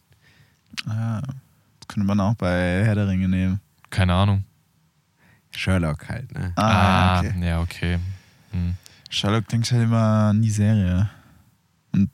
ah, 0.86 1.20
das 1.20 1.88
könnte 1.88 2.06
man 2.06 2.18
auch 2.20 2.34
bei 2.34 2.84
Herr 2.84 2.94
der 2.94 3.08
Ringe 3.08 3.28
nehmen. 3.28 3.60
Keine 3.90 4.14
Ahnung. 4.14 4.44
Sherlock 5.52 6.08
halt, 6.08 6.32
ne? 6.32 6.52
Ah, 6.56 7.20
okay. 7.20 7.34
ja, 7.46 7.60
okay. 7.60 7.98
Hm. 8.52 8.74
Sherlock 9.08 9.48
denkt 9.48 9.70
halt 9.72 9.82
immer 9.84 10.28
an 10.30 10.42
die 10.42 10.50
Serie. 10.50 11.08
Und 11.92 12.10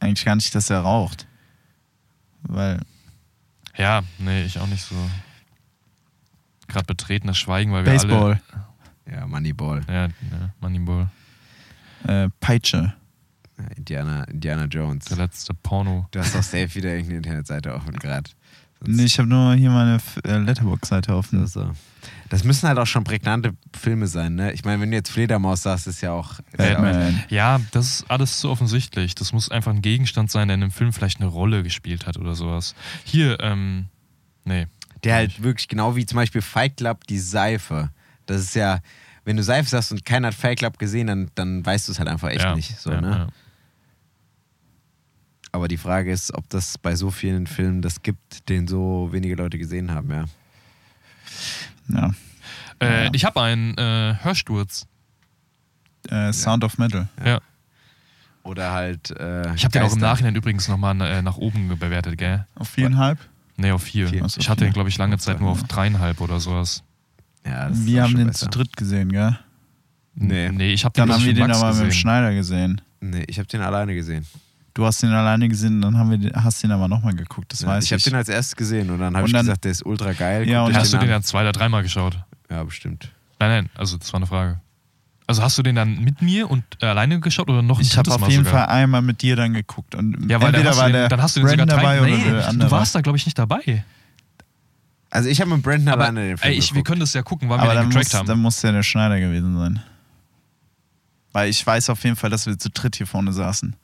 eigentlich 0.00 0.24
gar 0.24 0.34
nicht, 0.34 0.52
dass 0.54 0.70
er 0.70 0.80
raucht. 0.80 1.26
Weil, 2.42 2.80
Ja, 3.76 4.02
nee, 4.18 4.44
ich 4.44 4.58
auch 4.58 4.66
nicht 4.66 4.82
so. 4.82 4.94
Gerade 6.68 6.86
betretenes 6.86 7.38
Schweigen, 7.38 7.72
weil 7.72 7.84
wir 7.84 7.92
Baseball, 7.92 8.40
Ja, 9.10 9.26
Moneyball. 9.26 9.82
alle. 9.86 9.94
Ja, 9.94 10.06
ja 10.06 10.50
Moneyball. 10.60 11.08
äh, 12.06 12.28
Peitsche. 12.40 12.94
Indiana, 13.76 14.24
Indiana 14.24 14.64
Jones. 14.64 15.04
Der 15.04 15.18
letzte 15.18 15.54
Porno. 15.54 16.08
Du 16.10 16.18
hast 16.18 16.34
doch 16.34 16.42
safe 16.42 16.74
wieder 16.74 16.90
irgendeine 16.90 17.18
Internetseite 17.18 17.74
offen 17.74 17.94
gerade. 17.96 18.30
Nee, 18.84 19.04
ich 19.04 19.18
habe 19.18 19.28
nur 19.28 19.54
hier 19.54 19.70
meine 19.70 19.98
äh, 20.24 20.38
Letterbox-Seite 20.38 21.14
offen. 21.14 21.46
So, 21.46 21.62
so. 21.64 21.72
Das 22.28 22.44
müssen 22.44 22.68
halt 22.68 22.78
auch 22.78 22.86
schon 22.86 23.04
prägnante 23.04 23.54
Filme 23.78 24.06
sein, 24.06 24.34
ne? 24.34 24.52
Ich 24.52 24.64
meine, 24.64 24.80
wenn 24.80 24.90
du 24.90 24.96
jetzt 24.96 25.10
Fledermaus 25.10 25.62
sagst, 25.62 25.86
ist 25.86 26.00
ja 26.00 26.12
auch. 26.12 26.38
Ist 26.52 26.58
ja 26.58 26.78
auch 26.78 26.82
Batman. 26.82 27.24
Ja, 27.28 27.60
das 27.72 27.86
ist 27.86 28.10
alles 28.10 28.40
zu 28.40 28.50
offensichtlich. 28.50 29.14
Das 29.14 29.32
muss 29.32 29.50
einfach 29.50 29.72
ein 29.72 29.82
Gegenstand 29.82 30.30
sein, 30.30 30.48
der 30.48 30.56
in 30.56 30.62
einem 30.62 30.70
Film 30.70 30.92
vielleicht 30.92 31.20
eine 31.20 31.28
Rolle 31.28 31.62
gespielt 31.62 32.06
hat 32.06 32.16
oder 32.16 32.34
sowas. 32.34 32.74
Hier, 33.04 33.38
ähm, 33.40 33.86
nee. 34.44 34.66
der 35.04 35.16
halt 35.16 35.42
wirklich 35.42 35.68
genau 35.68 35.96
wie 35.96 36.06
zum 36.06 36.16
Beispiel 36.16 36.42
Fight 36.42 36.78
Club 36.78 37.06
die 37.06 37.18
Seife. 37.18 37.90
Das 38.26 38.40
ist 38.40 38.54
ja, 38.54 38.80
wenn 39.24 39.36
du 39.36 39.42
Seife 39.42 39.68
sagst 39.68 39.92
und 39.92 40.04
keiner 40.04 40.28
hat 40.28 40.34
Fight 40.34 40.58
Club 40.58 40.78
gesehen, 40.78 41.06
dann, 41.06 41.30
dann 41.34 41.64
weißt 41.64 41.88
du 41.88 41.92
es 41.92 41.98
halt 41.98 42.08
einfach 42.08 42.30
echt 42.30 42.44
ja, 42.44 42.54
nicht. 42.54 42.78
So, 42.78 42.90
ja, 42.90 43.00
ne? 43.00 43.10
ja. 43.10 43.28
Aber 45.52 45.68
die 45.68 45.76
Frage 45.76 46.10
ist, 46.10 46.34
ob 46.34 46.48
das 46.48 46.78
bei 46.78 46.96
so 46.96 47.10
vielen 47.10 47.46
Filmen 47.46 47.82
das 47.82 48.02
gibt, 48.02 48.48
den 48.48 48.66
so 48.66 49.10
wenige 49.12 49.34
Leute 49.34 49.58
gesehen 49.58 49.92
haben, 49.92 50.10
ja. 50.10 50.24
Ja. 51.92 52.10
Äh, 52.80 53.04
Ja. 53.04 53.10
Ich 53.12 53.24
habe 53.24 53.40
einen 53.42 53.76
äh, 53.78 54.16
Hörsturz. 54.22 54.86
Äh, 56.08 56.32
Sound 56.32 56.64
of 56.64 56.78
Metal. 56.78 57.08
Ja. 57.24 57.38
Oder 58.42 58.72
halt. 58.72 59.10
Äh, 59.12 59.54
Ich 59.54 59.64
habe 59.64 59.72
den 59.72 59.82
auch 59.82 59.92
im. 59.92 60.00
Nachhinein 60.00 60.34
übrigens 60.34 60.66
nochmal 60.68 61.00
äh, 61.00 61.22
nach 61.22 61.36
oben 61.36 61.68
bewertet, 61.78 62.18
gell? 62.18 62.46
Auf 62.56 62.70
viereinhalb? 62.70 63.18
Nee, 63.56 63.70
auf 63.70 63.84
vier. 63.84 64.08
Vier. 64.08 64.26
Ich 64.36 64.48
hatte 64.48 64.64
den, 64.64 64.72
glaube 64.72 64.88
ich, 64.88 64.98
lange 64.98 65.18
Zeit 65.18 65.40
nur 65.40 65.50
auf 65.50 65.62
dreieinhalb 65.64 66.20
oder 66.20 66.40
sowas. 66.40 66.82
Ja, 67.46 67.68
das 67.68 67.78
ist 67.78 67.86
Wir 67.86 68.00
auch 68.00 68.04
haben 68.04 68.10
schon 68.10 68.18
den 68.18 68.26
besser. 68.28 68.50
zu 68.50 68.58
dritt 68.58 68.76
gesehen, 68.76 69.10
gell? 69.12 69.38
Nee. 70.14 70.50
Nee, 70.50 70.72
ich 70.72 70.84
habe 70.84 70.92
den 70.94 71.06
Dann 71.06 71.14
haben 71.14 71.20
wir 71.22 71.28
mit 71.28 71.36
den 71.36 71.46
Max 71.46 71.58
aber 71.58 71.68
mit 71.70 71.78
dem 71.80 71.86
gesehen. 71.86 72.00
Schneider 72.00 72.34
gesehen. 72.34 72.80
Nee, 73.00 73.24
ich 73.28 73.38
habe 73.38 73.46
den 73.48 73.60
alleine 73.62 73.94
gesehen. 73.94 74.26
Du 74.74 74.86
hast 74.86 75.02
den 75.02 75.10
alleine 75.10 75.48
gesehen, 75.48 75.82
dann 75.82 75.98
haben 75.98 76.10
wir 76.10 76.18
den, 76.18 76.32
hast 76.44 76.62
den 76.62 76.70
aber 76.72 76.88
nochmal 76.88 77.14
geguckt, 77.14 77.52
das 77.52 77.60
Ja, 77.60 77.68
weiß 77.68 77.84
ich 77.84 77.90
ich. 77.90 77.92
habe 77.92 78.10
den 78.10 78.14
als 78.16 78.28
erstes 78.28 78.56
gesehen 78.56 78.88
und 78.90 79.00
dann 79.00 79.14
habe 79.16 79.26
ich 79.26 79.32
gesagt, 79.34 79.64
der 79.64 79.70
ist 79.70 79.84
ultra 79.84 80.12
geil. 80.12 80.48
Ja, 80.48 80.64
und 80.64 80.74
Hast 80.74 80.92
du 80.92 80.96
den 80.96 81.04
an. 81.04 81.10
dann 81.10 81.22
zwei 81.22 81.42
oder 81.42 81.52
dreimal 81.52 81.82
geschaut? 81.82 82.18
Ja, 82.50 82.64
bestimmt. 82.64 83.10
Nein, 83.38 83.50
nein, 83.50 83.70
also 83.74 83.98
das 83.98 84.12
war 84.12 84.18
eine 84.18 84.26
Frage. 84.26 84.60
Also 85.26 85.42
hast 85.42 85.56
du 85.58 85.62
den 85.62 85.76
dann 85.76 86.02
mit 86.02 86.20
mir 86.22 86.50
und 86.50 86.64
äh, 86.80 86.86
alleine 86.86 87.20
geschaut 87.20 87.48
oder 87.48 87.62
noch 87.62 87.78
ein 87.78 87.82
ich 87.82 87.96
habe 87.96 88.10
auf 88.12 88.28
jeden 88.28 88.44
sogar? 88.44 88.66
Fall 88.66 88.76
einmal 88.76 89.02
mit 89.02 89.22
dir 89.22 89.36
dann 89.36 89.52
geguckt. 89.54 89.94
Und 89.94 90.28
Ja, 90.30 90.40
weil 90.40 90.52
dann 90.52 90.60
entweder 90.62 90.76
war 90.76 90.86
den, 90.88 90.92
der 90.94 91.08
dann 91.08 91.22
hast 91.22 91.36
du 91.36 91.40
den 91.40 91.46
Brandon 91.46 91.68
sogar 91.68 91.82
dabei 91.82 91.98
drei, 91.98 92.30
oder 92.32 92.52
nee. 92.52 92.58
Du 92.58 92.70
warst 92.70 92.94
da, 92.94 93.00
glaube 93.02 93.18
ich, 93.18 93.26
nicht 93.26 93.38
dabei. 93.38 93.84
Also 95.10 95.28
ich 95.28 95.40
habe 95.40 95.50
mit 95.54 95.62
Brandon 95.62 95.88
Aber 95.88 96.04
alleine 96.04 96.28
den 96.28 96.38
Film 96.38 96.52
ey, 96.52 96.58
ich, 96.58 96.74
wir 96.74 96.82
können 96.82 97.00
das 97.00 97.12
ja 97.12 97.22
gucken, 97.22 97.48
wann 97.50 97.60
aber 97.60 97.72
wir 97.74 97.80
den 97.80 97.84
muss, 97.86 97.94
getrackt 97.94 98.14
haben. 98.14 98.26
dann 98.26 98.38
muss 98.40 98.60
der 98.62 98.72
der 98.72 98.82
Schneider 98.82 99.20
gewesen 99.20 99.56
sein. 99.58 99.82
Weil 101.32 101.48
ich 101.50 101.66
weiß 101.66 101.90
auf 101.90 102.02
jeden 102.04 102.16
Fall, 102.16 102.30
dass 102.30 102.46
wir 102.46 102.58
zu 102.58 102.70
dritt 102.70 102.96
hier 102.96 103.06
vorne 103.06 103.32
saßen. 103.32 103.76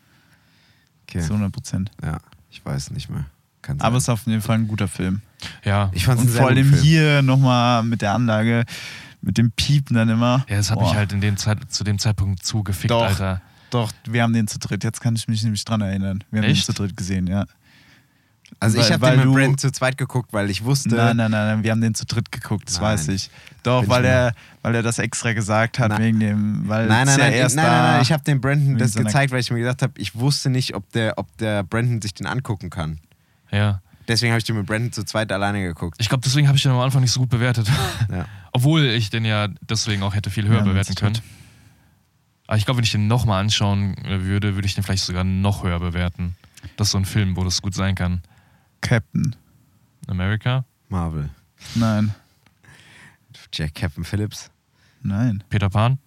Okay. 1.08 1.20
Zu 1.20 1.32
100 1.32 1.52
Prozent. 1.52 1.90
Ja, 2.02 2.18
ich 2.50 2.64
weiß 2.64 2.90
nicht 2.90 3.08
mehr. 3.08 3.24
Kann. 3.62 3.80
Aber 3.80 3.96
es 3.96 4.04
ist 4.04 4.08
auf 4.08 4.26
jeden 4.26 4.42
Fall 4.42 4.56
ein 4.58 4.68
guter 4.68 4.88
Film. 4.88 5.20
ja. 5.64 5.90
ich 5.92 6.04
fand 6.04 6.18
es 6.18 6.24
Und 6.24 6.28
ein 6.28 6.32
sehr 6.32 6.40
vor 6.42 6.50
allem 6.50 6.68
Film. 6.70 6.82
hier 6.82 7.22
nochmal 7.22 7.82
mit 7.82 8.02
der 8.02 8.14
Anlage, 8.14 8.64
mit 9.20 9.36
dem 9.38 9.50
Piepen 9.50 9.96
dann 9.96 10.08
immer. 10.08 10.44
ja, 10.48 10.56
es 10.58 10.70
hat 10.70 10.78
Boah. 10.78 10.88
mich 10.88 10.94
halt 10.96 11.12
in 11.12 11.20
dem 11.20 11.36
Zeit, 11.36 11.58
zu 11.72 11.82
dem 11.84 11.98
Zeitpunkt 11.98 12.44
zu 12.44 12.62
gefickt, 12.62 12.90
Doch. 12.90 13.04
Alter. 13.06 13.40
Doch, 13.70 13.92
wir 14.06 14.22
haben 14.22 14.32
den 14.32 14.46
zu 14.48 14.58
dritt. 14.58 14.82
Jetzt 14.84 15.00
kann 15.00 15.14
ich 15.16 15.28
mich 15.28 15.42
nämlich 15.42 15.64
dran 15.64 15.80
erinnern. 15.82 16.24
Wir 16.30 16.40
haben 16.40 16.48
Echt? 16.48 16.68
den 16.68 16.74
zu 16.74 16.82
dritt 16.82 16.96
gesehen, 16.96 17.26
ja. 17.26 17.44
Also 18.60 18.78
ich 18.78 18.90
habe 18.90 19.06
den 19.10 19.20
mit 19.20 19.32
Brandon 19.34 19.58
zu 19.58 19.70
zweit 19.70 19.96
geguckt, 19.98 20.32
weil 20.32 20.50
ich 20.50 20.64
wusste. 20.64 20.88
Nein, 20.94 21.16
nein, 21.16 21.30
nein, 21.30 21.46
nein, 21.46 21.62
wir 21.64 21.70
haben 21.70 21.80
den 21.80 21.94
zu 21.94 22.06
dritt 22.06 22.32
geguckt, 22.32 22.68
das 22.68 22.76
Nein. 22.80 22.84
weiß 22.94 23.08
ich. 23.08 23.30
Doch, 23.62 23.82
Bin 23.82 23.90
weil 23.90 24.04
ich 24.04 24.10
er, 24.10 24.32
weil 24.62 24.74
er 24.74 24.82
das 24.82 24.98
extra 24.98 25.32
gesagt 25.32 25.78
hat, 25.78 25.90
Nein. 25.90 26.02
wegen 26.02 26.20
dem, 26.20 26.68
weil 26.68 26.86
Nein, 26.86 27.06
es 27.06 27.16
nein, 27.16 27.32
ja 27.34 27.42
nein, 27.46 27.56
nein, 27.56 27.66
nein, 27.66 27.92
nein, 27.92 28.02
ich 28.02 28.12
habe 28.12 28.24
dem 28.24 28.40
Brandon 28.40 28.78
das 28.78 28.92
seiner- 28.94 29.06
gezeigt, 29.06 29.32
weil 29.32 29.40
ich 29.40 29.50
mir 29.50 29.58
gedacht 29.58 29.82
habe, 29.82 29.92
ich 29.98 30.14
wusste 30.14 30.50
nicht, 30.50 30.74
ob 30.74 30.90
der, 30.92 31.18
ob 31.18 31.36
der 31.38 31.62
Brandon 31.62 32.00
sich 32.00 32.14
den 32.14 32.26
angucken 32.26 32.70
kann. 32.70 32.98
Ja. 33.50 33.80
Deswegen 34.08 34.32
habe 34.32 34.38
ich 34.38 34.44
den 34.44 34.56
mit 34.56 34.66
Brandon 34.66 34.90
zu 34.92 35.04
zweit 35.04 35.30
alleine 35.30 35.62
geguckt. 35.62 35.96
Ich 36.00 36.08
glaube, 36.08 36.22
deswegen 36.24 36.48
habe 36.48 36.56
ich 36.56 36.62
den 36.62 36.72
am 36.72 36.78
Anfang 36.80 37.02
nicht 37.02 37.12
so 37.12 37.20
gut 37.20 37.28
bewertet. 37.30 37.68
Ja. 38.10 38.24
Obwohl 38.52 38.84
ich 38.86 39.10
den 39.10 39.26
ja 39.26 39.48
deswegen 39.60 40.02
auch 40.02 40.14
hätte 40.14 40.30
viel 40.30 40.48
höher 40.48 40.58
Ja, 40.60 40.64
bewerten 40.64 40.94
können. 40.94 41.18
Aber 42.46 42.56
ich 42.56 42.64
glaube, 42.64 42.78
wenn 42.78 42.84
ich 42.84 42.92
den 42.92 43.06
nochmal 43.06 43.42
anschauen 43.42 43.94
äh, 44.06 44.22
würde, 44.24 44.54
würde 44.54 44.66
ich 44.66 44.74
den 44.74 44.82
vielleicht 44.82 45.04
sogar 45.04 45.22
noch 45.24 45.62
höher 45.62 45.78
bewerten. 45.78 46.34
Das 46.78 46.88
ist 46.88 46.92
so 46.92 46.98
ein 46.98 47.04
Film, 47.04 47.36
wo 47.36 47.44
das 47.44 47.60
gut 47.60 47.74
sein 47.74 47.94
kann. 47.94 48.22
Captain. 48.80 49.34
America, 50.08 50.64
Marvel. 50.88 51.28
Nein, 51.74 52.12
Jack 53.52 53.74
Captain 53.74 54.04
Phillips. 54.04 54.50
nein. 55.02 55.42
Peter 55.50 55.68
Pan. 55.68 55.98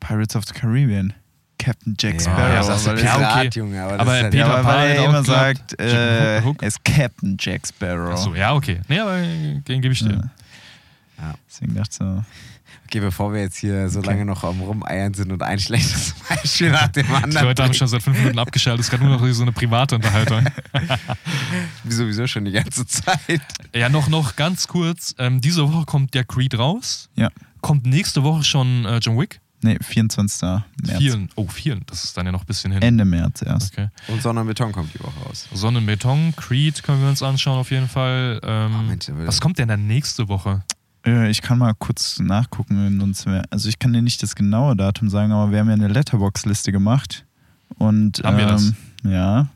Pirates 0.00 0.36
of 0.36 0.44
the 0.46 0.52
Caribbean. 0.54 1.14
Captain 1.58 1.94
Jack 1.98 2.14
Ja, 2.14 2.20
Sparrow. 2.20 2.48
ja, 2.52 2.56
das 2.56 2.66
das 2.84 2.86
ist 2.98 3.04
ja, 3.04 3.16
okay. 3.38 3.50
Junge. 3.54 3.82
Aber, 3.82 4.00
Aber 4.00 4.10
halt, 4.12 4.30
Peter 4.30 4.46
ja, 4.46 4.56
Pan 4.56 4.66
weil 4.66 4.90
er 4.90 5.04
immer 5.04 5.22
geklappt. 5.22 5.26
sagt, 5.70 5.80
äh, 5.80 6.36
er 6.42 6.62
ist 6.62 6.84
Captain 6.84 7.36
Jack 7.40 7.66
Sparrow. 7.66 8.12
Achso, 8.12 8.34
ja, 8.34 8.52
okay. 8.54 8.80
Nee, 8.88 8.98
aber 8.98 9.16
den 9.22 9.80
gebe 9.80 9.92
ich 9.94 10.00
dir. 10.00 10.12
Ja. 10.12 10.30
Ja. 11.28 11.34
Deswegen 11.48 11.74
dachte 11.74 11.88
ich 11.90 11.96
so, 11.96 12.24
Okay, 12.86 13.00
bevor 13.00 13.32
wir 13.32 13.40
jetzt 13.40 13.56
hier 13.58 13.88
so 13.88 13.98
Okay. 14.00 14.08
lange 14.08 14.24
noch 14.24 14.44
am 14.44 14.60
Rumeiern 14.60 15.14
sind 15.14 15.32
und 15.32 15.42
ein 15.42 15.58
schlechtes 15.58 16.14
Beispiel 16.28 16.70
nach 16.70 16.88
dem 16.88 17.06
Die 17.06 17.12
anderen. 17.12 17.46
Leute 17.46 17.62
haben 17.64 17.74
schon 17.74 17.88
seit 17.88 18.02
fünf 18.02 18.18
Minuten 18.18 18.38
abgeschaltet. 18.38 18.80
Es 18.80 18.86
ist 18.86 18.90
gerade 18.90 19.04
nur 19.04 19.18
noch 19.18 19.26
so 19.34 19.42
eine 19.42 19.52
private 19.52 19.96
Unterhaltung. 19.96 20.44
Wie 21.84 21.92
sowieso 21.92 22.26
schon 22.26 22.44
die 22.44 22.52
ganze 22.52 22.86
Zeit. 22.86 23.40
Ja, 23.74 23.88
noch, 23.88 24.08
noch 24.08 24.36
ganz 24.36 24.68
kurz. 24.68 25.14
Ähm, 25.18 25.40
diese 25.40 25.70
Woche 25.72 25.84
kommt 25.86 26.14
der 26.14 26.24
Creed 26.24 26.58
raus. 26.58 27.08
ja. 27.16 27.30
Kommt 27.60 27.86
nächste 27.86 28.22
Woche 28.22 28.44
schon 28.44 28.84
äh, 28.84 28.98
John 28.98 29.18
Wick? 29.18 29.40
Nee, 29.62 29.78
24. 29.80 30.42
März. 30.42 30.98
Vielen. 30.98 31.30
Oh, 31.34 31.48
vielen. 31.48 31.80
Das 31.86 32.04
ist 32.04 32.14
dann 32.14 32.26
ja 32.26 32.32
noch 32.32 32.42
ein 32.42 32.46
bisschen 32.46 32.72
hin. 32.72 32.82
Ende 32.82 33.06
März 33.06 33.40
erst. 33.40 33.72
Okay. 33.72 33.88
Und 34.08 34.20
Sonne 34.20 34.42
und 34.42 34.46
Beton 34.48 34.70
kommt 34.72 34.92
die 34.92 35.00
Woche 35.00 35.18
raus. 35.26 35.48
Sonne 35.54 35.78
und 35.78 35.86
Beton, 35.86 36.34
Creed 36.36 36.82
können 36.82 37.00
wir 37.00 37.08
uns 37.08 37.22
anschauen 37.22 37.58
auf 37.58 37.70
jeden 37.70 37.88
Fall. 37.88 38.38
Ähm, 38.44 38.74
Oh, 38.78 38.82
Mensch, 38.82 39.06
was 39.24 39.40
kommt 39.40 39.58
denn 39.58 39.68
dann 39.68 39.86
nächste 39.86 40.28
Woche? 40.28 40.62
Äh, 41.06 41.30
Ich 41.30 41.42
kann 41.42 41.58
mal 41.58 41.74
kurz 41.74 42.18
nachgucken. 42.20 43.14
Also 43.50 43.68
ich 43.68 43.78
kann 43.78 43.92
dir 43.92 44.02
nicht 44.02 44.22
das 44.22 44.34
genaue 44.34 44.76
Datum 44.76 45.08
sagen, 45.10 45.32
aber 45.32 45.50
wir 45.52 45.58
haben 45.60 45.68
ja 45.68 45.74
eine 45.74 45.88
Letterbox-Liste 45.88 46.72
gemacht. 46.72 47.24
Und 47.76 48.22
Haben 48.24 48.36
wir 48.38 48.46
das? 48.46 48.72
ähm, 49.04 49.10
ja. 49.12 49.46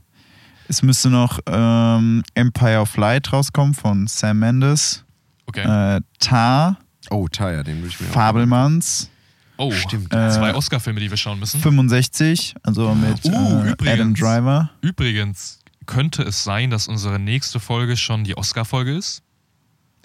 Es 0.69 0.83
müsste 0.83 1.09
noch 1.09 1.39
ähm, 1.47 2.23
Empire 2.35 2.81
of 2.81 2.97
Light 2.97 3.33
rauskommen 3.33 3.73
von 3.75 4.07
Sam 4.07 4.39
Mendes. 4.41 5.05
Okay. 5.47 5.63
Äh, 5.97 6.01
Tar, 6.19 6.77
Oh, 7.11 7.27
Taya, 7.27 7.63
den 7.63 7.79
würde 7.79 7.89
ich 7.89 8.01
mir 8.01 8.09
Fabelmanns, 8.09 9.09
oh, 9.57 9.73
Stimmt. 9.73 10.13
äh, 10.13 10.29
zwei 10.31 10.55
Oscar-Filme, 10.55 11.01
die 11.01 11.09
wir 11.09 11.17
schauen 11.17 11.39
müssen. 11.39 11.59
65, 11.59 12.55
also 12.63 12.95
mit 12.95 13.25
Uh, 13.25 13.31
äh, 13.65 13.71
übrigens. 13.71 13.89
Adam 14.01 14.15
Driver. 14.15 14.71
Übrigens 14.83 15.61
könnte 15.87 16.23
es 16.25 16.45
sein, 16.45 16.69
dass 16.69 16.87
unsere 16.87 17.19
nächste 17.19 17.61
Folge 17.61 17.97
schon 17.97 18.25
die 18.25 18.37
Oscar-Folge 18.37 18.95
ist. 18.95 19.23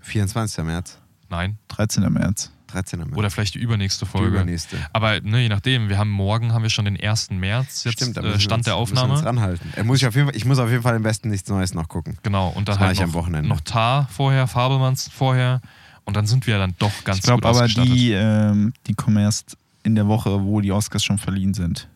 24. 0.01 0.63
März. 0.63 0.97
Nein. 1.33 1.57
13. 1.69 2.03
März. 2.13 2.51
13. 2.67 2.99
März. 2.99 3.11
Oder 3.15 3.29
vielleicht 3.31 3.55
die 3.55 3.59
übernächste 3.59 4.05
die 4.05 4.11
Folge. 4.11 4.27
übernächste. 4.35 4.77
Aber 4.93 5.19
ne, 5.21 5.41
je 5.41 5.49
nachdem, 5.49 5.89
wir 5.89 5.97
haben 5.97 6.11
morgen 6.11 6.53
haben 6.53 6.61
wir 6.61 6.69
schon 6.69 6.85
den 6.85 6.99
1. 6.99 7.31
März 7.31 7.83
jetzt 7.85 7.93
Stimmt, 7.95 8.17
äh, 8.17 8.21
müssen 8.21 8.33
wir 8.33 8.39
Stand 8.39 8.59
uns, 8.59 8.65
der 8.65 8.73
wir 8.75 8.79
uns 8.79 8.91
Aufnahme. 8.91 9.25
ranhalten. 9.25 9.73
Er 9.75 9.83
muss 9.83 9.97
ich, 9.97 10.05
auf 10.07 10.13
jeden 10.15 10.27
Fall, 10.27 10.35
ich 10.35 10.45
muss 10.45 10.59
auf 10.59 10.69
jeden 10.69 10.83
Fall 10.83 10.95
am 10.95 11.01
besten 11.03 11.29
nichts 11.29 11.49
Neues 11.49 11.73
noch 11.73 11.87
gucken. 11.89 12.17
Genau, 12.21 12.49
und 12.49 12.67
dann 12.67 12.75
Das 12.77 12.79
halt 12.85 12.93
ich 12.93 12.99
noch, 12.99 13.07
am 13.07 13.13
Wochenende. 13.15 13.49
noch 13.49 13.61
Tar 13.61 14.07
vorher, 14.11 14.45
Fabelmanns 14.47 15.09
vorher. 15.11 15.61
Und 16.05 16.15
dann 16.15 16.27
sind 16.27 16.45
wir 16.45 16.57
dann 16.59 16.75
doch 16.77 16.91
ganz 17.03 17.17
ich 17.17 17.23
glaube 17.23 17.41
gut 17.41 17.49
aber, 17.49 17.59
ausgestattet. 17.61 17.93
die, 17.95 18.11
ähm, 18.11 18.73
die 18.85 18.93
kommen 18.93 19.17
erst 19.17 19.57
in 19.83 19.95
der 19.95 20.07
Woche, 20.07 20.43
wo 20.43 20.61
die 20.61 20.71
Oscars 20.71 21.03
schon 21.03 21.17
verliehen 21.17 21.53
sind. 21.55 21.87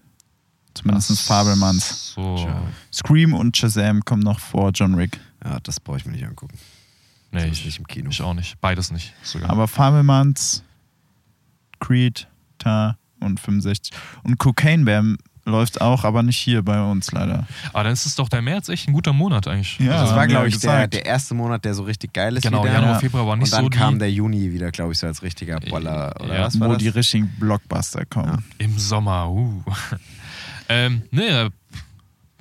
Zumindest 0.73 1.21
Fabelmanns. 1.21 2.13
So. 2.15 2.47
Scream 2.93 3.33
und 3.33 3.57
Shazam 3.57 4.03
kommen 4.05 4.21
noch 4.23 4.39
vor 4.39 4.71
John 4.73 4.97
Wick. 4.97 5.19
Ja, 5.43 5.59
das 5.63 5.79
brauche 5.79 5.97
ich 5.97 6.05
mir 6.05 6.11
nicht 6.13 6.25
angucken. 6.25 6.57
Nee, 7.31 7.45
ich, 7.47 7.65
nicht 7.65 7.77
im 7.79 7.87
Kino. 7.87 8.09
ich 8.09 8.21
auch 8.21 8.33
nicht. 8.33 8.59
Beides 8.61 8.91
nicht 8.91 9.13
sogar. 9.23 9.49
Aber 9.49 9.67
Fabelmanns, 9.67 10.63
Creed, 11.79 12.27
Tar 12.57 12.97
und 13.19 13.39
65. 13.39 13.91
Und 14.23 14.37
Cocaine 14.37 14.85
Bam 14.85 15.17
läuft 15.45 15.79
auch, 15.79 16.03
aber 16.03 16.23
nicht 16.23 16.37
hier 16.37 16.61
bei 16.63 16.81
uns 16.81 17.11
leider. 17.11 17.47
Aber 17.71 17.83
dann 17.85 17.93
ist 17.93 18.05
es 18.05 18.15
doch 18.15 18.27
der 18.27 18.41
März 18.41 18.67
echt 18.69 18.87
ein 18.89 18.93
guter 18.93 19.13
Monat 19.13 19.47
eigentlich. 19.47 19.79
Ja. 19.79 19.93
Also 19.93 20.05
das 20.07 20.15
war, 20.15 20.27
glaube 20.27 20.49
ja 20.49 20.55
ich, 20.55 20.59
der, 20.59 20.87
der 20.87 21.05
erste 21.05 21.35
Monat, 21.35 21.63
der 21.63 21.73
so 21.73 21.83
richtig 21.83 22.13
geil 22.13 22.35
ist. 22.35 22.43
Genau, 22.43 22.63
wieder. 22.63 22.73
Januar, 22.73 22.93
Ja. 22.93 22.99
Februar 22.99 23.27
war 23.27 23.35
nicht 23.37 23.45
Und 23.45 23.53
dann 23.53 23.63
so 23.63 23.69
die, 23.69 23.77
kam 23.77 23.97
der 23.99 24.11
Juni 24.11 24.51
wieder, 24.51 24.71
glaube 24.71 24.91
ich, 24.93 24.99
so 24.99 25.07
als 25.07 25.21
richtiger 25.23 25.59
Boller. 25.61 26.13
Oder 26.19 26.35
Ja. 26.35 26.41
was 26.45 26.59
war 26.59 26.67
Wo 26.69 26.73
das? 26.73 26.81
die 26.83 26.89
richtigen 26.89 27.27
Blockbuster 27.39 28.05
kommen. 28.05 28.43
im 28.57 28.77
Sommer. 28.77 29.29
Uh. 29.29 29.63
ähm, 30.69 31.03
ne, 31.11 31.49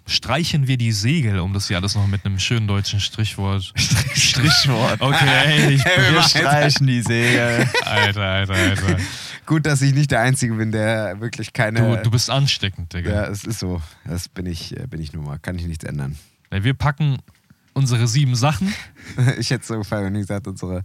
streichen 0.07 0.67
wir 0.67 0.77
die 0.77 0.93
Segel, 0.93 1.41
um 1.41 1.53
das 1.53 1.69
hier 1.69 1.77
alles 1.77 1.95
noch 1.95 2.07
mit 2.07 2.25
einem 2.25 2.39
schönen 2.39 2.67
deutschen 2.67 3.01
Strichwort. 3.01 3.73
Strichwort. 4.15 5.01
Okay, 5.01 5.75
ich 5.75 5.85
Wir 5.85 6.23
streichen 6.23 6.87
die 6.87 7.03
Segel. 7.03 7.69
Alter, 7.85 8.23
Alter, 8.23 8.55
Alter. 8.55 8.97
Gut, 9.47 9.67
dass 9.67 9.81
ich 9.83 9.95
nicht 9.95 10.11
der 10.11 10.21
Einzige 10.21 10.55
bin, 10.55 10.73
der 10.73 11.21
wirklich 11.21 11.53
keine. 11.53 11.81
Du, 11.81 12.03
du 12.03 12.11
bist 12.11 12.31
ansteckend, 12.31 12.93
Digga. 12.93 13.11
ja, 13.11 13.25
es 13.27 13.45
ist 13.45 13.61
so. 13.61 13.81
Das 14.05 14.29
bin 14.29 14.47
ich, 14.47 14.77
äh, 14.77 14.87
bin 14.87 15.01
ich 15.01 15.13
nun 15.13 15.25
mal. 15.25 15.39
Kann 15.39 15.57
ich 15.59 15.67
nichts 15.67 15.85
ändern. 15.85 16.17
Ja, 16.53 16.65
Wir 16.65 16.75
packen 16.75 17.19
unsere 17.73 18.09
sieben 18.09 18.35
Sachen. 18.35 18.75
Ich 19.39 19.51
hätte 19.51 19.65
so 19.67 19.79
gefallen, 19.79 20.07
wenn 20.07 20.15
ich 20.17 20.23
gesagt 20.23 20.47
unsere. 20.49 20.83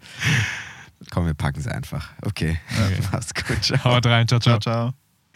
Komm, 1.09 1.25
wir 1.25 1.33
packen 1.33 1.61
sie 1.61 1.71
einfach. 1.71 2.09
Okay. 2.21 2.59
Okay. 2.69 2.99
Mach's 3.11 3.33
gut. 3.33 3.63
Ciao. 3.63 3.83
Haut 3.83 4.05
rein, 4.05 4.27
ciao, 4.27 4.39
ciao. 4.39 4.59
Ciao, 4.59 4.91
ciao. 4.91 5.00